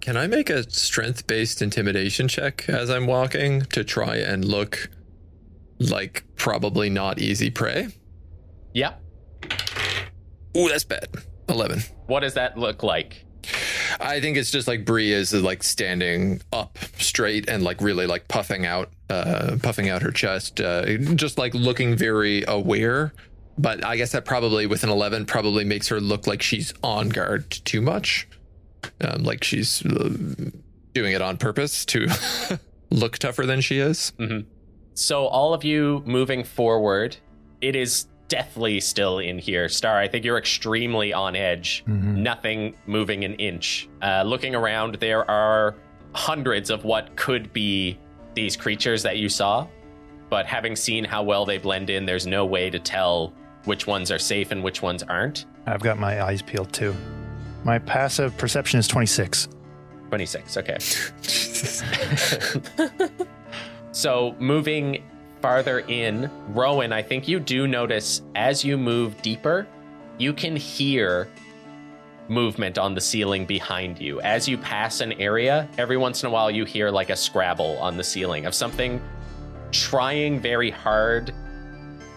Can 0.00 0.16
I 0.16 0.26
make 0.26 0.50
a 0.50 0.68
strength 0.68 1.28
based 1.28 1.62
intimidation 1.62 2.26
check 2.26 2.68
as 2.68 2.90
I'm 2.90 3.06
walking 3.06 3.60
to 3.66 3.84
try 3.84 4.16
and 4.16 4.44
look 4.44 4.90
like 5.78 6.24
probably 6.36 6.90
not 6.90 7.18
easy 7.18 7.50
prey? 7.50 7.88
Yeah. 8.74 8.94
Ooh, 10.56 10.68
that's 10.68 10.84
bad. 10.84 11.08
11. 11.48 11.82
What 12.06 12.20
does 12.20 12.34
that 12.34 12.58
look 12.58 12.82
like? 12.82 13.24
I 14.00 14.20
think 14.20 14.36
it's 14.36 14.50
just 14.50 14.68
like 14.68 14.84
Bree 14.84 15.12
is 15.12 15.32
like 15.32 15.62
standing 15.62 16.42
up 16.52 16.78
straight 16.98 17.48
and 17.48 17.62
like 17.62 17.80
really 17.80 18.06
like 18.06 18.28
puffing 18.28 18.66
out, 18.66 18.90
uh, 19.08 19.56
puffing 19.62 19.88
out 19.88 20.02
her 20.02 20.10
chest, 20.10 20.60
uh, 20.60 20.96
just 21.14 21.38
like 21.38 21.54
looking 21.54 21.96
very 21.96 22.44
aware. 22.46 23.12
But 23.56 23.84
I 23.84 23.96
guess 23.96 24.12
that 24.12 24.24
probably 24.24 24.66
with 24.66 24.84
an 24.84 24.90
11 24.90 25.26
probably 25.26 25.64
makes 25.64 25.88
her 25.88 26.00
look 26.00 26.26
like 26.26 26.42
she's 26.42 26.72
on 26.82 27.08
guard 27.08 27.50
too 27.50 27.80
much. 27.80 28.28
Um, 29.00 29.24
like 29.24 29.42
she's 29.42 29.84
uh, 29.84 30.10
doing 30.94 31.12
it 31.12 31.22
on 31.22 31.36
purpose 31.36 31.84
to 31.86 32.08
look 32.90 33.18
tougher 33.18 33.46
than 33.46 33.60
she 33.60 33.78
is. 33.78 34.12
So 34.98 35.28
all 35.28 35.54
of 35.54 35.62
you 35.62 36.02
moving 36.06 36.42
forward, 36.42 37.16
it 37.60 37.76
is 37.76 38.08
deathly 38.26 38.80
still 38.80 39.20
in 39.20 39.38
here. 39.38 39.68
Star, 39.68 39.96
I 39.96 40.08
think 40.08 40.24
you're 40.24 40.38
extremely 40.38 41.12
on 41.12 41.36
edge. 41.36 41.84
Nothing 41.86 42.74
moving 42.84 43.24
an 43.24 43.34
inch. 43.34 43.88
Uh, 44.02 44.24
looking 44.26 44.56
around, 44.56 44.96
there 44.96 45.24
are 45.30 45.76
hundreds 46.16 46.68
of 46.68 46.84
what 46.84 47.14
could 47.14 47.52
be 47.52 47.96
these 48.34 48.56
creatures 48.56 49.04
that 49.04 49.18
you 49.18 49.28
saw, 49.28 49.68
but 50.30 50.46
having 50.46 50.74
seen 50.74 51.04
how 51.04 51.22
well 51.22 51.46
they 51.46 51.58
blend 51.58 51.90
in, 51.90 52.04
there's 52.04 52.26
no 52.26 52.44
way 52.44 52.68
to 52.68 52.80
tell 52.80 53.32
which 53.66 53.86
ones 53.86 54.10
are 54.10 54.18
safe 54.18 54.50
and 54.50 54.64
which 54.64 54.82
ones 54.82 55.04
aren't. 55.04 55.46
I've 55.66 55.80
got 55.80 56.00
my 56.00 56.24
eyes 56.24 56.42
peeled 56.42 56.72
too. 56.72 56.92
My 57.62 57.78
passive 57.78 58.36
perception 58.36 58.80
is 58.80 58.88
26. 58.88 59.46
26, 60.08 60.56
okay. 60.56 60.78
so 63.98 64.36
moving 64.38 65.02
farther 65.42 65.80
in, 65.80 66.30
Rowan, 66.50 66.92
I 66.92 67.02
think 67.02 67.26
you 67.26 67.40
do 67.40 67.66
notice 67.66 68.22
as 68.36 68.64
you 68.64 68.78
move 68.78 69.20
deeper, 69.22 69.66
you 70.18 70.32
can 70.32 70.54
hear 70.54 71.26
movement 72.28 72.78
on 72.78 72.94
the 72.94 73.00
ceiling 73.00 73.44
behind 73.44 73.98
you. 74.00 74.20
As 74.20 74.46
you 74.48 74.56
pass 74.56 75.00
an 75.00 75.12
area, 75.14 75.68
every 75.78 75.96
once 75.96 76.22
in 76.22 76.28
a 76.28 76.30
while 76.30 76.48
you 76.50 76.64
hear 76.64 76.90
like 76.90 77.10
a 77.10 77.16
scrabble 77.16 77.76
on 77.78 77.96
the 77.96 78.04
ceiling 78.04 78.46
of 78.46 78.54
something 78.54 79.00
trying 79.72 80.38
very 80.40 80.70
hard 80.70 81.34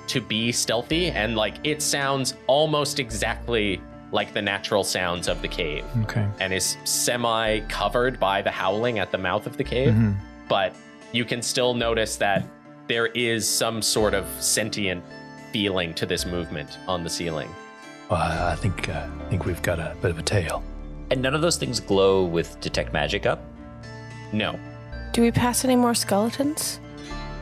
to 0.08 0.22
be 0.22 0.52
stealthy 0.52 1.08
and 1.08 1.36
like 1.36 1.56
it 1.64 1.82
sounds 1.82 2.36
almost 2.48 3.00
exactly 3.00 3.82
like 4.12 4.34
the 4.34 4.42
natural 4.42 4.84
sounds 4.84 5.28
of 5.28 5.42
the 5.42 5.48
cave 5.48 5.84
Okay. 6.04 6.28
and 6.40 6.54
is 6.54 6.78
semi 6.84 7.60
covered 7.62 8.20
by 8.20 8.42
the 8.42 8.52
howling 8.52 9.00
at 9.00 9.12
the 9.12 9.18
mouth 9.18 9.48
of 9.48 9.56
the 9.58 9.64
cave 9.64 9.94
Mhm. 9.94 10.16
but 10.50 10.74
you 11.12 11.26
can 11.26 11.42
still 11.42 11.74
notice 11.74 12.16
that 12.18 12.46
there 12.88 13.08
is 13.08 13.48
some 13.48 13.82
sort 13.82 14.14
of 14.14 14.26
sentient 14.40 15.04
feeling 15.52 15.94
to 15.94 16.06
this 16.06 16.26
movement 16.26 16.78
on 16.88 17.04
the 17.04 17.10
ceiling 17.10 17.50
Well, 18.10 18.20
I 18.20 18.54
I 18.54 18.56
think 18.56 18.90
uh, 18.90 19.08
I 19.20 19.30
think 19.30 19.46
we've 19.46 19.62
got 19.62 19.80
a 19.80 19.96
bit 20.02 20.12
of 20.12 20.20
a 20.20 20.24
tail. 20.24 20.64
And 21.10 21.22
none 21.22 21.36
of 21.36 21.42
those 21.42 21.58
things 21.58 21.80
glow 21.80 22.24
with 22.24 22.60
detect 22.62 22.94
magic 22.94 23.26
up. 23.26 23.44
no 24.32 24.58
Do 25.14 25.22
we 25.22 25.32
pass 25.32 25.66
any 25.66 25.76
more 25.76 25.94
skeletons? 25.94 26.80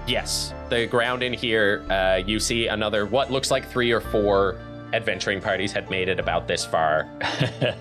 Yes, 0.07 0.53
the 0.69 0.87
ground 0.87 1.21
in 1.21 1.33
here, 1.33 1.85
uh, 1.91 2.21
you 2.25 2.39
see 2.39 2.65
another, 2.67 3.05
what 3.05 3.31
looks 3.31 3.51
like 3.51 3.67
three 3.69 3.91
or 3.91 4.01
four 4.01 4.59
adventuring 4.91 5.39
parties 5.39 5.71
had 5.71 5.87
made 5.91 6.09
it 6.09 6.19
about 6.19 6.47
this 6.47 6.65
far 6.65 7.07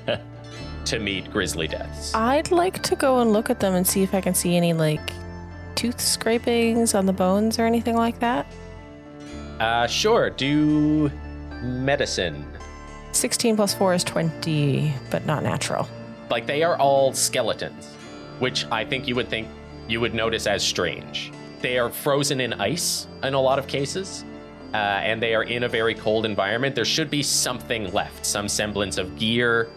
to 0.84 0.98
meet 0.98 1.30
Grizzly 1.30 1.68
Deaths. 1.68 2.14
I'd 2.14 2.50
like 2.50 2.82
to 2.82 2.96
go 2.96 3.20
and 3.20 3.32
look 3.32 3.48
at 3.48 3.60
them 3.60 3.74
and 3.74 3.86
see 3.86 4.02
if 4.02 4.14
I 4.14 4.20
can 4.20 4.34
see 4.34 4.56
any 4.56 4.74
like 4.74 5.10
tooth 5.78 6.00
scrapings 6.00 6.92
on 6.92 7.06
the 7.06 7.12
bones 7.12 7.56
or 7.56 7.64
anything 7.64 7.94
like 7.94 8.18
that. 8.18 8.44
Uh, 9.60 9.86
sure, 9.86 10.28
do 10.28 11.08
medicine. 11.62 12.44
16 13.12 13.54
plus 13.54 13.74
4 13.74 13.94
is 13.94 14.02
20, 14.02 14.92
but 15.08 15.24
not 15.24 15.44
natural. 15.44 15.88
Like, 16.30 16.48
they 16.48 16.64
are 16.64 16.76
all 16.76 17.12
skeletons, 17.12 17.86
which 18.40 18.66
I 18.72 18.84
think 18.84 19.06
you 19.06 19.14
would 19.14 19.28
think 19.28 19.46
you 19.88 20.00
would 20.00 20.14
notice 20.14 20.48
as 20.48 20.64
strange. 20.64 21.32
They 21.60 21.78
are 21.78 21.90
frozen 21.90 22.40
in 22.40 22.54
ice 22.54 23.06
in 23.22 23.34
a 23.34 23.40
lot 23.40 23.60
of 23.60 23.68
cases, 23.68 24.24
uh, 24.74 24.76
and 24.76 25.22
they 25.22 25.32
are 25.34 25.44
in 25.44 25.62
a 25.62 25.68
very 25.68 25.94
cold 25.94 26.26
environment. 26.26 26.74
There 26.74 26.84
should 26.84 27.08
be 27.08 27.22
something 27.22 27.92
left, 27.92 28.26
some 28.26 28.48
semblance 28.48 28.98
of 28.98 29.16
gear, 29.16 29.68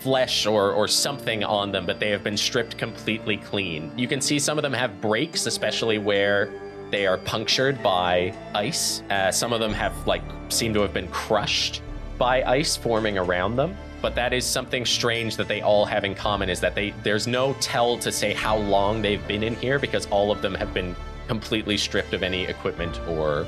flesh, 0.00 0.46
or, 0.46 0.72
or 0.72 0.88
something 0.88 1.44
on 1.44 1.70
them, 1.72 1.86
but 1.86 2.00
they 2.00 2.10
have 2.10 2.24
been 2.24 2.36
stripped 2.36 2.76
completely 2.78 3.36
clean. 3.36 3.92
You 3.96 4.08
can 4.08 4.20
see 4.20 4.38
some 4.38 4.58
of 4.58 4.62
them 4.62 4.72
have 4.72 5.00
breaks, 5.00 5.46
especially 5.46 5.98
where 5.98 6.50
they 6.90 7.06
are 7.06 7.18
punctured 7.18 7.82
by 7.82 8.34
ice. 8.54 9.02
Uh, 9.10 9.30
some 9.30 9.52
of 9.52 9.60
them 9.60 9.72
have, 9.72 9.94
like, 10.06 10.22
seem 10.48 10.74
to 10.74 10.80
have 10.80 10.92
been 10.92 11.08
crushed 11.08 11.82
by 12.18 12.42
ice 12.42 12.76
forming 12.76 13.18
around 13.18 13.56
them. 13.56 13.76
But 14.02 14.14
that 14.14 14.32
is 14.32 14.46
something 14.46 14.86
strange 14.86 15.36
that 15.36 15.46
they 15.46 15.60
all 15.60 15.84
have 15.84 16.04
in 16.04 16.14
common 16.14 16.48
is 16.48 16.60
that 16.60 16.74
they 16.74 16.94
there's 17.02 17.26
no 17.26 17.52
tell 17.60 17.98
to 17.98 18.10
say 18.10 18.32
how 18.32 18.56
long 18.56 19.02
they've 19.02 19.26
been 19.28 19.42
in 19.42 19.54
here 19.56 19.78
because 19.78 20.06
all 20.06 20.32
of 20.32 20.40
them 20.40 20.54
have 20.54 20.72
been 20.72 20.96
completely 21.28 21.76
stripped 21.76 22.14
of 22.14 22.22
any 22.22 22.44
equipment 22.44 22.98
or 23.06 23.46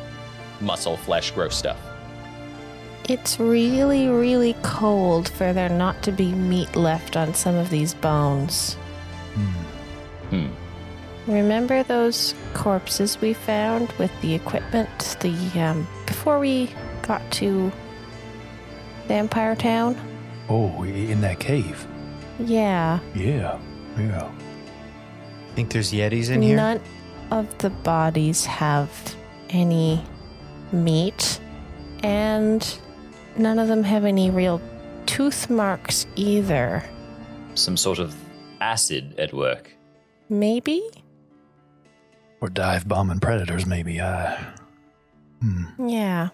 muscle, 0.61 0.97
flesh, 0.97 1.31
gross 1.31 1.57
stuff. 1.57 1.79
It's 3.09 3.41
really, 3.41 4.09
really 4.09 4.55
cold 4.63 5.29
for 5.29 5.53
there 5.53 5.69
not 5.69 6.03
to 6.05 6.13
be 6.13 6.33
meat 6.33 6.77
left 6.77 7.17
on 7.17 7.35
some 7.35 7.57
of 7.57 7.71
these 7.71 7.95
bones. 7.95 8.75
Hmm. 10.31 10.49
Remember 11.27 11.83
those 11.83 12.35
corpses 12.55 13.21
we 13.21 13.33
found 13.33 13.93
with 13.93 14.11
the 14.23 14.35
equipment? 14.35 15.17
The 15.21 15.35
um, 15.61 15.87
before 16.07 16.39
we 16.39 16.71
got 17.03 17.29
to 17.33 17.71
Vampire 19.07 19.55
Town? 19.55 19.97
Oh, 20.49 20.83
in 20.83 21.21
that 21.21 21.39
cave. 21.39 21.87
Yeah. 22.39 22.99
Yeah. 23.15 23.59
Yeah. 23.97 24.31
Think 25.55 25.71
there's 25.71 25.93
yetis 25.93 26.31
in 26.31 26.43
here? 26.43 26.57
None 26.57 26.81
of 27.31 27.59
the 27.59 27.71
bodies 27.71 28.45
have 28.47 28.91
any 29.51 30.03
meat, 30.73 31.41
and 32.03 32.79
none 33.37 33.59
of 33.59 33.69
them 33.69 33.83
have 33.83 34.05
any 34.05 34.31
real 34.31 34.61
tooth 35.07 35.51
marks 35.51 36.07
either. 36.17 36.83
Some 37.55 37.77
sort 37.77 37.99
of 37.99 38.15
acid 38.61 39.19
at 39.19 39.33
work. 39.33 39.71
Maybe? 40.29 40.83
Or 42.41 42.49
dive 42.49 42.89
bombing 42.89 43.21
predators, 43.21 43.67
maybe. 43.67 44.01
Uh, 44.01 44.37
hmm. 45.41 45.89
Yeah. 45.89 46.29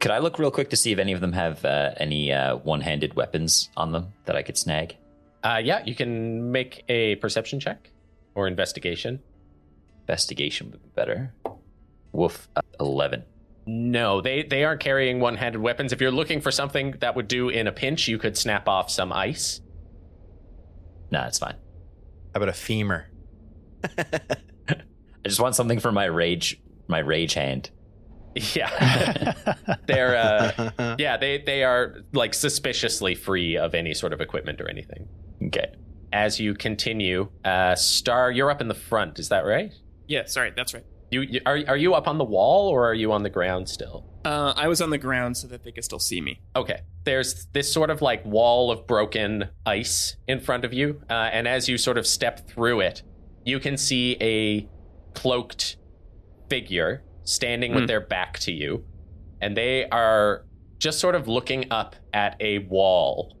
Could 0.00 0.12
I 0.12 0.18
look 0.18 0.38
real 0.38 0.50
quick 0.50 0.70
to 0.70 0.76
see 0.76 0.92
if 0.92 0.98
any 0.98 1.12
of 1.12 1.20
them 1.20 1.32
have 1.32 1.64
uh, 1.64 1.92
any 1.96 2.32
uh, 2.32 2.56
one-handed 2.56 3.14
weapons 3.14 3.70
on 3.76 3.90
them 3.90 4.12
that 4.26 4.36
I 4.36 4.42
could 4.42 4.56
snag? 4.56 4.96
Uh, 5.42 5.60
yeah, 5.62 5.82
you 5.84 5.94
can 5.94 6.52
make 6.52 6.84
a 6.88 7.16
perception 7.16 7.58
check 7.58 7.90
or 8.34 8.46
investigation. 8.46 9.20
Investigation 10.02 10.70
would 10.70 10.82
be 10.82 10.88
better. 10.94 11.34
Woof, 12.12 12.48
uh, 12.56 12.60
eleven. 12.78 13.24
No, 13.70 14.22
they 14.22 14.44
they 14.44 14.64
aren't 14.64 14.80
carrying 14.80 15.20
one-handed 15.20 15.60
weapons. 15.60 15.92
If 15.92 16.00
you're 16.00 16.10
looking 16.10 16.40
for 16.40 16.50
something 16.50 16.92
that 17.00 17.14
would 17.14 17.28
do 17.28 17.50
in 17.50 17.66
a 17.66 17.72
pinch, 17.72 18.08
you 18.08 18.16
could 18.16 18.34
snap 18.34 18.66
off 18.66 18.90
some 18.90 19.12
ice. 19.12 19.60
Nah, 21.10 21.26
it's 21.26 21.38
fine. 21.38 21.52
How 22.32 22.38
about 22.38 22.48
a 22.48 22.54
femur? 22.54 23.10
I 23.98 24.78
just 25.24 25.38
want 25.38 25.54
something 25.54 25.80
for 25.80 25.92
my 25.92 26.06
rage, 26.06 26.62
my 26.88 27.00
rage 27.00 27.34
hand. 27.34 27.70
Yeah, 28.54 29.34
they're 29.86 30.16
uh, 30.16 30.94
yeah 30.96 31.16
they 31.16 31.38
they 31.38 31.64
are 31.64 32.04
like 32.12 32.34
suspiciously 32.34 33.16
free 33.16 33.56
of 33.56 33.74
any 33.74 33.94
sort 33.94 34.12
of 34.12 34.20
equipment 34.20 34.60
or 34.60 34.68
anything. 34.68 35.08
Okay. 35.46 35.74
As 36.12 36.38
you 36.38 36.54
continue, 36.54 37.28
uh, 37.44 37.74
Star, 37.74 38.30
you're 38.30 38.50
up 38.50 38.60
in 38.60 38.68
the 38.68 38.74
front. 38.74 39.18
Is 39.18 39.28
that 39.30 39.44
right? 39.44 39.72
Yeah, 40.06 40.24
sorry, 40.26 40.52
that's 40.56 40.72
right. 40.72 40.84
You, 41.10 41.22
you 41.22 41.40
are 41.46 41.58
are 41.68 41.76
you 41.76 41.94
up 41.94 42.06
on 42.06 42.18
the 42.18 42.24
wall 42.24 42.68
or 42.68 42.86
are 42.88 42.94
you 42.94 43.12
on 43.12 43.22
the 43.22 43.30
ground 43.30 43.68
still? 43.68 44.04
Uh, 44.24 44.52
I 44.56 44.68
was 44.68 44.82
on 44.82 44.90
the 44.90 44.98
ground 44.98 45.36
so 45.36 45.46
that 45.48 45.62
they 45.64 45.72
could 45.72 45.84
still 45.84 45.98
see 45.98 46.20
me. 46.20 46.40
Okay. 46.54 46.80
There's 47.04 47.46
this 47.52 47.72
sort 47.72 47.88
of 47.88 48.02
like 48.02 48.24
wall 48.26 48.70
of 48.70 48.86
broken 48.86 49.48
ice 49.64 50.16
in 50.26 50.40
front 50.40 50.64
of 50.66 50.74
you, 50.74 51.00
uh, 51.08 51.30
and 51.32 51.48
as 51.48 51.68
you 51.68 51.78
sort 51.78 51.96
of 51.96 52.06
step 52.06 52.46
through 52.48 52.80
it, 52.80 53.02
you 53.44 53.58
can 53.58 53.78
see 53.78 54.16
a 54.20 54.68
cloaked 55.14 55.76
figure 56.50 57.02
standing 57.24 57.72
with 57.72 57.82
Hmm. 57.84 57.86
their 57.86 58.00
back 58.00 58.38
to 58.40 58.52
you, 58.52 58.84
and 59.40 59.56
they 59.56 59.88
are 59.88 60.44
just 60.78 60.98
sort 61.00 61.14
of 61.14 61.26
looking 61.26 61.70
up 61.70 61.96
at 62.12 62.36
a 62.40 62.58
wall. 62.60 63.36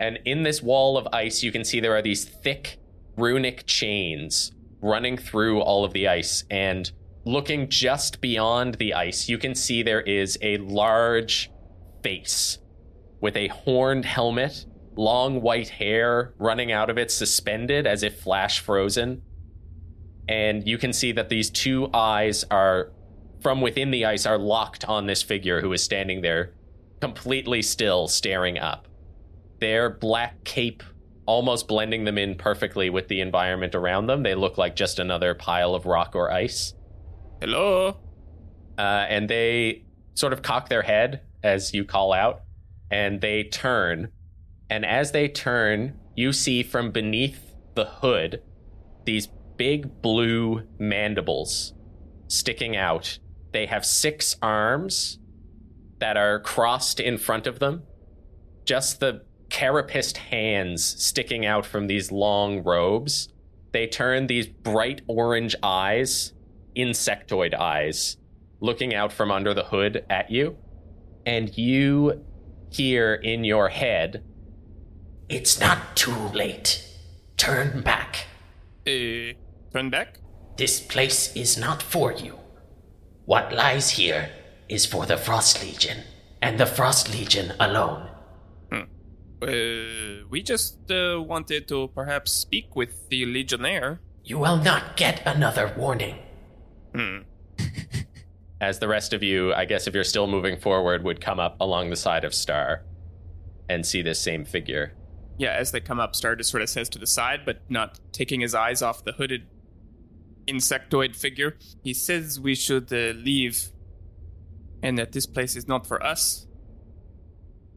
And 0.00 0.18
in 0.24 0.42
this 0.42 0.60
wall 0.62 0.98
of 0.98 1.06
ice, 1.12 1.42
you 1.44 1.52
can 1.52 1.64
see 1.64 1.78
there 1.78 1.94
are 1.94 2.02
these 2.02 2.24
thick 2.24 2.78
runic 3.16 3.64
chains 3.66 4.52
running 4.80 5.16
through 5.16 5.60
all 5.60 5.84
of 5.84 5.92
the 5.92 6.08
ice. 6.08 6.44
And 6.50 6.90
looking 7.24 7.68
just 7.68 8.20
beyond 8.20 8.74
the 8.74 8.94
ice, 8.94 9.28
you 9.28 9.38
can 9.38 9.54
see 9.54 9.82
there 9.82 10.00
is 10.00 10.38
a 10.42 10.58
large 10.58 11.50
face 12.02 12.58
with 13.20 13.36
a 13.36 13.48
horned 13.48 14.04
helmet, 14.04 14.66
long 14.96 15.40
white 15.40 15.68
hair 15.68 16.34
running 16.38 16.72
out 16.72 16.90
of 16.90 16.98
it, 16.98 17.10
suspended 17.10 17.86
as 17.86 18.02
if 18.02 18.20
flash 18.20 18.60
frozen. 18.60 19.22
And 20.28 20.66
you 20.66 20.78
can 20.78 20.92
see 20.92 21.12
that 21.12 21.28
these 21.28 21.50
two 21.50 21.88
eyes 21.92 22.44
are, 22.50 22.92
from 23.40 23.60
within 23.60 23.90
the 23.90 24.04
ice, 24.04 24.26
are 24.26 24.38
locked 24.38 24.84
on 24.88 25.06
this 25.06 25.22
figure 25.22 25.60
who 25.60 25.72
is 25.72 25.82
standing 25.82 26.22
there 26.22 26.54
completely 27.00 27.62
still, 27.62 28.06
staring 28.06 28.58
up. 28.58 28.86
Their 29.58 29.90
black 29.90 30.44
cape 30.44 30.84
almost 31.26 31.66
blending 31.68 32.04
them 32.04 32.16
in 32.16 32.36
perfectly 32.36 32.90
with 32.90 33.08
the 33.08 33.20
environment 33.20 33.74
around 33.74 34.06
them. 34.06 34.22
They 34.22 34.36
look 34.36 34.58
like 34.58 34.76
just 34.76 35.00
another 35.00 35.34
pile 35.34 35.74
of 35.74 35.86
rock 35.86 36.14
or 36.14 36.30
ice. 36.30 36.74
Hello? 37.42 37.96
Uh, 38.78 39.04
and 39.08 39.28
they 39.28 39.82
sort 40.14 40.32
of 40.32 40.42
cock 40.42 40.68
their 40.68 40.82
head 40.82 41.22
as 41.42 41.74
you 41.74 41.84
call 41.84 42.12
out, 42.12 42.42
and 42.88 43.20
they 43.20 43.42
turn. 43.42 44.12
And 44.70 44.86
as 44.86 45.10
they 45.10 45.26
turn, 45.26 45.98
you 46.14 46.32
see 46.32 46.62
from 46.62 46.92
beneath 46.92 47.52
the 47.74 47.84
hood 47.84 48.44
these 49.06 49.26
big 49.56 50.00
blue 50.00 50.68
mandibles 50.78 51.74
sticking 52.28 52.76
out. 52.76 53.18
They 53.50 53.66
have 53.66 53.84
six 53.84 54.36
arms 54.40 55.18
that 55.98 56.16
are 56.16 56.38
crossed 56.38 57.00
in 57.00 57.18
front 57.18 57.48
of 57.48 57.58
them. 57.58 57.82
Just 58.64 59.00
the 59.00 59.24
carapaced 59.50 60.16
hands 60.16 60.84
sticking 60.84 61.44
out 61.44 61.66
from 61.66 61.88
these 61.88 62.12
long 62.12 62.62
robes. 62.62 63.30
They 63.72 63.88
turn 63.88 64.28
these 64.28 64.46
bright 64.46 65.00
orange 65.08 65.56
eyes, 65.60 66.34
insectoid 66.76 67.54
eyes, 67.54 68.16
looking 68.60 68.94
out 68.94 69.12
from 69.12 69.30
under 69.30 69.54
the 69.54 69.64
hood 69.64 70.04
at 70.08 70.30
you. 70.30 70.56
And 71.26 71.56
you 71.56 72.24
hear 72.70 73.14
in 73.14 73.44
your 73.44 73.68
head, 73.68 74.24
It's 75.28 75.60
not 75.60 75.96
too 75.96 76.28
late. 76.34 76.84
Turn 77.36 77.80
back. 77.82 78.26
Uh, 78.86 79.32
turn 79.72 79.88
back? 79.90 80.18
This 80.56 80.80
place 80.80 81.34
is 81.34 81.56
not 81.56 81.82
for 81.82 82.12
you. 82.12 82.38
What 83.24 83.52
lies 83.52 83.90
here 83.90 84.30
is 84.68 84.84
for 84.84 85.06
the 85.06 85.16
Frost 85.16 85.62
Legion, 85.62 85.98
and 86.40 86.58
the 86.58 86.66
Frost 86.66 87.12
Legion 87.12 87.52
alone. 87.60 88.08
Uh, 89.42 90.22
we 90.30 90.40
just 90.40 90.88
uh, 90.90 91.20
wanted 91.20 91.66
to 91.66 91.88
perhaps 91.88 92.30
speak 92.30 92.76
with 92.76 93.08
the 93.08 93.26
Legionnaire. 93.26 94.00
You 94.22 94.38
will 94.38 94.56
not 94.56 94.96
get 94.96 95.20
another 95.26 95.72
warning. 95.76 96.16
Hmm. 96.94 97.18
As 98.60 98.78
the 98.78 98.88
rest 98.88 99.12
of 99.12 99.22
you, 99.22 99.52
I 99.54 99.64
guess 99.64 99.86
if 99.86 99.94
you're 99.94 100.04
still 100.04 100.26
moving 100.26 100.56
forward, 100.58 101.02
would 101.02 101.20
come 101.20 101.40
up 101.40 101.56
along 101.60 101.90
the 101.90 101.96
side 101.96 102.24
of 102.24 102.32
Star 102.32 102.84
and 103.68 103.84
see 103.84 104.02
this 104.02 104.20
same 104.20 104.44
figure. 104.44 104.94
Yeah, 105.38 105.54
as 105.54 105.72
they 105.72 105.80
come 105.80 105.98
up, 105.98 106.14
Star 106.14 106.36
just 106.36 106.50
sort 106.50 106.62
of 106.62 106.68
says 106.68 106.88
to 106.90 106.98
the 106.98 107.06
side, 107.06 107.40
but 107.44 107.62
not 107.68 107.98
taking 108.12 108.40
his 108.40 108.54
eyes 108.54 108.82
off 108.82 109.04
the 109.04 109.12
hooded 109.12 109.48
insectoid 110.46 111.16
figure. 111.16 111.56
He 111.82 111.94
says 111.94 112.38
we 112.38 112.54
should 112.54 112.92
uh, 112.92 113.18
leave 113.18 113.72
and 114.82 114.98
that 114.98 115.12
this 115.12 115.26
place 115.26 115.56
is 115.56 115.68
not 115.68 115.86
for 115.86 116.02
us. 116.04 116.46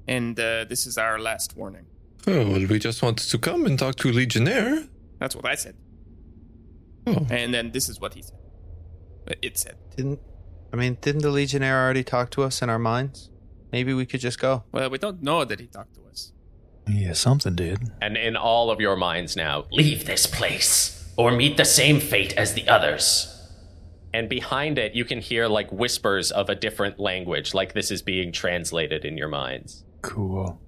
And 0.08 0.40
uh, 0.40 0.66
this 0.66 0.86
is 0.86 0.98
our 0.98 1.20
last 1.20 1.56
warning. 1.56 1.86
Oh, 2.28 2.50
well, 2.50 2.68
we 2.68 2.80
just 2.80 3.02
wanted 3.02 3.30
to 3.30 3.38
come 3.38 3.66
and 3.66 3.78
talk 3.78 3.96
to 3.98 4.12
Legionnaire. 4.12 4.84
That's 5.20 5.36
what 5.36 5.46
I 5.46 5.56
said. 5.56 5.76
Oh. 7.08 7.26
And 7.30 7.54
then 7.54 7.72
this 7.72 7.88
is 7.88 8.00
what 8.00 8.16
he 8.16 8.22
said. 8.22 8.38
It 9.42 9.58
said. 9.58 9.76
Didn't 9.96 10.20
I 10.74 10.76
mean? 10.78 10.98
Didn't 11.02 11.22
the 11.22 11.32
Legionnaire 11.32 11.84
already 11.84 12.04
talk 12.04 12.30
to 12.32 12.44
us 12.44 12.62
in 12.62 12.70
our 12.70 12.80
minds? 12.80 13.30
Maybe 13.72 13.94
we 13.94 14.06
could 14.06 14.20
just 14.20 14.40
go. 14.40 14.64
Well, 14.72 14.90
we 14.90 14.98
don't 14.98 15.22
know 15.24 15.44
that 15.46 15.60
he 15.60 15.68
talked 15.68 15.96
to 15.96 16.02
us. 16.10 16.32
Yeah, 16.88 17.14
something 17.14 17.56
did. 17.56 17.92
And 18.02 18.16
in 18.18 18.36
all 18.36 18.70
of 18.70 18.80
your 18.80 18.96
minds 18.96 19.36
now, 19.36 19.66
Leave 19.72 20.06
this 20.06 20.28
place, 20.28 21.12
or 21.18 21.32
meet 21.32 21.58
the 21.58 21.66
same 21.66 22.00
fate 22.00 22.34
as 22.38 22.54
the 22.54 22.68
others. 22.68 23.32
and 24.14 24.30
behind 24.30 24.78
it, 24.78 24.94
you 24.96 25.04
can 25.04 25.20
hear 25.20 25.48
like 25.48 25.70
whispers 25.72 26.32
of 26.32 26.48
a 26.50 26.56
different 26.56 27.00
language, 27.00 27.54
like 27.54 27.74
this 27.74 27.90
is 27.92 28.02
being 28.02 28.32
translated 28.32 29.04
in 29.04 29.18
your 29.18 29.28
minds. 29.28 29.84
Cool. 30.04 30.62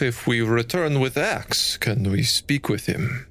If 0.00 0.26
we 0.26 0.40
return 0.42 0.98
with 1.00 1.16
Axe, 1.16 1.76
can 1.78 2.10
we 2.10 2.22
speak 2.24 2.68
with 2.68 2.86
him? 2.86 3.28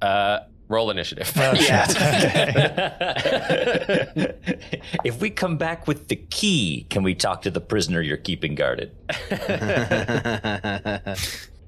Uh, 0.00 0.38
roll 0.68 0.90
initiative. 0.90 1.32
Oh, 1.36 1.54
shit. 1.54 1.68
if 5.04 5.20
we 5.20 5.30
come 5.30 5.56
back 5.56 5.86
with 5.86 6.08
the 6.08 6.16
key, 6.16 6.86
can 6.90 7.02
we 7.02 7.14
talk 7.14 7.42
to 7.42 7.50
the 7.50 7.60
prisoner 7.60 8.00
you're 8.02 8.16
keeping 8.16 8.54
guarded? 8.54 8.92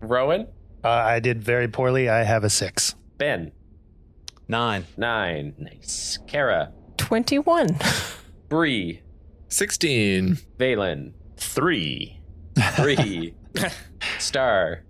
Rowan, 0.01 0.47
Uh, 0.83 0.89
I 0.89 1.21
did 1.21 1.43
very 1.43 1.69
poorly. 1.69 2.09
I 2.09 2.23
have 2.25 2.45
a 2.45 2.51
six. 2.51 2.95
Ben, 3.19 3.53
Nine. 4.49 4.87
nine, 4.97 5.55
nice. 5.59 6.19
Kara, 6.27 6.73
21. 6.97 7.69
Bree, 8.49 9.03
16. 9.49 10.37
Valen, 10.59 11.13
Three. 11.37 12.21
three, 12.77 13.35
Star. 14.19 14.83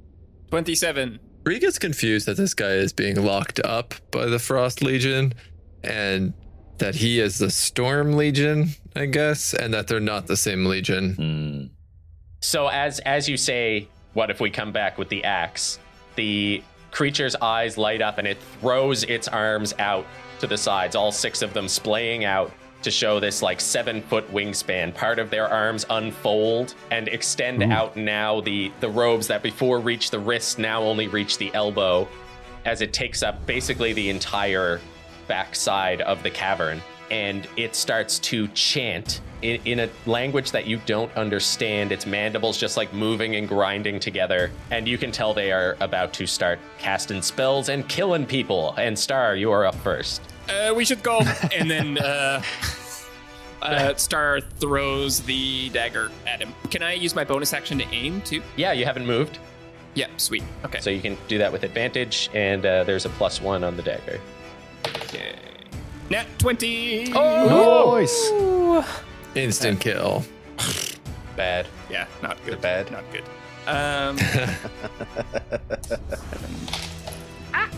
27. 0.51 1.19
Bree 1.51 1.59
gets 1.59 1.81
confused 1.81 2.27
that 2.27 2.37
this 2.37 2.55
guy 2.55 2.75
is 2.75 2.93
being 2.93 3.21
locked 3.25 3.59
up 3.65 3.97
by 4.13 4.27
the 4.27 4.39
Frost 4.39 4.83
Legion 4.83 5.35
and 5.83 6.33
that 6.79 6.95
he 6.95 7.19
is 7.19 7.39
the 7.39 7.51
Storm 7.51 8.13
Legion, 8.13 8.69
I 8.95 9.07
guess, 9.07 9.53
and 9.53 9.75
that 9.75 9.89
they're 9.89 9.99
not 9.99 10.29
the 10.29 10.37
same 10.37 10.65
Legion. 10.65 11.15
Hmm. 11.15 11.75
So 12.39 12.69
as 12.69 13.01
as 13.01 13.29
you 13.29 13.37
say, 13.37 13.89
what 14.13 14.31
if 14.31 14.39
we 14.39 14.49
come 14.49 14.71
back 14.71 14.97
with 14.97 15.09
the 15.09 15.25
axe? 15.25 15.81
The 16.15 16.63
creature's 16.93 17.35
eyes 17.35 17.77
light 17.77 18.01
up 18.01 18.19
and 18.19 18.29
it 18.29 18.39
throws 18.61 19.03
its 19.03 19.27
arms 19.27 19.75
out 19.81 20.07
to 20.39 20.47
the 20.47 20.57
sides, 20.57 20.95
all 20.95 21.11
six 21.11 21.43
of 21.43 21.53
them 21.53 21.67
splaying 21.67 22.25
out 22.25 22.53
to 22.83 22.91
show 22.91 23.20
this 23.20 23.43
like 23.43 23.61
seven 23.61 24.03
foot 24.03 24.31
wingspan. 24.33 24.95
Part 24.95 25.18
of 25.18 25.31
their 25.31 25.49
arms 25.49 25.85
unfold 25.91 26.74
and 26.91 27.09
extend 27.09 27.62
out 27.62 27.97
now. 27.97 28.41
The 28.41 28.72
the 28.81 28.89
robes 28.89 29.26
that 29.28 29.43
before 29.43 29.81
reached 29.81 30.11
the 30.11 30.18
wrist 30.18 30.59
now 30.59 30.83
only 30.83 31.09
reach 31.09 31.39
the 31.39 31.53
elbow 31.55 32.09
as 32.64 32.81
it 32.81 32.93
takes 32.93 33.22
up 33.22 33.45
basically 33.47 33.93
the 33.93 34.11
entire 34.11 34.81
backside 35.28 36.01
of 36.03 36.22
the 36.22 36.31
cavern. 36.31 36.81
And 37.11 37.49
it 37.57 37.74
starts 37.74 38.18
to 38.20 38.47
chant 38.49 39.20
in, 39.43 39.61
in 39.64 39.81
a 39.81 39.89
language 40.07 40.53
that 40.53 40.66
you 40.66 40.81
don't 40.87 41.14
understand. 41.16 41.93
Its 41.93 42.07
mandibles 42.07 42.57
just 42.57 42.76
like 42.76 42.93
moving 42.93 43.37
and 43.37 43.49
grinding 43.49 43.99
together. 43.99 44.51
And 44.70 44.87
you 44.87 44.99
can 44.99 45.11
tell 45.11 45.35
they 45.35 45.53
are 45.53 45.76
about 45.81 46.12
to 46.14 46.26
start 46.26 46.59
casting 46.78 47.22
spells 47.22 47.68
and 47.68 47.89
killing 47.89 48.26
people. 48.26 48.74
And 48.76 48.99
Star, 48.99 49.35
you 49.35 49.51
are 49.51 49.66
up 49.66 49.74
first. 49.76 50.22
Uh, 50.49 50.74
we 50.74 50.84
should 50.84 51.03
go. 51.03 51.20
and 51.55 51.70
then 51.70 51.99
uh, 51.99 52.43
uh, 53.62 53.95
Star 53.95 54.41
throws 54.41 55.20
the 55.20 55.68
dagger 55.70 56.11
at 56.26 56.41
him. 56.41 56.55
Can 56.70 56.82
I 56.82 56.95
use 56.95 57.14
my 57.14 57.24
bonus 57.24 57.53
action 57.53 57.78
to 57.78 57.84
aim 57.93 58.20
too? 58.22 58.43
Yeah, 58.57 58.72
you 58.72 58.84
haven't 58.84 59.07
moved. 59.07 59.38
Yeah, 59.95 60.07
sweet. 60.16 60.45
Okay. 60.64 60.80
So 60.80 60.91
you 60.91 61.01
can 61.01 61.16
do 61.28 61.38
that 61.38 61.53
with 61.53 61.62
advantage. 61.64 62.30
And 62.34 62.64
uh, 62.64 62.84
there's 62.84 63.07
a 63.07 63.11
plus 63.11 63.41
one 63.41 63.64
on 63.64 63.76
the 63.76 63.82
dagger. 63.82 64.20
okay. 64.86 65.34
Nat 66.11 66.26
20. 66.38 67.12
Oh! 67.14 67.97
Nice. 67.99 68.30
Instant 69.36 69.80
kill. 69.80 70.24
Bad. 71.36 71.66
Yeah, 71.88 72.07
not 72.22 72.45
good. 72.45 72.61
bad? 72.61 72.91
Not 72.91 73.05
good. 73.12 73.22
Um. 73.66 74.16
ah! 77.55 77.70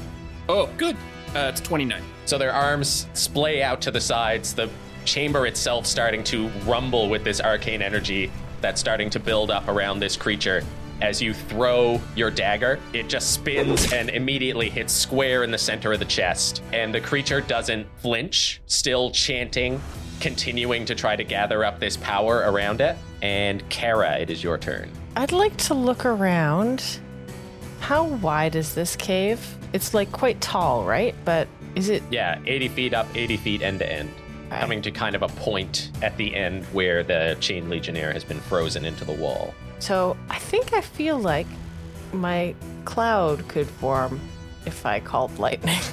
Oh, 0.48 0.68
good. 0.78 0.96
Uh, 1.35 1.51
it's 1.51 1.61
29. 1.62 2.03
So 2.26 2.37
their 2.37 2.53
arms 2.53 3.07
splay 3.14 3.62
out 3.62 3.80
to 3.83 3.91
the 3.91 4.01
sides, 4.01 4.55
the 4.55 4.68
chamber 5.05 5.47
itself 5.47 5.87
starting 5.87 6.22
to 6.24 6.49
rumble 6.66 7.09
with 7.09 7.24
this 7.24 7.41
arcane 7.41 7.80
energy 7.80 8.30
that's 8.61 8.80
starting 8.80 9.11
to 9.11 9.18
build 9.18 9.51
up 9.51 9.66
around 9.68 9.99
this 9.99 10.16
creature. 10.16 10.62
As 11.01 11.20
you 11.20 11.35
throw 11.35 12.01
your 12.14 12.30
dagger, 12.30 12.78
it 12.93 13.09
just 13.09 13.33
spins 13.33 13.93
and 13.93 14.11
immediately 14.11 14.70
hits 14.70 14.93
square 14.93 15.43
in 15.43 15.51
the 15.51 15.59
center 15.59 15.93
of 15.93 15.99
the 15.99 16.05
chest. 16.05 16.62
And 16.72 16.95
the 16.95 17.01
creature 17.01 17.41
doesn't 17.41 17.87
flinch, 17.97 18.61
still 18.66 19.11
chanting, 19.11 19.80
continuing 20.20 20.85
to 20.85 20.95
try 20.95 21.16
to 21.16 21.24
gather 21.24 21.64
up 21.64 21.80
this 21.80 21.97
power 21.97 22.45
around 22.47 22.80
it. 22.80 22.97
And 23.22 23.68
Kara, 23.68 24.18
it 24.18 24.30
is 24.30 24.45
your 24.45 24.59
turn. 24.59 24.91
I'd 25.16 25.33
like 25.33 25.57
to 25.59 25.74
look 25.74 26.07
around. 26.07 27.01
How 27.83 28.05
wide 28.05 28.55
is 28.55 28.74
this 28.76 28.95
cave? 28.95 29.45
It's 29.72 29.93
like 29.93 30.12
quite 30.12 30.41
tall, 30.41 30.85
right? 30.85 31.16
But 31.24 31.49
is 31.74 31.89
it 31.89 32.01
Yeah, 32.12 32.39
80 32.47 32.68
feet 32.68 32.95
up, 32.95 33.09
80 33.14 33.37
feet 33.39 33.61
end 33.61 33.80
to 33.80 33.93
end. 33.93 34.09
Coming 34.51 34.83
to 34.83 34.93
kind 34.93 35.16
of 35.16 35.22
a 35.22 35.28
point 35.28 35.91
at 36.01 36.16
the 36.16 36.33
end 36.35 36.64
where 36.66 37.03
the 37.03 37.37
chain 37.41 37.68
legionnaire 37.68 38.12
has 38.12 38.22
been 38.22 38.39
frozen 38.39 38.85
into 38.85 39.05
the 39.05 39.12
wall. 39.14 39.53
so? 39.80 40.16
I 40.30 40.39
think 40.39 40.72
I 40.74 40.80
feel 40.80 41.18
like 41.18 41.47
my 42.12 42.55
cloud 42.85 43.49
could 43.49 43.66
form 43.66 44.20
if 44.64 44.87
I 44.87 45.01
called 45.01 45.39
lightning. 45.39 45.78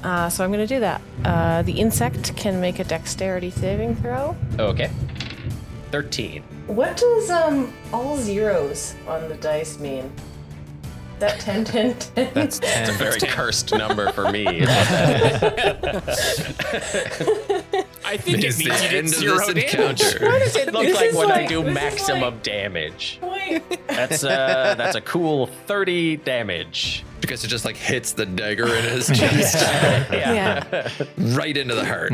Uh, 0.00 0.30
so 0.30 0.44
I'm 0.44 0.52
going 0.52 0.64
to 0.64 0.74
do 0.74 0.78
that. 0.78 1.02
Uh, 1.24 1.62
the 1.62 1.72
insect 1.72 2.36
can 2.36 2.60
make 2.60 2.78
a 2.78 2.84
dexterity 2.84 3.50
saving 3.50 3.96
throw. 3.96 4.36
Okay. 4.56 4.92
13. 5.90 6.40
What 6.68 6.96
does 6.96 7.30
um 7.30 7.72
all 7.92 8.16
zeros 8.16 8.94
on 9.08 9.28
the 9.28 9.34
dice 9.34 9.80
mean? 9.80 10.12
That 11.18 11.40
10, 11.40 11.64
10, 11.64 11.94
10. 11.98 12.30
That's 12.34 12.60
It's 12.62 12.88
a 12.90 12.92
very 12.92 13.18
cursed 13.20 13.72
number 13.72 14.12
for 14.12 14.30
me. 14.30 14.46
is 14.46 14.68
what 14.68 14.88
that 15.56 16.04
is. 16.08 17.84
I 18.04 18.16
think 18.16 18.38
it 18.38 18.44
It's 18.44 18.58
means 18.58 18.78
the 18.78 18.84
you 18.84 18.90
did 18.90 18.94
end 18.94 19.08
of 19.08 19.14
zero 19.14 19.38
this 19.38 19.46
damage. 19.72 19.74
encounter. 19.74 20.24
It 20.24 20.72
looks 20.72 20.86
This 20.86 20.96
like 20.96 21.10
is 21.10 21.14
when 21.16 21.30
I 21.32 21.46
do 21.46 21.62
maximum 21.62 22.20
like- 22.34 22.42
damage. 22.42 23.18
Wait. 23.22 23.62
That's 23.88 24.24
uh 24.24 24.74
that's 24.78 24.96
a 24.96 25.00
cool 25.00 25.46
30 25.66 26.16
damage. 26.18 27.04
Because 27.20 27.42
it 27.44 27.48
just 27.48 27.64
like 27.64 27.76
hits 27.76 28.12
the 28.12 28.24
dagger 28.26 28.66
in 28.74 28.84
his 28.84 29.06
chest 29.18 29.56
Yeah. 30.12 30.88
right 31.18 31.56
into 31.56 31.74
the 31.74 31.84
heart. 31.84 32.12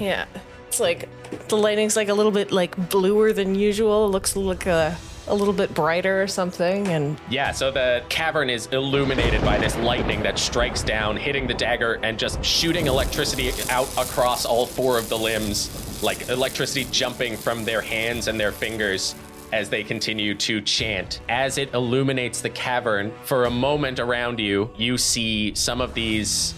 Yeah. 0.00 0.26
It's 0.68 0.80
like 0.80 1.08
the 1.48 1.56
lighting's 1.56 1.96
like 1.96 2.08
a 2.08 2.14
little 2.14 2.32
bit 2.32 2.52
like 2.52 2.76
bluer 2.90 3.32
than 3.32 3.54
usual. 3.54 4.06
It 4.06 4.10
looks 4.10 4.36
like 4.36 4.66
a 4.66 4.96
a 5.28 5.34
little 5.34 5.54
bit 5.54 5.74
brighter 5.74 6.22
or 6.22 6.26
something 6.26 6.86
and 6.88 7.18
Yeah, 7.28 7.52
so 7.52 7.70
the 7.70 8.02
cavern 8.08 8.48
is 8.48 8.66
illuminated 8.66 9.42
by 9.42 9.58
this 9.58 9.76
lightning 9.78 10.22
that 10.22 10.38
strikes 10.38 10.82
down, 10.82 11.16
hitting 11.16 11.46
the 11.46 11.54
dagger 11.54 11.98
and 12.02 12.18
just 12.18 12.44
shooting 12.44 12.86
electricity 12.86 13.50
out 13.70 13.88
across 13.98 14.44
all 14.44 14.66
four 14.66 14.98
of 14.98 15.08
the 15.08 15.18
limbs, 15.18 16.02
like 16.02 16.28
electricity 16.28 16.86
jumping 16.90 17.36
from 17.36 17.64
their 17.64 17.80
hands 17.80 18.28
and 18.28 18.38
their 18.38 18.52
fingers 18.52 19.14
as 19.52 19.68
they 19.68 19.82
continue 19.82 20.34
to 20.34 20.60
chant. 20.60 21.20
As 21.28 21.58
it 21.58 21.72
illuminates 21.74 22.40
the 22.40 22.50
cavern, 22.50 23.12
for 23.24 23.44
a 23.44 23.50
moment 23.50 23.98
around 23.98 24.38
you, 24.38 24.70
you 24.76 24.98
see 24.98 25.54
some 25.54 25.80
of 25.80 25.94
these 25.94 26.54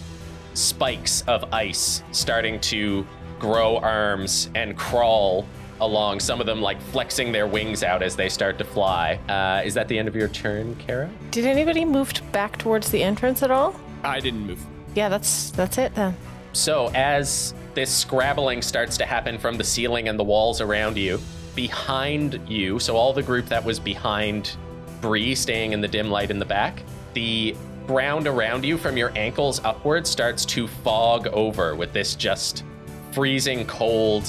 spikes 0.54 1.22
of 1.22 1.52
ice 1.52 2.02
starting 2.10 2.58
to 2.60 3.06
grow 3.38 3.76
arms 3.78 4.50
and 4.54 4.76
crawl 4.76 5.46
along, 5.80 6.20
some 6.20 6.40
of 6.40 6.46
them 6.46 6.60
like 6.60 6.80
flexing 6.80 7.32
their 7.32 7.46
wings 7.46 7.82
out 7.82 8.02
as 8.02 8.16
they 8.16 8.28
start 8.28 8.58
to 8.58 8.64
fly. 8.64 9.18
Uh, 9.28 9.62
is 9.64 9.74
that 9.74 9.88
the 9.88 9.98
end 9.98 10.08
of 10.08 10.16
your 10.16 10.28
turn, 10.28 10.74
Kara? 10.76 11.10
did 11.30 11.46
anybody 11.46 11.84
move 11.84 12.12
back 12.32 12.58
towards 12.58 12.90
the 12.90 13.02
entrance 13.02 13.42
at 13.42 13.50
all? 13.50 13.78
I 14.02 14.20
didn't 14.20 14.46
move. 14.46 14.64
Yeah, 14.94 15.08
that's 15.08 15.50
that's 15.50 15.78
it 15.78 15.94
then. 15.94 16.16
So, 16.52 16.90
as 16.94 17.54
this 17.74 17.94
scrabbling 17.94 18.62
starts 18.62 18.96
to 18.98 19.06
happen 19.06 19.38
from 19.38 19.56
the 19.56 19.64
ceiling 19.64 20.08
and 20.08 20.18
the 20.18 20.24
walls 20.24 20.60
around 20.60 20.96
you, 20.96 21.20
behind 21.54 22.40
you, 22.48 22.78
so 22.78 22.96
all 22.96 23.12
the 23.12 23.22
group 23.22 23.46
that 23.46 23.64
was 23.64 23.78
behind 23.78 24.56
Bree 25.00 25.34
staying 25.34 25.72
in 25.72 25.80
the 25.80 25.88
dim 25.88 26.10
light 26.10 26.30
in 26.30 26.38
the 26.38 26.44
back, 26.44 26.82
the 27.14 27.54
ground 27.86 28.26
around 28.26 28.64
you 28.64 28.76
from 28.76 28.96
your 28.96 29.12
ankles 29.16 29.60
upwards 29.64 30.10
starts 30.10 30.44
to 30.44 30.66
fog 30.68 31.26
over 31.28 31.74
with 31.74 31.92
this 31.92 32.14
just 32.14 32.64
freezing 33.12 33.64
cold 33.66 34.28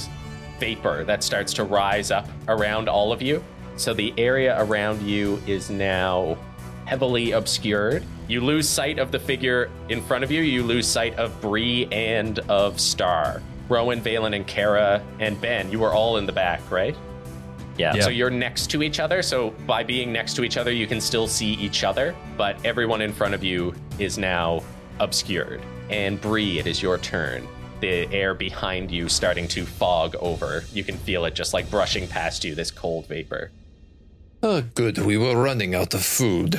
vapor 0.60 1.04
that 1.06 1.24
starts 1.24 1.54
to 1.54 1.64
rise 1.64 2.12
up 2.12 2.28
around 2.48 2.90
all 2.90 3.12
of 3.12 3.22
you. 3.22 3.44
So 3.78 3.94
the 3.94 4.14
area 4.18 4.62
around 4.62 5.02
you 5.02 5.42
is 5.48 5.70
now 5.70 6.38
heavily 6.86 7.32
obscured. 7.32 8.04
You 8.28 8.42
lose 8.42 8.68
sight 8.68 9.00
of 9.00 9.12
the 9.12 9.20
figure 9.20 9.70
in 9.90 10.02
front 10.02 10.24
of 10.24 10.32
you. 10.32 10.42
You 10.42 10.64
lose 10.64 10.88
sight 10.88 11.16
of 11.18 11.40
Bree 11.40 11.88
and 11.92 12.40
of 12.40 12.80
Star. 12.80 13.42
Rowan, 13.70 14.02
Valen, 14.02 14.36
and 14.36 14.46
Kara 14.48 15.02
and 15.20 15.40
Ben, 15.40 15.72
you 15.72 15.84
are 15.84 15.94
all 15.94 16.18
in 16.18 16.26
the 16.26 16.32
back, 16.32 16.60
right? 16.72 16.96
Yeah. 17.78 17.98
So 18.02 18.10
you're 18.10 18.30
next 18.30 18.70
to 18.72 18.84
each 18.84 19.00
other. 19.00 19.22
So 19.22 19.52
by 19.66 19.84
being 19.84 20.12
next 20.12 20.34
to 20.36 20.44
each 20.44 20.58
other, 20.58 20.72
you 20.72 20.86
can 20.86 21.00
still 21.00 21.28
see 21.28 21.54
each 21.54 21.84
other, 21.84 22.16
but 22.36 22.58
everyone 22.66 23.02
in 23.02 23.14
front 23.14 23.34
of 23.34 23.44
you 23.44 23.74
is 24.00 24.18
now 24.18 24.64
obscured. 25.00 25.62
And 25.90 26.20
Bree, 26.20 26.60
it 26.60 26.68
is 26.68 26.82
your 26.82 26.98
turn. 26.98 27.48
The 27.82 28.12
air 28.14 28.34
behind 28.34 28.92
you 28.92 29.08
starting 29.08 29.48
to 29.50 29.66
fog 29.66 30.16
over. 30.20 30.66
You 30.74 30.84
can 30.84 30.98
feel 30.98 31.24
it 31.26 31.34
just 31.34 31.54
like 31.54 31.70
brushing 31.72 32.08
past 32.08 32.44
you, 32.44 32.54
this 32.56 32.72
cold 32.72 33.08
vapor. 33.08 33.52
Oh, 34.44 34.62
good. 34.76 34.98
We 34.98 35.18
were 35.18 35.42
running 35.42 35.74
out 35.76 35.94
of 35.94 36.04
food. 36.04 36.56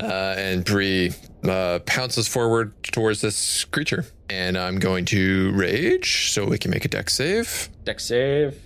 Uh, 0.00 0.34
and 0.38 0.64
Bree 0.64 1.12
uh, 1.44 1.80
pounces 1.80 2.28
forward 2.28 2.72
towards 2.84 3.20
this 3.20 3.64
creature. 3.64 4.06
And 4.30 4.56
I'm 4.56 4.78
going 4.78 5.04
to 5.06 5.52
rage 5.52 6.30
so 6.30 6.46
we 6.46 6.56
can 6.56 6.70
make 6.70 6.84
a 6.84 6.88
deck 6.88 7.10
save. 7.10 7.68
Deck 7.84 8.00
save. 8.00 8.58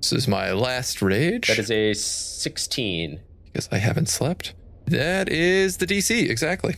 This 0.00 0.12
is 0.12 0.26
my 0.28 0.52
last 0.52 1.02
rage 1.02 1.48
That 1.48 1.58
is 1.58 1.70
a 1.70 1.94
16. 1.94 3.20
because 3.44 3.68
I 3.70 3.78
haven't 3.78 4.08
slept. 4.08 4.54
That 4.86 5.28
is 5.28 5.76
the 5.78 5.86
DC, 5.86 6.28
exactly. 6.28 6.76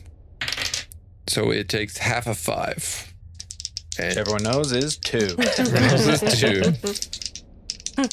So 1.28 1.50
it 1.50 1.68
takes 1.68 1.98
half 1.98 2.26
of 2.26 2.38
five. 2.38 3.12
And 3.98 4.16
Everyone 4.18 4.42
knows 4.42 4.72
is 4.72 4.96
two. 4.98 5.18
this 5.36 6.22
is 6.22 6.40
two. 6.40 6.62
Uh, 7.98 8.04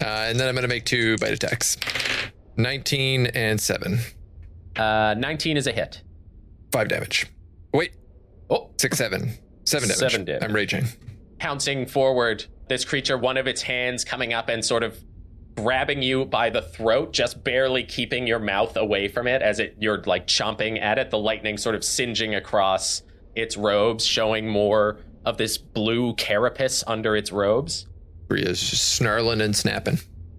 and 0.00 0.40
then 0.40 0.48
I'm 0.48 0.54
going 0.54 0.62
to 0.62 0.68
make 0.68 0.86
two 0.86 1.18
bite 1.18 1.32
attacks 1.32 1.76
19 2.56 3.26
and 3.26 3.60
7. 3.60 3.98
Uh, 4.76 5.14
19 5.18 5.58
is 5.58 5.66
a 5.66 5.72
hit. 5.72 6.00
Five 6.72 6.88
damage. 6.88 7.26
Wait. 7.74 7.92
Oh, 8.48 8.70
Six, 8.80 8.96
seven. 8.96 9.34
Seven 9.64 9.88
damage. 9.90 9.98
Seven 9.98 10.24
damage. 10.24 10.42
I'm 10.42 10.54
raging. 10.54 10.86
pouncing 11.38 11.84
forward, 11.84 12.46
this 12.70 12.82
creature, 12.84 13.18
one 13.18 13.36
of 13.36 13.46
its 13.46 13.60
hands 13.60 14.06
coming 14.06 14.32
up 14.32 14.48
and 14.48 14.64
sort 14.64 14.82
of 14.82 14.98
grabbing 15.56 16.02
you 16.02 16.24
by 16.24 16.50
the 16.50 16.62
throat, 16.62 17.12
just 17.12 17.42
barely 17.42 17.82
keeping 17.82 18.26
your 18.26 18.38
mouth 18.38 18.76
away 18.76 19.08
from 19.08 19.26
it 19.26 19.42
as 19.42 19.58
it 19.58 19.76
you're 19.78 20.02
like 20.02 20.26
chomping 20.26 20.80
at 20.80 20.98
it, 20.98 21.10
the 21.10 21.18
lightning 21.18 21.56
sort 21.56 21.74
of 21.74 21.82
singeing 21.82 22.34
across 22.34 23.02
its 23.34 23.56
robes, 23.56 24.04
showing 24.04 24.48
more 24.48 24.98
of 25.24 25.38
this 25.38 25.58
blue 25.58 26.14
carapace 26.14 26.84
under 26.86 27.16
its 27.16 27.32
robes. 27.32 27.86
Bree 28.28 28.42
is 28.42 28.60
just 28.70 28.94
snarling 28.94 29.40
and 29.40 29.54
snapping. 29.54 29.98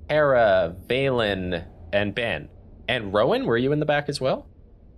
Kara, 0.10 0.76
Valen, 0.88 1.66
and 1.92 2.16
Ben. 2.16 2.50
And 2.88 3.14
Rowan, 3.14 3.46
were 3.46 3.58
you 3.58 3.72
in 3.72 3.80
the 3.80 3.86
back 3.86 4.08
as 4.10 4.22
well? 4.22 4.48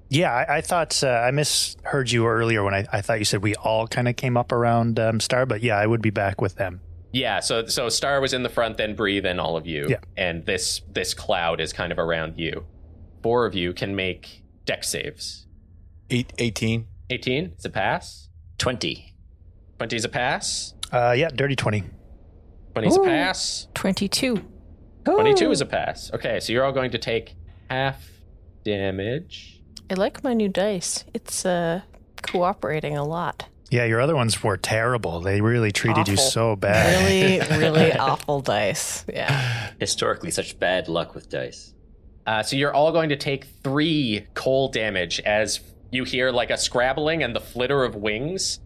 Yeah, 0.10 0.34
I, 0.34 0.58
I 0.58 0.62
thought 0.62 1.04
uh, 1.04 1.08
I 1.08 1.32
misheard 1.32 2.12
you 2.12 2.26
earlier 2.28 2.64
when 2.64 2.74
I, 2.74 2.86
I 2.92 3.02
thought 3.02 3.20
you 3.20 3.26
said 3.26 3.44
we 3.44 3.56
all 3.56 3.88
kind 3.88 4.08
of 4.08 4.16
came 4.16 4.38
up 4.38 4.52
around 4.52 5.00
um, 5.00 5.20
Star, 5.20 5.46
but 5.46 5.62
yeah, 5.62 5.78
I 5.78 5.86
would 5.86 6.02
be 6.02 6.10
back 6.10 6.42
with 6.42 6.56
them. 6.56 6.82
Yeah, 7.12 7.40
so 7.40 7.66
so 7.66 7.90
Star 7.90 8.22
was 8.22 8.34
in 8.34 8.44
the 8.44 8.50
front, 8.50 8.78
then 8.78 8.96
breathe 8.96 9.24
then 9.24 9.40
all 9.40 9.58
of 9.58 9.66
you. 9.66 9.88
Yeah. 9.90 9.98
And 10.18 10.46
this 10.46 10.82
this 10.92 11.14
cloud 11.14 11.60
is 11.60 11.74
kind 11.74 11.92
of 11.92 12.00
around 12.00 12.38
you. 12.38 12.66
Four 13.24 13.46
of 13.46 13.56
you 13.56 13.74
can 13.74 13.96
make 13.96 14.44
deck 14.66 14.84
saves. 14.84 15.48
Eight, 16.12 16.34
18. 16.38 16.88
18 17.10 17.54
is 17.58 17.66
a 17.66 17.70
pass. 17.70 18.30
20. 18.60 19.16
20 19.78 19.96
is 19.96 20.06
a 20.06 20.10
pass. 20.10 20.74
Uh, 20.92 21.14
yeah, 21.18 21.30
dirty 21.30 21.56
20. 21.56 21.84
20 22.74 22.88
is 22.88 22.98
a 22.98 23.02
pass. 23.02 23.68
22. 23.74 24.44
22 25.06 25.52
is 25.52 25.62
a 25.62 25.66
pass. 25.66 26.12
Okay, 26.14 26.40
so 26.40 26.54
you're 26.54 26.64
all 26.64 26.72
going 26.72 26.92
to 26.92 26.98
take 26.98 27.36
half 27.70 28.08
damage. 28.64 29.62
I 29.90 29.96
like 29.96 30.24
my 30.24 30.34
new 30.34 30.50
dice. 30.50 31.06
It's 31.14 31.46
uh 31.46 31.82
cooperating 32.22 32.96
a 32.98 33.04
lot. 33.04 33.48
Yeah, 33.72 33.86
your 33.86 34.02
other 34.02 34.16
ones 34.16 34.44
were 34.44 34.58
terrible. 34.58 35.22
They 35.22 35.42
really 35.42 35.72
treated 35.72 36.08
you 36.08 36.18
so 36.18 36.56
bad. 36.56 37.04
Really, 37.04 37.40
really 37.60 37.94
awful 37.94 38.42
dice. 38.42 39.06
Yeah. 39.08 39.72
Historically, 39.80 40.32
such 40.32 40.58
bad 40.60 40.88
luck 40.88 41.14
with 41.14 41.30
dice. 41.30 41.74
Uh, 42.26 42.44
so 42.44 42.56
you're 42.56 42.74
all 42.74 42.92
going 42.92 43.10
to 43.10 43.16
take 43.16 43.46
three 43.64 44.28
cold 44.34 44.74
damage 44.74 45.20
as 45.22 45.60
you 45.92 46.04
hear 46.04 46.32
like 46.32 46.50
a 46.52 46.58
scrabbling 46.58 47.24
and 47.24 47.36
the 47.36 47.40
flitter 47.40 47.84
of 47.84 47.96
wings 47.96 48.60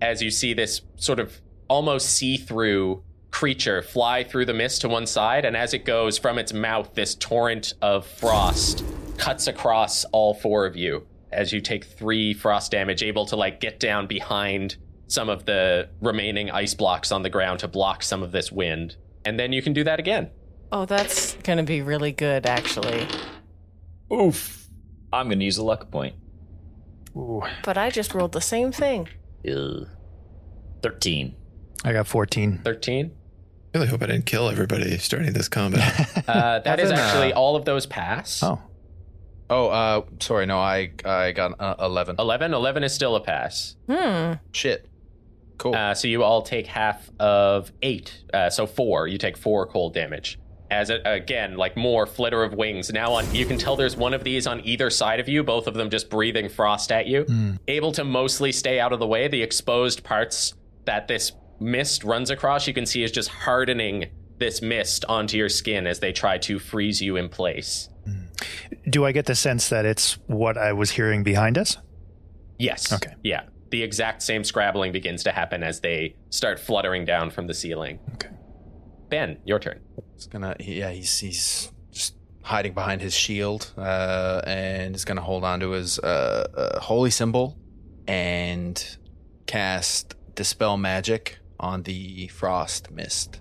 as 0.00 0.22
you 0.22 0.30
see 0.30 0.52
this 0.52 0.82
sort 0.96 1.20
of 1.20 1.40
almost 1.68 2.10
see-through 2.10 3.02
creature 3.30 3.82
fly 3.82 4.24
through 4.24 4.44
the 4.44 4.54
mist 4.54 4.80
to 4.80 4.88
one 4.88 5.06
side 5.06 5.44
and 5.44 5.56
as 5.56 5.74
it 5.74 5.84
goes 5.84 6.16
from 6.16 6.38
its 6.38 6.52
mouth 6.52 6.94
this 6.94 7.14
torrent 7.14 7.74
of 7.82 8.06
frost 8.06 8.84
cuts 9.18 9.46
across 9.46 10.04
all 10.06 10.32
four 10.32 10.64
of 10.64 10.76
you 10.76 11.06
as 11.32 11.52
you 11.52 11.60
take 11.60 11.84
three 11.84 12.32
frost 12.34 12.70
damage 12.70 13.02
able 13.02 13.26
to 13.26 13.36
like 13.36 13.60
get 13.60 13.78
down 13.80 14.06
behind 14.06 14.76
some 15.08 15.28
of 15.28 15.44
the 15.46 15.88
remaining 16.00 16.50
ice 16.50 16.74
blocks 16.74 17.12
on 17.12 17.22
the 17.22 17.30
ground 17.30 17.60
to 17.60 17.68
block 17.68 18.02
some 18.02 18.22
of 18.22 18.32
this 18.32 18.50
wind 18.50 18.96
and 19.24 19.38
then 19.38 19.52
you 19.52 19.62
can 19.62 19.72
do 19.72 19.84
that 19.84 19.98
again 19.98 20.30
Oh, 20.72 20.84
that's 20.84 21.34
gonna 21.44 21.62
be 21.62 21.80
really 21.80 22.10
good, 22.10 22.44
actually. 22.44 23.06
Oof. 24.12 24.68
I'm 25.12 25.28
going 25.28 25.38
to 25.38 25.44
use 25.44 25.56
a 25.58 25.64
luck 25.64 25.90
point. 25.90 26.14
Ooh, 27.16 27.42
But 27.62 27.78
I 27.78 27.90
just 27.90 28.12
rolled 28.14 28.32
the 28.32 28.40
same 28.40 28.72
thing. 28.72 29.08
Ugh. 29.48 29.86
13. 30.82 31.34
I 31.84 31.92
got 31.92 32.06
14. 32.06 32.60
13 32.64 33.10
I 33.74 33.78
really 33.78 33.88
hope 33.88 34.02
I 34.02 34.06
didn't 34.06 34.26
kill 34.26 34.48
everybody 34.48 34.96
starting 34.98 35.32
this 35.32 35.48
combat. 35.48 36.10
Uh, 36.28 36.58
that 36.58 36.80
is 36.80 36.90
actually 36.90 37.32
all 37.32 37.54
of 37.54 37.64
those 37.64 37.86
pass. 37.86 38.42
Oh, 38.42 38.60
Oh, 39.48 39.68
uh, 39.68 40.02
sorry. 40.20 40.46
No, 40.46 40.58
I 40.58 40.92
I 41.04 41.32
got 41.32 41.60
uh, 41.60 41.76
11. 41.80 42.16
11. 42.18 42.54
11 42.54 42.84
is 42.84 42.92
still 42.94 43.16
a 43.16 43.20
pass. 43.20 43.76
Hmm. 43.88 44.34
Shit. 44.52 44.88
Cool. 45.58 45.74
Uh, 45.74 45.94
so 45.94 46.08
you 46.08 46.22
all 46.22 46.42
take 46.42 46.66
half 46.66 47.08
of 47.18 47.72
eight. 47.82 48.22
Uh, 48.32 48.50
so 48.50 48.66
four. 48.66 49.06
You 49.08 49.18
take 49.18 49.36
four 49.36 49.66
cold 49.66 49.94
damage. 49.94 50.38
As 50.68 50.90
it, 50.90 51.00
again, 51.04 51.56
like 51.56 51.76
more 51.76 52.06
flitter 52.06 52.42
of 52.42 52.52
wings. 52.54 52.92
Now 52.92 53.12
on, 53.12 53.32
you 53.32 53.46
can 53.46 53.56
tell 53.56 53.76
there's 53.76 53.96
one 53.96 54.12
of 54.12 54.24
these 54.24 54.48
on 54.48 54.60
either 54.66 54.90
side 54.90 55.20
of 55.20 55.28
you. 55.28 55.44
Both 55.44 55.68
of 55.68 55.74
them 55.74 55.90
just 55.90 56.10
breathing 56.10 56.48
frost 56.48 56.90
at 56.90 57.06
you. 57.06 57.24
Able 57.68 57.92
to 57.92 58.02
mostly 58.04 58.50
stay 58.50 58.80
out 58.80 58.92
of 58.92 58.98
the 58.98 59.06
way. 59.06 59.28
The 59.28 59.42
exposed 59.42 60.02
parts 60.02 60.54
that 60.84 61.06
this 61.06 61.32
mist 61.60 62.02
runs 62.02 62.30
across, 62.30 62.66
you 62.66 62.74
can 62.74 62.84
see 62.84 63.04
is 63.04 63.12
just 63.12 63.28
hardening 63.28 64.06
this 64.38 64.60
mist 64.60 65.04
onto 65.08 65.36
your 65.36 65.48
skin 65.48 65.86
as 65.86 66.00
they 66.00 66.12
try 66.12 66.36
to 66.38 66.58
freeze 66.58 67.00
you 67.00 67.16
in 67.16 67.28
place. 67.28 67.88
Do 68.88 69.04
I 69.04 69.12
get 69.12 69.26
the 69.26 69.34
sense 69.34 69.68
that 69.68 69.84
it's 69.84 70.18
what 70.26 70.56
I 70.56 70.72
was 70.72 70.90
hearing 70.90 71.22
behind 71.22 71.58
us? 71.58 71.78
Yes. 72.58 72.92
Okay. 72.92 73.14
Yeah. 73.22 73.42
The 73.70 73.82
exact 73.82 74.22
same 74.22 74.44
scrabbling 74.44 74.92
begins 74.92 75.24
to 75.24 75.32
happen 75.32 75.62
as 75.62 75.80
they 75.80 76.14
start 76.30 76.60
fluttering 76.60 77.04
down 77.04 77.30
from 77.30 77.46
the 77.46 77.54
ceiling. 77.54 77.98
Okay. 78.14 78.30
Ben, 79.08 79.38
your 79.44 79.58
turn. 79.58 79.80
He's 80.14 80.26
gonna, 80.26 80.56
yeah, 80.58 80.90
he's 80.90 81.18
he's 81.18 81.72
just 81.90 82.14
hiding 82.42 82.74
behind 82.74 83.00
his 83.00 83.14
shield, 83.14 83.72
uh, 83.76 84.40
and 84.46 84.94
he's 84.94 85.04
gonna 85.04 85.20
hold 85.20 85.44
on 85.44 85.60
to 85.60 85.70
his 85.70 85.98
uh, 85.98 86.46
uh, 86.56 86.80
holy 86.80 87.10
symbol 87.10 87.58
and 88.08 88.96
cast 89.46 90.14
dispel 90.34 90.76
magic 90.76 91.38
on 91.58 91.82
the 91.82 92.28
frost 92.28 92.90
mist. 92.90 93.40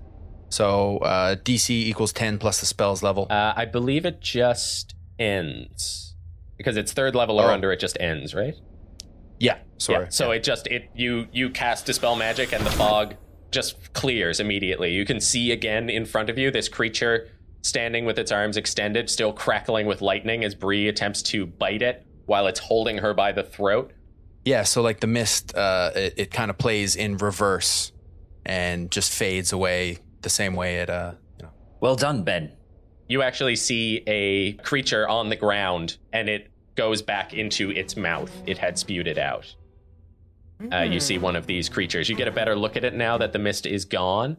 So 0.55 0.99
uh, 0.99 1.35
DC 1.35 1.69
equals 1.69 2.13
ten 2.13 2.37
plus 2.37 2.61
the 2.61 2.65
spell's 2.65 3.03
level. 3.03 3.27
Uh, 3.29 3.51
I 3.57 3.65
believe 3.65 4.05
it 4.05 4.21
just 4.21 4.95
ends 5.19 6.15
because 6.57 6.77
it's 6.77 6.93
third 6.93 7.13
level 7.13 7.41
or 7.41 7.49
Oh. 7.49 7.53
under. 7.53 7.73
It 7.73 7.79
just 7.81 7.97
ends, 7.99 8.33
right? 8.33 8.55
yeah, 9.37 9.57
sorry. 9.77 10.05
Yeah. 10.05 10.09
So 10.11 10.31
it 10.31 10.43
just 10.43 10.67
it 10.67 10.89
you 10.95 11.27
you 11.33 11.49
cast 11.49 11.85
dispel 11.85 12.15
magic 12.15 12.53
and 12.53 12.65
the 12.65 12.71
fog 12.71 13.15
just 13.51 13.91
clears 13.91 14.39
immediately. 14.39 14.93
You 14.93 15.03
can 15.03 15.19
see 15.19 15.51
again 15.51 15.89
in 15.89 16.05
front 16.05 16.29
of 16.29 16.37
you 16.37 16.51
this 16.51 16.69
creature 16.69 17.27
standing 17.61 18.05
with 18.05 18.17
its 18.17 18.31
arms 18.31 18.55
extended, 18.55 19.09
still 19.09 19.33
crackling 19.33 19.87
with 19.87 20.01
lightning 20.01 20.45
as 20.45 20.55
Bree 20.55 20.87
attempts 20.87 21.21
to 21.23 21.45
bite 21.45 21.81
it 21.81 22.05
while 22.27 22.47
it's 22.47 22.59
holding 22.61 22.99
her 22.99 23.13
by 23.13 23.33
the 23.33 23.43
throat. 23.43 23.91
Yeah, 24.45 24.63
so 24.63 24.81
like 24.81 25.01
the 25.01 25.07
mist, 25.07 25.53
uh, 25.53 25.91
it, 25.95 26.13
it 26.15 26.31
kind 26.31 26.49
of 26.49 26.57
plays 26.57 26.95
in 26.95 27.17
reverse 27.17 27.91
and 28.45 28.89
just 28.89 29.11
fades 29.11 29.51
away 29.51 29.99
the 30.25 30.29
same 30.29 30.53
way 30.55 30.79
it, 30.79 30.89
uh, 30.89 31.13
you 31.39 31.43
know. 31.45 31.51
Well 31.79 31.95
done, 31.95 32.23
Ben. 32.23 32.51
you 33.07 33.21
actually 33.21 33.55
see 33.55 34.03
a 34.07 34.53
creature 34.69 35.07
on 35.07 35.29
the 35.29 35.35
ground 35.37 35.97
and 36.11 36.27
it 36.27 36.51
goes 36.75 37.01
back 37.01 37.33
into 37.33 37.71
its 37.71 37.95
mouth. 37.95 38.31
It 38.45 38.57
had 38.57 38.77
spewed 38.77 39.07
it 39.07 39.17
out. 39.17 39.55
uh, 40.73 40.81
you 40.81 40.99
see 40.99 41.17
one 41.17 41.35
of 41.35 41.45
these 41.47 41.69
creatures. 41.69 42.09
You 42.09 42.15
get 42.15 42.27
a 42.27 42.31
better 42.31 42.55
look 42.55 42.75
at 42.77 42.83
it 42.83 42.93
now 42.95 43.17
that 43.19 43.31
the 43.33 43.39
mist 43.39 43.65
is 43.65 43.85
gone, 43.85 44.35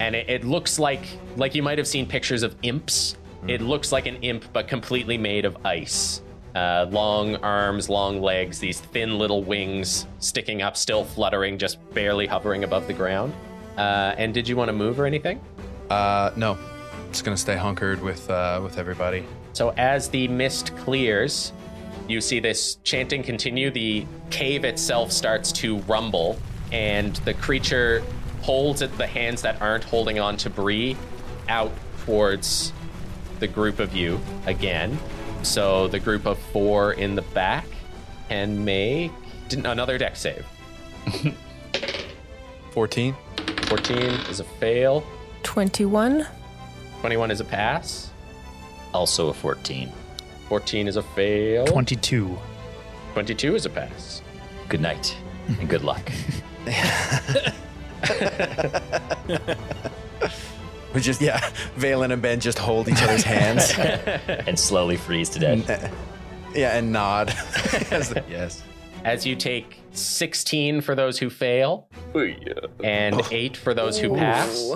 and 0.00 0.14
it, 0.16 0.28
it 0.30 0.44
looks 0.44 0.78
like 0.78 1.04
like 1.36 1.54
you 1.54 1.62
might 1.62 1.76
have 1.78 1.86
seen 1.88 2.06
pictures 2.06 2.42
of 2.42 2.56
imps. 2.62 3.16
It 3.46 3.60
looks 3.60 3.92
like 3.92 4.06
an 4.06 4.16
imp, 4.22 4.44
but 4.52 4.68
completely 4.68 5.18
made 5.18 5.44
of 5.44 5.56
ice. 5.66 6.22
Uh, 6.54 6.86
long 6.90 7.34
arms, 7.36 7.88
long 7.88 8.22
legs, 8.22 8.58
these 8.60 8.80
thin 8.80 9.18
little 9.18 9.42
wings 9.42 10.06
sticking 10.20 10.62
up, 10.62 10.76
still 10.76 11.04
fluttering, 11.04 11.58
just 11.58 11.76
barely 11.92 12.26
hovering 12.26 12.62
above 12.64 12.86
the 12.86 12.92
ground. 12.94 13.34
Uh, 13.76 14.14
and 14.16 14.32
did 14.32 14.48
you 14.48 14.56
want 14.56 14.68
to 14.68 14.72
move 14.72 15.00
or 15.00 15.06
anything? 15.06 15.40
Uh, 15.90 16.30
no, 16.36 16.58
just 17.10 17.24
gonna 17.24 17.36
stay 17.36 17.56
hunkered 17.56 18.00
with 18.02 18.28
uh, 18.30 18.60
with 18.62 18.78
everybody. 18.78 19.24
So 19.52 19.70
as 19.76 20.08
the 20.08 20.28
mist 20.28 20.76
clears, 20.78 21.52
you 22.08 22.20
see 22.20 22.40
this 22.40 22.76
chanting 22.82 23.22
continue. 23.22 23.70
The 23.70 24.06
cave 24.30 24.64
itself 24.64 25.12
starts 25.12 25.52
to 25.52 25.78
rumble, 25.80 26.38
and 26.72 27.16
the 27.16 27.34
creature 27.34 28.02
holds 28.42 28.82
at 28.82 28.96
the 28.98 29.06
hands 29.06 29.42
that 29.42 29.60
aren't 29.62 29.84
holding 29.84 30.18
on 30.18 30.36
to 30.38 30.50
Bree 30.50 30.96
out 31.48 31.72
towards 32.04 32.72
the 33.40 33.48
group 33.48 33.78
of 33.78 33.94
you 33.94 34.20
again. 34.46 34.98
So 35.42 35.88
the 35.88 35.98
group 35.98 36.26
of 36.26 36.38
four 36.38 36.92
in 36.92 37.14
the 37.14 37.22
back 37.22 37.66
can 38.28 38.64
make 38.64 39.12
another 39.52 39.98
deck 39.98 40.16
save. 40.16 40.46
Fourteen. 42.72 43.14
14 43.74 43.98
is 44.30 44.38
a 44.38 44.44
fail, 44.44 45.04
21. 45.42 46.24
21 47.00 47.30
is 47.32 47.40
a 47.40 47.44
pass, 47.44 48.12
Also 48.92 49.30
a 49.30 49.34
14. 49.34 49.90
14 50.48 50.86
is 50.86 50.94
a 50.94 51.02
fail, 51.02 51.66
22. 51.66 52.38
22 53.14 53.56
is 53.56 53.66
a 53.66 53.70
pass. 53.70 54.22
Good 54.68 54.80
night 54.80 55.16
and 55.58 55.68
good 55.68 55.82
luck. 55.82 56.08
We 60.94 61.00
just 61.00 61.20
yeah, 61.20 61.40
Valen 61.76 62.12
and 62.12 62.22
Ben 62.22 62.38
just 62.38 62.60
hold 62.60 62.86
each 62.86 63.02
other's 63.02 63.24
hands. 63.24 63.72
and 64.46 64.56
slowly 64.56 64.96
freeze 64.96 65.28
to 65.30 65.40
death. 65.40 65.92
yeah, 66.54 66.78
and 66.78 66.92
nod. 66.92 67.30
Yes. 67.90 68.62
as 69.02 69.26
you 69.26 69.34
take 69.34 69.80
16 69.96 70.80
for 70.80 70.94
those 70.94 71.18
who 71.18 71.30
fail 71.30 71.88
and 72.82 73.20
8 73.30 73.56
for 73.56 73.74
those 73.74 73.98
who 73.98 74.14
pass. 74.16 74.70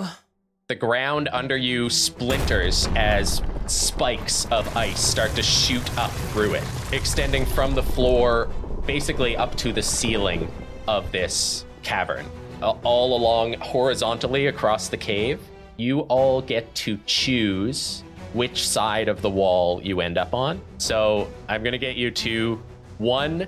The 0.67 0.75
ground 0.75 1.29
under 1.31 1.57
you 1.57 1.89
splinters 1.89 2.87
as 2.95 3.41
spikes 3.65 4.45
of 4.51 4.75
ice 4.77 5.01
start 5.01 5.33
to 5.35 5.41
shoot 5.43 5.97
up 5.97 6.11
through 6.31 6.53
it, 6.55 6.63
extending 6.91 7.45
from 7.45 7.73
the 7.73 7.81
floor 7.83 8.49
basically 8.85 9.35
up 9.35 9.55
to 9.57 9.73
the 9.73 9.81
ceiling 9.81 10.51
of 10.87 11.11
this 11.11 11.65
cavern. 11.83 12.25
Uh, 12.61 12.71
all 12.83 13.17
along 13.17 13.53
horizontally 13.61 14.47
across 14.47 14.89
the 14.89 14.97
cave, 14.97 15.39
you 15.77 16.01
all 16.01 16.41
get 16.41 16.73
to 16.75 16.99
choose 17.05 18.03
which 18.33 18.67
side 18.67 19.07
of 19.07 19.21
the 19.21 19.29
wall 19.29 19.81
you 19.81 20.01
end 20.01 20.17
up 20.17 20.33
on. 20.33 20.61
So 20.77 21.27
I'm 21.47 21.63
going 21.63 21.71
to 21.71 21.79
get 21.79 21.95
you 21.95 22.11
to 22.11 22.61
one 22.99 23.47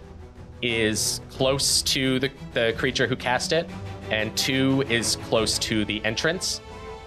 is 0.61 1.21
close 1.29 1.81
to 1.83 2.19
the, 2.19 2.31
the 2.53 2.73
creature 2.77 3.07
who 3.07 3.15
cast 3.15 3.51
it, 3.51 3.69
and 4.09 4.35
two 4.37 4.83
is 4.89 5.15
close 5.27 5.57
to 5.59 5.85
the 5.85 6.03
entrance. 6.05 6.61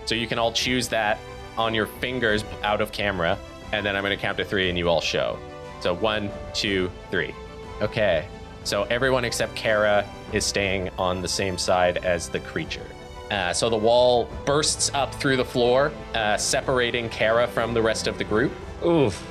So 0.07 0.15
you 0.15 0.27
can 0.27 0.39
all 0.39 0.53
choose 0.53 0.89
that 0.89 1.19
on 1.57 1.75
your 1.75 1.87
fingers 1.87 2.45
out 2.63 2.81
of 2.81 2.93
camera, 2.93 3.39
and 3.73 3.85
then 3.85 3.97
I'm 3.97 4.03
going 4.03 4.17
to 4.17 4.21
count 4.21 4.39
to 4.39 4.45
three 4.45 4.69
and 4.69 4.79
you 4.79 4.89
all 4.89 5.01
show. 5.01 5.39
So 5.81 5.95
one, 5.95 6.31
two, 6.53 6.91
three. 7.11 7.35
Okay. 7.81 8.27
So 8.65 8.85
everyone 8.85 9.25
except 9.25 9.55
Kara 9.55 10.09
is 10.33 10.45
staying 10.45 10.89
on 10.99 11.21
the 11.21 11.29
same 11.29 11.59
side 11.59 11.99
as 11.99 12.31
the 12.31 12.41
creature. 12.41 12.87
Uh, 13.31 13.53
so 13.53 13.69
the 13.69 13.77
wall 13.77 14.29
bursts 14.47 14.91
up 14.95 15.15
through 15.15 15.37
the 15.37 15.45
floor, 15.45 15.93
uh, 16.15 16.37
separating 16.37 17.09
Kara 17.09 17.47
from 17.47 17.75
the 17.75 17.83
rest 17.83 18.07
of 18.07 18.17
the 18.17 18.25
group. 18.25 18.53
Oof. 18.85 19.23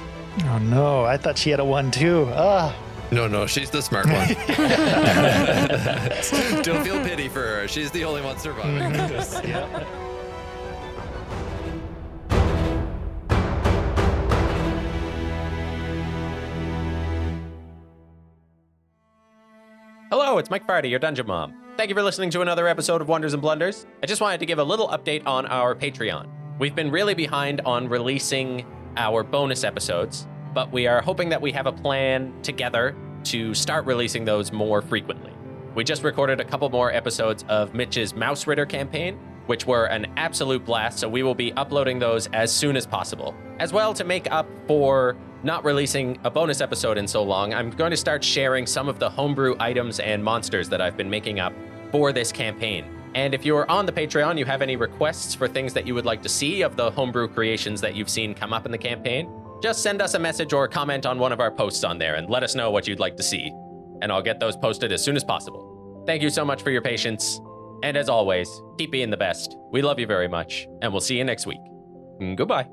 Oh 0.45 0.57
no, 0.59 1.03
I 1.03 1.17
thought 1.17 1.38
she 1.38 1.49
had 1.49 1.59
a 1.59 1.65
one 1.65 1.91
too. 1.91 2.28
Ah, 2.32 2.76
No, 3.14 3.28
no, 3.28 3.45
she's 3.45 3.70
the 3.70 3.82
smart 3.82 4.07
one. 4.07 4.28
Don't 6.64 6.84
feel 6.84 6.99
pity 7.03 7.30
for 7.30 7.41
her. 7.41 7.68
She's 7.68 7.91
the 7.91 8.03
only 8.05 8.24
one 8.24 8.39
surviving. 8.39 8.91
Hello, 20.09 20.39
it's 20.39 20.49
Mike 20.49 20.66
Farty, 20.66 20.89
your 20.89 20.97
Dungeon 20.97 21.28
Mom. 21.28 21.53
Thank 21.78 21.89
you 21.89 21.95
for 21.95 22.01
listening 22.01 22.32
to 22.32 22.41
another 22.41 22.68
episode 22.68 23.01
of 23.01 23.07
Wonders 23.07 23.34
and 23.34 23.41
Blunders. 23.41 23.86
I 24.01 24.07
just 24.07 24.22
wanted 24.22 24.39
to 24.39 24.47
give 24.47 24.57
a 24.57 24.64
little 24.64 24.88
update 24.88 25.28
on 25.28 25.45
our 25.45 25.76
Patreon. 25.76 26.28
We've 26.57 26.74
been 26.74 26.89
really 26.89 27.14
behind 27.14 27.61
on 27.61 27.89
releasing 27.89 28.66
our 28.97 29.24
bonus 29.24 29.64
episodes, 29.64 30.28
but 30.54 30.72
we 30.72 30.88
are 30.88 31.01
hoping 31.01 31.30
that 31.30 31.41
we 31.41 31.51
have 31.51 31.66
a 31.66 31.72
plan 31.72 32.34
together 32.41 32.95
to 33.26 33.54
start 33.54 33.86
releasing 33.86 34.26
those 34.26 34.51
more 34.51 34.82
frequently. 34.82 35.32
We 35.76 35.84
just 35.84 36.04
recorded 36.04 36.39
a 36.39 36.45
couple 36.45 36.70
more 36.70 36.91
episodes 36.91 37.43
of 37.49 37.74
Mitch's 37.74 38.14
Mausritter 38.14 38.68
campaign, 38.68 39.18
which 39.47 39.66
were 39.66 39.86
an 39.86 40.06
absolute 40.18 40.64
blast, 40.66 40.99
so 40.99 41.10
we 41.10 41.24
will 41.24 41.36
be 41.36 41.51
uploading 41.54 41.99
those 41.99 42.28
as 42.28 42.51
soon 42.51 42.78
as 42.78 42.86
possible. 42.86 43.34
As 43.60 43.74
well, 43.74 43.93
to 43.93 44.04
make 44.04 44.32
up 44.32 44.47
for 44.68 45.16
not 45.43 45.66
releasing 45.66 46.18
a 46.24 46.30
bonus 46.30 46.62
episode 46.62 46.97
in 46.97 47.08
so 47.08 47.24
long, 47.24 47.54
I'm 47.54 47.70
going 47.70 47.91
to 47.91 47.97
start 47.97 48.24
sharing 48.24 48.66
some 48.66 48.88
of 48.88 48.99
the 48.99 49.10
homebrew 49.10 49.56
items 49.60 49.99
and 49.99 50.24
monsters 50.24 50.70
that 50.70 50.80
I've 50.80 50.95
been 50.95 51.10
making 51.10 51.39
up 51.39 51.54
for 51.91 52.14
this 52.14 52.32
campaign. 52.32 52.86
And 53.16 53.34
if 53.34 53.45
you're 53.45 53.70
on 53.70 53.86
the 53.86 53.91
Patreon, 53.91 54.39
you 54.39 54.45
have 54.45 54.62
any 54.62 54.76
requests 54.76 55.36
for 55.36 55.47
things 55.47 55.74
that 55.74 55.86
you 55.86 55.93
would 55.93 56.06
like 56.06 56.22
to 56.24 56.30
see 56.30 56.62
of 56.62 56.76
the 56.76 56.89
homebrew 56.91 57.28
creations 57.28 57.82
that 57.82 57.95
you've 57.95 58.10
seen 58.10 58.34
come 58.34 58.54
up 58.54 58.66
in 58.66 58.72
the 58.72 58.78
campaign, 58.78 59.30
just 59.64 59.82
send 59.82 60.01
us 60.01 60.14
a 60.14 60.20
message 60.20 60.51
or 60.51 60.68
comment 60.68 61.05
on 61.05 61.18
one 61.18 61.32
of 61.32 61.39
our 61.39 61.49
posts 61.49 61.86
on 61.86 61.97
there 61.97 62.16
and 62.16 62.30
let 62.30 62.43
us 62.43 62.53
know 62.53 62.70
what 62.70 62.86
you'd 62.86 62.99
like 62.99 63.16
to 63.16 63.24
see. 63.24 63.49
And 64.01 64.11
I'll 64.11 64.22
get 64.22 64.41
those 64.41 64.57
posted 64.57 64.91
as 64.91 65.01
soon 65.01 65.16
as 65.16 65.24
possible. 65.24 66.03
Thank 66.05 66.22
you 66.22 66.30
so 66.30 66.43
much 66.43 66.61
for 66.61 66.70
your 66.70 66.82
patience. 66.82 67.39
And 67.82 67.95
as 67.95 68.09
always, 68.09 68.49
keep 68.78 68.91
being 68.91 69.09
the 69.09 69.18
best. 69.18 69.55
We 69.72 69.82
love 69.82 69.99
you 69.99 70.07
very 70.07 70.28
much, 70.28 70.68
and 70.82 70.91
we'll 70.91 71.01
see 71.01 71.18
you 71.18 71.24
next 71.24 71.47
week. 71.47 71.61
Mm, 72.20 72.36
goodbye. 72.36 72.68